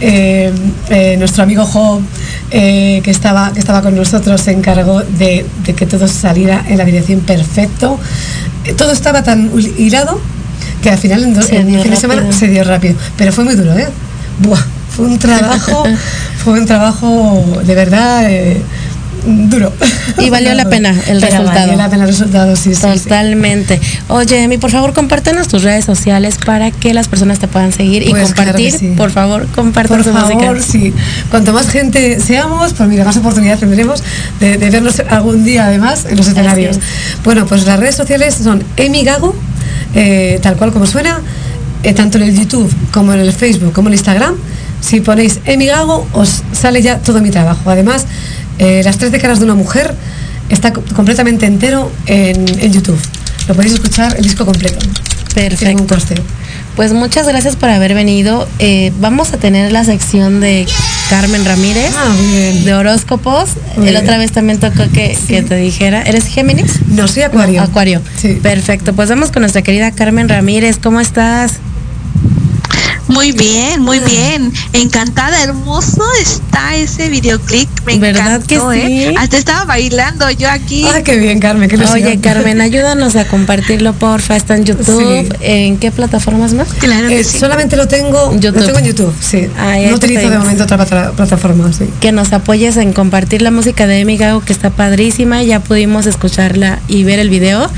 eh, 0.00 0.52
eh, 0.90 1.16
nuestro 1.18 1.44
amigo 1.44 1.64
Job, 1.64 2.02
que, 2.50 3.02
estaba, 3.06 3.52
que 3.52 3.60
estaba 3.60 3.80
con 3.80 3.94
nosotros, 3.94 4.40
se 4.40 4.50
encargó 4.52 5.00
de, 5.00 5.46
que 5.64 5.86
todo 5.86 6.08
saliera 6.08 6.64
en 6.68 6.78
la 6.78 6.84
dirección 6.84 7.20
perfecto. 7.20 7.98
todo 8.76 8.90
estaba 8.90 9.22
tan 9.22 9.50
hilado 9.78 10.20
que 10.82 10.90
al 10.90 10.98
final 10.98 11.22
en, 11.22 11.34
dos, 11.34 11.46
fin 11.46 11.90
de 11.90 11.96
semana 11.96 12.32
se 12.32 12.48
dio 12.48 12.64
rápido. 12.64 12.96
Pero 13.16 13.32
fue 13.32 13.44
muy 13.44 13.54
duro, 13.54 13.76
¿eh? 13.78 13.88
Buah, 14.40 14.62
fue 14.94 15.06
un 15.06 15.18
trabajo, 15.18 15.84
fue 16.44 16.60
un 16.60 16.66
trabajo 16.66 17.44
de 17.64 17.74
verdad 17.74 18.28
duro. 19.24 19.72
Y 20.18 20.30
valió 20.30 20.54
la 20.54 20.64
pena 20.66 20.94
el 21.06 21.20
resultado. 21.20 21.60
Valió 21.60 21.76
la 21.76 21.90
pena 21.90 22.04
el 22.04 22.10
resultado, 22.10 22.56
sí, 22.56 22.72
Totalmente. 22.72 23.80
Oye, 24.08 24.42
Emi, 24.42 24.58
por 24.58 24.70
favor, 24.70 24.92
compártenos 24.92 25.48
tus 25.48 25.62
redes 25.62 25.84
sociales 25.84 26.36
para 26.44 26.70
que 26.70 26.94
las 26.94 27.08
personas 27.08 27.38
te 27.38 27.48
puedan 27.48 27.72
seguir 27.72 28.02
y 28.02 28.10
pues 28.10 28.34
compartir. 28.34 28.96
Por 28.96 29.10
favor, 29.10 29.46
compártenos 29.54 30.06
Por 30.06 30.14
favor, 30.14 30.62
sí. 30.62 30.92
Cuanto 31.30 31.52
más 31.52 31.68
gente 31.68 32.20
seamos, 32.20 32.74
pues 32.74 32.88
mira, 32.88 33.04
más 33.04 33.16
oportunidad 33.16 33.58
tendremos 33.58 34.02
de, 34.40 34.56
vernos 34.56 35.02
algún 35.08 35.44
día, 35.44 35.66
además, 35.66 36.06
en 36.08 36.16
los 36.16 36.28
escenarios. 36.28 36.78
Bueno, 37.24 37.46
pues 37.46 37.66
las 37.66 37.78
redes 37.78 37.96
sociales 37.96 38.34
son 38.34 38.62
Emi 38.76 39.04
Gago, 39.04 39.34
eh, 39.94 40.38
tal 40.42 40.56
cual 40.56 40.72
como 40.72 40.86
suena, 40.86 41.20
eh, 41.82 41.92
tanto 41.94 42.18
en 42.18 42.24
el 42.24 42.38
YouTube 42.38 42.72
como 42.92 43.12
en 43.12 43.20
el 43.20 43.32
Facebook 43.32 43.72
como 43.72 43.88
en 43.88 43.94
el 43.94 43.98
Instagram. 43.98 44.34
Si 44.80 45.00
ponéis 45.00 45.40
Emi 45.44 45.66
Gago, 45.66 46.06
os 46.12 46.42
sale 46.52 46.82
ya 46.82 46.98
todo 46.98 47.20
mi 47.20 47.30
trabajo. 47.30 47.70
Además, 47.70 48.06
eh, 48.58 48.82
las 48.84 48.98
tres 48.98 49.12
décadas 49.12 49.38
de 49.38 49.44
una 49.44 49.54
mujer 49.54 49.94
está 50.48 50.72
completamente 50.72 51.46
entero 51.46 51.90
en, 52.06 52.46
YouTube. 52.72 52.98
Lo 53.46 53.54
podéis 53.54 53.74
escuchar 53.74 54.16
el 54.16 54.24
disco 54.24 54.44
completo. 54.44 54.78
Perfecto. 55.34 56.14
Pues 56.74 56.92
muchas 56.92 57.28
gracias 57.28 57.56
por 57.56 57.68
haber 57.70 57.94
venido. 57.94 58.48
Eh, 58.58 58.92
vamos 59.00 59.32
a 59.32 59.36
tener 59.36 59.72
la 59.72 59.84
sección 59.84 60.40
de 60.40 60.66
Carmen 61.10 61.44
Ramírez 61.44 61.92
ah, 61.96 62.14
de 62.64 62.74
horóscopos. 62.74 63.50
el 63.76 63.96
otra 63.96 64.18
vez 64.18 64.32
también 64.32 64.58
tocó 64.58 64.84
que, 64.92 65.16
te 65.26 65.56
dijera. 65.56 66.02
¿Eres 66.02 66.26
Géminis? 66.26 66.80
No, 66.88 67.06
soy 67.08 67.22
Acuario. 67.22 67.62
acuario. 67.62 68.02
Sí. 68.16 68.38
Perfecto. 68.42 68.94
Pues 68.94 69.08
vamos 69.08 69.30
con 69.30 69.42
nuestra 69.42 69.62
querida 69.62 69.92
Carmen 69.92 70.28
Ramírez. 70.28 70.78
¿Cómo 70.78 71.00
estás? 71.00 71.54
Muy 73.18 73.32
bien, 73.32 73.82
muy 73.82 73.98
bien. 73.98 74.52
Encantada, 74.72 75.42
hermoso 75.42 76.04
está 76.22 76.76
ese 76.76 77.08
videoclip. 77.08 77.68
Me 77.84 77.98
¿Verdad 77.98 78.36
encantó, 78.36 78.70
que 78.70 78.80
sí? 78.80 79.02
¿eh? 79.06 79.14
Hasta 79.18 79.38
estaba 79.38 79.64
bailando 79.64 80.30
yo 80.30 80.48
aquí. 80.48 80.86
Ah, 80.86 81.02
qué 81.02 81.16
bien, 81.16 81.40
Carmen. 81.40 81.68
Oye, 81.92 82.20
Carmen, 82.20 82.60
ayúdanos 82.60 83.16
a 83.16 83.24
compartirlo, 83.26 83.92
porfa. 83.92 84.36
Está 84.36 84.54
en 84.54 84.66
YouTube. 84.66 85.36
¿En 85.40 85.78
qué 85.78 85.90
plataformas 85.90 86.54
más? 86.54 86.68
Claro 86.74 87.08
que 87.08 87.18
eh, 87.18 87.24
sí. 87.24 87.40
Solamente 87.40 87.76
lo 87.76 87.88
tengo, 87.88 88.32
lo 88.32 88.52
tengo 88.52 88.78
en 88.78 88.84
YouTube, 88.84 89.12
sí. 89.20 89.48
no 89.88 89.96
utilizo 89.96 90.30
de 90.30 90.38
momento 90.38 90.62
otra 90.62 90.78
plataforma, 91.10 91.72
sí. 91.72 91.90
Que 92.00 92.12
nos 92.12 92.32
apoyes 92.32 92.76
en 92.76 92.92
compartir 92.92 93.42
la 93.42 93.50
música 93.50 93.88
de 93.88 93.98
Emi 93.98 94.16
que 94.16 94.52
está 94.52 94.70
padrísima. 94.70 95.42
Ya 95.42 95.58
pudimos 95.58 96.06
escucharla 96.06 96.78
y 96.86 97.02
ver 97.02 97.18
el 97.18 97.30
video. 97.30 97.68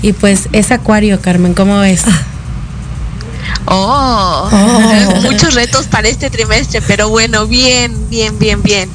Y 0.00 0.14
pues 0.14 0.48
es 0.52 0.70
Acuario, 0.70 1.20
Carmen, 1.20 1.52
¿cómo 1.52 1.80
ves? 1.80 2.04
Ah. 2.06 2.22
Oh, 3.66 4.48
oh, 4.50 5.20
muchos 5.22 5.54
retos 5.54 5.86
para 5.86 6.08
este 6.08 6.30
trimestre, 6.30 6.80
pero 6.82 7.08
bueno, 7.08 7.46
bien, 7.46 8.08
bien, 8.08 8.38
bien, 8.38 8.62
bien. 8.62 8.88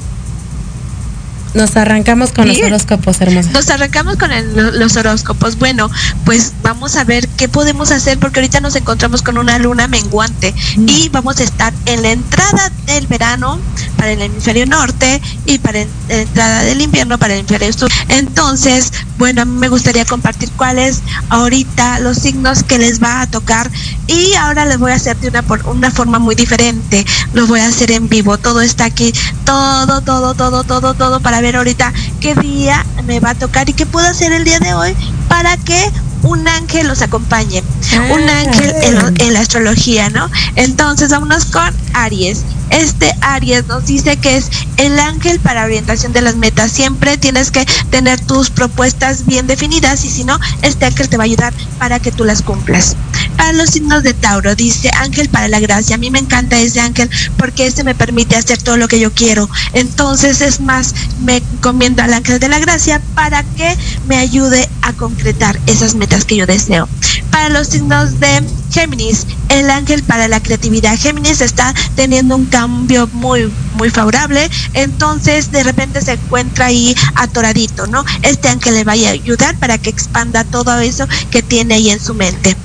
Nos 1.54 1.76
arrancamos 1.76 2.32
con 2.32 2.48
los 2.48 2.58
horóscopos, 2.58 3.20
hermosa. 3.20 3.50
Nos 3.50 3.68
arrancamos 3.68 4.16
con 4.16 4.30
los 4.78 4.96
horóscopos. 4.96 5.58
Bueno, 5.58 5.90
pues 6.24 6.52
vamos 6.62 6.96
a 6.96 7.04
ver 7.04 7.28
qué 7.28 7.48
podemos 7.48 7.90
hacer 7.90 8.18
porque 8.18 8.40
ahorita 8.40 8.60
nos 8.60 8.74
encontramos 8.74 9.22
con 9.22 9.36
una 9.36 9.58
luna 9.58 9.86
menguante 9.86 10.54
mm. 10.76 10.88
y 10.88 11.08
vamos 11.10 11.40
a 11.40 11.44
estar 11.44 11.72
en 11.86 12.02
la 12.02 12.12
entrada 12.12 12.70
del 12.86 13.06
verano 13.06 13.60
para 13.96 14.12
el 14.12 14.22
hemisferio 14.22 14.66
norte 14.66 15.20
y 15.44 15.58
para 15.58 15.80
la 16.08 16.16
entrada 16.16 16.62
del 16.62 16.80
invierno 16.80 17.18
para 17.18 17.34
el 17.34 17.40
hemisferio 17.40 17.72
sur. 17.72 17.90
Entonces, 18.08 18.92
bueno, 19.18 19.42
a 19.42 19.44
mí 19.44 19.58
me 19.58 19.68
gustaría 19.68 20.04
compartir 20.06 20.50
cuáles 20.52 21.02
ahorita 21.28 22.00
los 22.00 22.16
signos 22.16 22.62
que 22.62 22.78
les 22.78 23.02
va 23.02 23.20
a 23.20 23.26
tocar 23.26 23.70
y 24.06 24.32
ahora 24.34 24.64
les 24.64 24.78
voy 24.78 24.92
a 24.92 24.94
hacer 24.94 25.18
de 25.18 25.28
una, 25.28 25.44
una 25.66 25.90
forma 25.90 26.18
muy 26.18 26.34
diferente. 26.34 27.04
Lo 27.34 27.46
voy 27.46 27.60
a 27.60 27.66
hacer 27.66 27.90
en 27.92 28.08
vivo. 28.08 28.38
Todo 28.38 28.62
está 28.62 28.86
aquí, 28.86 29.12
todo, 29.44 30.00
todo, 30.00 30.34
todo, 30.34 30.64
todo, 30.64 30.94
todo 30.94 31.20
para 31.20 31.41
ver 31.42 31.56
ahorita 31.56 31.92
qué 32.20 32.34
día 32.36 32.86
me 33.04 33.20
va 33.20 33.30
a 33.30 33.34
tocar 33.34 33.68
y 33.68 33.74
qué 33.74 33.84
puedo 33.84 34.06
hacer 34.06 34.32
el 34.32 34.44
día 34.44 34.58
de 34.60 34.72
hoy 34.74 34.96
para 35.28 35.56
que 35.58 35.84
un 36.22 36.46
ángel 36.46 36.88
los 36.88 37.02
acompañe. 37.02 37.62
un 38.10 38.28
ah. 38.28 38.40
ángel 38.40 38.74
en, 39.18 39.32
la 39.32 39.40
astrología, 39.40 40.10
¿no? 40.10 40.30
Entonces 40.56 41.10
vámonos 41.10 41.46
con 41.46 41.74
Aries. 41.94 42.42
Este 42.70 43.12
Aries 43.20 43.66
nos 43.66 43.84
dice 43.84 44.16
que 44.16 44.36
es 44.36 44.50
el 44.78 44.98
ángel 44.98 45.40
para 45.40 45.64
orientación 45.64 46.12
de 46.12 46.22
las 46.22 46.36
metas. 46.36 46.72
Siempre 46.72 47.18
tienes 47.18 47.50
que 47.50 47.66
tener 47.90 48.20
tus 48.20 48.50
propuestas 48.50 49.26
bien 49.26 49.46
definidas 49.46 50.04
y 50.04 50.10
si 50.10 50.24
no, 50.24 50.38
este 50.62 50.86
ángel 50.86 51.08
te 51.08 51.16
va 51.16 51.24
a 51.24 51.26
ayudar 51.26 51.52
para 51.78 51.98
que 52.00 52.12
tú 52.12 52.24
las 52.24 52.42
cumplas. 52.42 52.96
Para 53.36 53.52
los 53.52 53.70
signos 53.70 54.02
de 54.02 54.14
Tauro, 54.14 54.54
dice 54.54 54.90
ángel 55.00 55.28
para 55.28 55.48
la 55.48 55.60
gracia. 55.60 55.96
A 55.96 55.98
mí 55.98 56.10
me 56.10 56.18
encanta 56.18 56.58
ese 56.58 56.80
ángel 56.80 57.10
porque 57.36 57.66
este 57.66 57.84
me 57.84 57.94
permite 57.94 58.36
hacer 58.36 58.62
todo 58.62 58.76
lo 58.76 58.88
que 58.88 59.00
yo 59.00 59.12
quiero. 59.12 59.48
Entonces, 59.72 60.40
es 60.40 60.60
más, 60.60 60.94
me 61.24 61.38
encomiendo 61.38 62.02
al 62.02 62.12
ángel 62.14 62.38
de 62.38 62.48
la 62.48 62.58
gracia 62.58 63.00
para 63.14 63.42
que 63.42 63.76
me 64.06 64.16
ayude 64.16 64.68
a 64.82 64.92
concretar 64.92 65.58
esas 65.66 65.94
metas 65.94 66.11
que 66.20 66.36
yo 66.36 66.46
deseo. 66.46 66.88
Para 67.30 67.48
los 67.48 67.68
signos 67.68 68.20
de 68.20 68.42
Géminis, 68.70 69.26
el 69.48 69.70
ángel 69.70 70.02
para 70.02 70.28
la 70.28 70.40
creatividad. 70.40 70.98
Géminis 70.98 71.40
está 71.40 71.74
teniendo 71.94 72.36
un 72.36 72.46
cambio 72.46 73.08
muy, 73.12 73.52
muy 73.74 73.90
favorable, 73.90 74.48
entonces 74.74 75.50
de 75.50 75.62
repente 75.62 76.00
se 76.00 76.12
encuentra 76.12 76.66
ahí 76.66 76.94
atoradito, 77.16 77.86
¿no? 77.86 78.04
Este 78.22 78.48
ángel 78.48 78.74
le 78.74 78.84
vaya 78.84 79.08
a 79.08 79.12
ayudar 79.12 79.56
para 79.58 79.78
que 79.78 79.90
expanda 79.90 80.44
todo 80.44 80.78
eso 80.80 81.06
que 81.30 81.42
tiene 81.42 81.74
ahí 81.74 81.90
en 81.90 82.00
su 82.00 82.14
mente. 82.14 82.56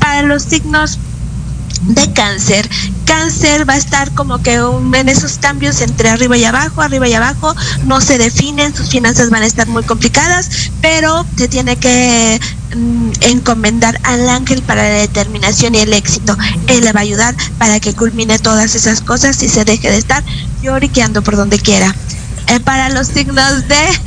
Para 0.00 0.22
los 0.22 0.42
signos 0.42 0.98
de 1.82 2.12
cáncer. 2.12 2.68
Cáncer 3.04 3.68
va 3.68 3.74
a 3.74 3.76
estar 3.76 4.12
como 4.12 4.42
que 4.42 4.54
en 4.54 5.08
esos 5.08 5.38
cambios 5.38 5.80
entre 5.80 6.08
arriba 6.08 6.36
y 6.36 6.44
abajo, 6.44 6.82
arriba 6.82 7.08
y 7.08 7.14
abajo, 7.14 7.54
no 7.86 8.00
se 8.00 8.18
definen, 8.18 8.74
sus 8.74 8.88
finanzas 8.88 9.30
van 9.30 9.42
a 9.42 9.46
estar 9.46 9.68
muy 9.68 9.82
complicadas, 9.82 10.70
pero 10.80 11.26
se 11.36 11.48
tiene 11.48 11.76
que 11.76 12.40
mm, 12.74 13.10
encomendar 13.22 14.00
al 14.04 14.28
ángel 14.28 14.62
para 14.62 14.82
la 14.82 14.98
determinación 15.00 15.74
y 15.74 15.78
el 15.78 15.92
éxito. 15.92 16.36
Él 16.66 16.84
le 16.84 16.92
va 16.92 17.00
a 17.00 17.02
ayudar 17.02 17.34
para 17.58 17.80
que 17.80 17.94
culmine 17.94 18.38
todas 18.38 18.74
esas 18.74 19.00
cosas 19.00 19.42
y 19.42 19.48
se 19.48 19.64
deje 19.64 19.90
de 19.90 19.98
estar 19.98 20.24
lloriqueando 20.62 21.22
por 21.22 21.36
donde 21.36 21.58
quiera. 21.58 21.94
Eh, 22.48 22.60
para 22.60 22.90
los 22.90 23.06
signos 23.08 23.68
de 23.68 24.00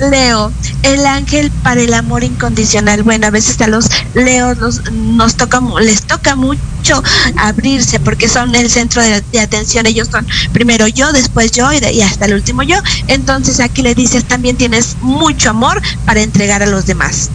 Leo, 0.10 0.52
el 0.82 1.06
ángel 1.06 1.50
para 1.62 1.80
el 1.80 1.94
amor 1.94 2.24
incondicional. 2.24 3.02
Bueno, 3.02 3.28
a 3.28 3.30
veces 3.30 3.60
a 3.60 3.68
los 3.68 3.88
Leos 4.14 4.82
nos 4.92 5.36
toca, 5.36 5.60
les 5.80 6.02
toca 6.02 6.34
mucho 6.34 7.02
abrirse 7.36 8.00
porque 8.00 8.28
son 8.28 8.54
el 8.54 8.68
centro 8.68 9.02
de, 9.02 9.40
atención. 9.40 9.86
Ellos 9.86 10.08
son 10.10 10.26
primero 10.52 10.88
yo, 10.88 11.12
después 11.12 11.52
yo 11.52 11.72
y, 11.72 11.78
y 11.78 12.02
hasta 12.02 12.26
el 12.26 12.34
último 12.34 12.62
yo. 12.62 12.76
Entonces 13.06 13.60
aquí 13.60 13.82
le 13.82 13.94
dices 13.94 14.24
también 14.24 14.56
tienes 14.56 14.96
mucho 15.00 15.50
amor 15.50 15.80
para 16.04 16.22
entregar 16.22 16.62
a 16.62 16.66
los 16.66 16.86
demás. 16.86 17.30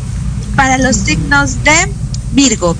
Para 0.55 0.77
los 0.77 0.95
signos 0.97 1.63
de 1.63 1.91
Virgo 2.33 2.75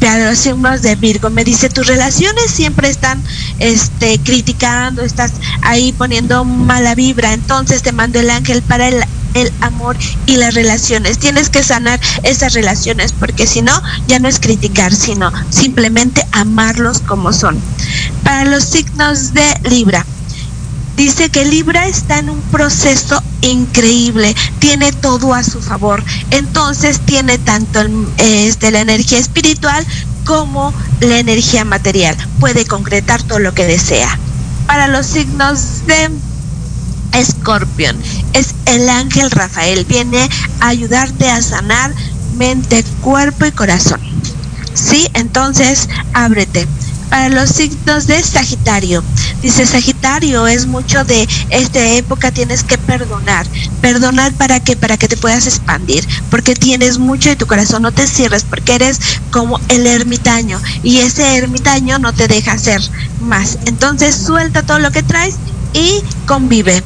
para 0.00 0.30
los 0.30 0.38
signos 0.38 0.82
de 0.82 0.96
Virgo. 0.96 1.30
Me 1.30 1.44
dice, 1.44 1.68
tus 1.68 1.86
relaciones 1.86 2.50
siempre 2.50 2.88
están 2.88 3.22
este, 3.58 4.18
criticando, 4.18 5.02
estás 5.02 5.32
ahí 5.62 5.92
poniendo 5.92 6.44
mala 6.44 6.94
vibra. 6.94 7.32
Entonces 7.32 7.82
te 7.82 7.92
mando 7.92 8.18
el 8.18 8.30
ángel 8.30 8.62
para 8.62 8.88
el, 8.88 9.04
el 9.34 9.52
amor 9.60 9.96
y 10.26 10.36
las 10.36 10.54
relaciones. 10.54 11.18
Tienes 11.18 11.48
que 11.48 11.62
sanar 11.62 12.00
esas 12.22 12.54
relaciones 12.54 13.12
porque 13.12 13.46
si 13.46 13.62
no, 13.62 13.80
ya 14.08 14.18
no 14.18 14.28
es 14.28 14.40
criticar, 14.40 14.94
sino 14.94 15.30
simplemente 15.50 16.26
amarlos 16.32 17.00
como 17.00 17.32
son. 17.32 17.58
Para 18.24 18.44
los 18.44 18.64
signos 18.64 19.34
de 19.34 19.44
Libra 19.68 20.04
dice 21.00 21.30
que 21.30 21.46
Libra 21.46 21.86
está 21.86 22.18
en 22.18 22.28
un 22.28 22.42
proceso 22.42 23.22
increíble, 23.40 24.36
tiene 24.58 24.92
todo 24.92 25.32
a 25.32 25.42
su 25.42 25.62
favor. 25.62 26.04
Entonces 26.30 27.00
tiene 27.00 27.38
tanto 27.38 27.80
este, 28.18 28.70
la 28.70 28.80
energía 28.80 29.16
espiritual 29.16 29.86
como 30.26 30.74
la 31.00 31.18
energía 31.18 31.64
material. 31.64 32.18
Puede 32.38 32.66
concretar 32.66 33.22
todo 33.22 33.38
lo 33.38 33.54
que 33.54 33.64
desea. 33.64 34.18
Para 34.66 34.88
los 34.88 35.06
signos 35.06 35.86
de 35.86 36.10
Escorpión, 37.18 37.96
es 38.34 38.54
el 38.66 38.86
ángel 38.90 39.30
Rafael. 39.30 39.86
Viene 39.86 40.28
a 40.60 40.68
ayudarte 40.68 41.30
a 41.30 41.40
sanar 41.40 41.94
mente, 42.36 42.84
cuerpo 43.00 43.46
y 43.46 43.52
corazón. 43.52 44.00
Sí, 44.74 45.08
entonces 45.14 45.88
ábrete 46.12 46.68
para 47.10 47.28
los 47.28 47.50
signos 47.50 48.06
de 48.06 48.22
Sagitario. 48.22 49.02
Dice 49.42 49.66
Sagitario, 49.66 50.46
es 50.46 50.66
mucho 50.66 51.04
de 51.04 51.28
esta 51.50 51.84
época 51.94 52.30
tienes 52.30 52.62
que 52.62 52.78
perdonar. 52.78 53.46
Perdonar 53.80 54.32
para 54.34 54.60
qué? 54.60 54.76
Para 54.76 54.96
que 54.96 55.08
te 55.08 55.16
puedas 55.16 55.46
expandir, 55.46 56.06
porque 56.30 56.54
tienes 56.54 56.98
mucho 56.98 57.28
de 57.28 57.36
tu 57.36 57.46
corazón, 57.46 57.82
no 57.82 57.92
te 57.92 58.06
cierres, 58.06 58.44
porque 58.48 58.76
eres 58.76 59.00
como 59.30 59.60
el 59.68 59.86
ermitaño 59.86 60.60
y 60.82 60.98
ese 60.98 61.36
ermitaño 61.36 61.98
no 61.98 62.14
te 62.14 62.28
deja 62.28 62.52
hacer 62.52 62.80
más. 63.20 63.58
Entonces 63.66 64.14
suelta 64.14 64.62
todo 64.62 64.78
lo 64.78 64.92
que 64.92 65.02
traes 65.02 65.34
y 65.74 66.02
convive. 66.26 66.82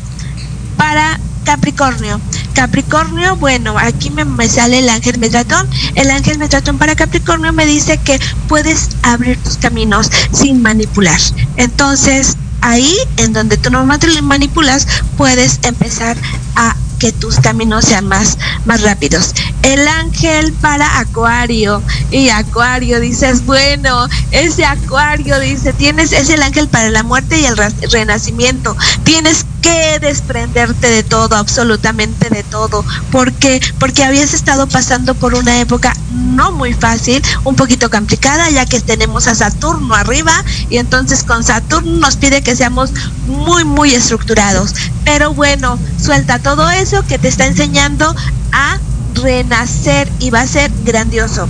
Para 0.77 1.21
Capricornio. 1.45 2.21
Capricornio, 2.55 3.37
bueno, 3.37 3.77
aquí 3.79 4.11
me, 4.11 4.49
sale 4.49 4.79
el 4.79 4.89
ángel 4.89 5.19
Metratón. 5.19 5.69
El 5.95 6.11
ángel 6.11 6.39
Metratón 6.39 6.79
para 6.79 6.95
Capricornio 6.95 7.53
me 7.53 7.67
dice 7.67 7.99
que 7.99 8.19
puedes 8.49 8.91
abrir 9.03 9.37
tus 9.39 9.59
caminos 9.59 10.11
sin 10.33 10.63
manipular. 10.63 11.21
Entonces, 11.57 12.37
ahí 12.61 12.97
en 13.19 13.33
donde 13.33 13.57
tú 13.57 13.71
no 13.71 13.85
manipulas, 13.85 14.87
puedes 15.17 15.61
empezar 15.63 16.17
a 16.57 16.77
que 16.99 17.13
tus 17.13 17.37
caminos 17.37 17.85
sean 17.85 18.07
más, 18.07 18.39
más 18.65 18.83
rápidos. 18.83 19.35
El 19.63 19.87
ángel 19.87 20.53
para 20.53 20.99
Acuario. 20.99 21.83
Y 22.11 22.29
Acuario 22.29 23.01
dices, 23.01 23.45
bueno, 23.47 24.09
ese 24.31 24.65
Acuario 24.65 25.39
dice, 25.41 25.73
tienes, 25.73 26.13
es 26.13 26.31
el 26.31 26.43
ángel 26.43 26.69
para 26.69 26.91
la 26.91 27.03
muerte 27.03 27.41
y 27.41 27.45
el 27.45 27.57
renacimiento. 27.91 28.77
Tienes 29.05 29.47
que 29.63 29.99
desprenderte 29.99 30.89
de 30.89 31.03
todo, 31.03 31.37
absolutamente 31.37 32.29
de 32.29 32.43
todo. 32.43 32.85
¿Por 33.11 33.33
qué? 33.33 33.63
Porque 33.79 34.05
habías 34.05 34.35
estado 34.35 34.67
pasando 34.67 35.15
por 35.15 35.35
una 35.35 35.59
época 35.61 35.95
no 36.13 36.53
muy 36.53 36.75
fácil, 36.75 37.23
un 37.45 37.57
poquito 37.57 37.91
complicada, 37.91 38.51
ya 38.51 38.67
que 38.67 38.81
tenemos 38.81 39.27
a 39.27 39.35
Saturno 39.35 39.95
arriba 39.95 40.45
y 40.69 40.77
entonces 40.77 41.23
con 41.23 41.45
Saturno 41.45 41.99
nos 41.99 42.17
pide 42.17 42.43
que 42.43 42.57
seamos 42.57 42.93
muy, 43.27 43.65
muy 43.65 43.95
estructurados. 43.95 44.75
Pero 45.05 45.33
bueno, 45.33 45.79
suelta 45.99 46.39
todo 46.39 46.71
eso 46.71 46.84
que 47.09 47.19
te 47.19 47.29
está 47.29 47.47
enseñando 47.47 48.15
a 48.53 48.79
renacer 49.15 50.11
y 50.19 50.31
va 50.31 50.43
a 50.43 50.47
ser 50.47 50.71
grandioso. 50.85 51.49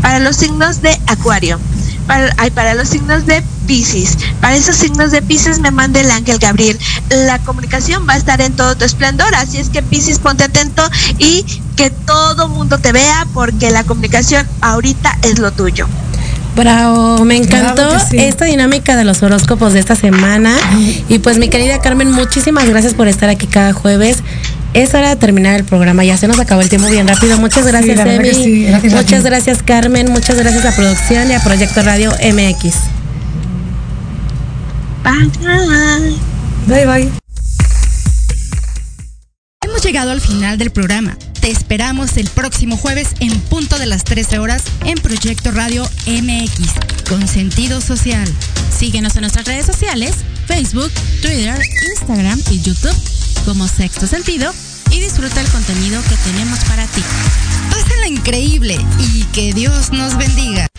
Para 0.00 0.20
los 0.20 0.36
signos 0.36 0.80
de 0.80 0.96
Acuario, 1.06 1.58
para, 2.06 2.32
para 2.54 2.74
los 2.74 2.88
signos 2.88 3.26
de 3.26 3.42
Pisces. 3.66 4.16
Para 4.40 4.56
esos 4.56 4.76
signos 4.76 5.10
de 5.10 5.22
Pisces 5.22 5.58
me 5.58 5.72
manda 5.72 6.00
el 6.00 6.10
ángel 6.10 6.38
Gabriel. 6.38 6.78
La 7.08 7.40
comunicación 7.40 8.06
va 8.08 8.14
a 8.14 8.16
estar 8.16 8.40
en 8.40 8.52
todo 8.54 8.76
tu 8.76 8.84
esplendor, 8.84 9.34
así 9.34 9.58
es 9.58 9.70
que 9.70 9.82
Pisces 9.82 10.20
ponte 10.20 10.44
atento 10.44 10.88
y 11.18 11.44
que 11.76 11.90
todo 11.90 12.48
mundo 12.48 12.78
te 12.78 12.92
vea 12.92 13.26
porque 13.34 13.70
la 13.70 13.82
comunicación 13.82 14.46
ahorita 14.60 15.18
es 15.22 15.40
lo 15.40 15.50
tuyo. 15.52 15.88
Bravo, 16.56 17.24
me 17.24 17.36
encantó 17.36 17.96
esta 18.12 18.44
dinámica 18.44 18.96
de 18.96 19.04
los 19.04 19.22
horóscopos 19.22 19.72
de 19.72 19.80
esta 19.80 19.94
semana. 19.94 20.54
Y 21.08 21.18
pues 21.18 21.38
mi 21.38 21.48
querida 21.48 21.80
Carmen, 21.80 22.10
muchísimas 22.10 22.68
gracias 22.68 22.94
por 22.94 23.08
estar 23.08 23.28
aquí 23.28 23.46
cada 23.46 23.72
jueves. 23.72 24.18
Es 24.72 24.94
hora 24.94 25.08
de 25.08 25.16
terminar 25.16 25.56
el 25.56 25.64
programa, 25.64 26.04
ya 26.04 26.16
se 26.16 26.28
nos 26.28 26.38
acabó 26.38 26.60
el 26.60 26.68
tiempo 26.68 26.88
bien 26.88 27.08
rápido. 27.08 27.38
Muchas 27.38 27.66
gracias, 27.66 27.98
Emi. 27.98 28.68
muchas 28.90 29.24
gracias, 29.24 29.62
Carmen. 29.64 30.12
Muchas 30.12 30.36
gracias 30.36 30.64
a 30.64 30.76
Producción 30.76 31.28
y 31.28 31.34
a 31.34 31.40
Proyecto 31.42 31.82
Radio 31.82 32.10
MX. 32.12 32.74
Bye. 35.02 36.16
Bye 36.66 36.86
bye. 36.86 37.10
Hemos 39.62 39.82
llegado 39.82 40.12
al 40.12 40.20
final 40.20 40.56
del 40.56 40.70
programa. 40.70 41.16
Te 41.40 41.50
esperamos 41.50 42.16
el 42.16 42.28
próximo 42.28 42.76
jueves 42.76 43.08
en 43.18 43.40
punto 43.40 43.76
de 43.78 43.86
las 43.86 44.04
13 44.04 44.38
horas 44.38 44.62
en 44.84 44.98
Proyecto 44.98 45.50
Radio 45.50 45.88
MX 46.06 47.08
con 47.08 47.26
sentido 47.26 47.80
social. 47.80 48.28
Síguenos 48.78 49.16
en 49.16 49.22
nuestras 49.22 49.46
redes 49.46 49.66
sociales, 49.66 50.12
Facebook, 50.46 50.92
Twitter, 51.22 51.58
Instagram 51.96 52.40
y 52.50 52.60
YouTube 52.60 53.19
como 53.44 53.66
Sexto 53.68 54.06
Sentido 54.06 54.52
y 54.90 55.00
disfruta 55.00 55.40
el 55.40 55.48
contenido 55.48 56.02
que 56.02 56.16
tenemos 56.30 56.58
para 56.64 56.86
ti. 56.86 57.02
Pásala 57.70 58.06
increíble 58.06 58.78
y 58.98 59.24
que 59.24 59.52
Dios 59.52 59.92
nos 59.92 60.16
bendiga. 60.16 60.69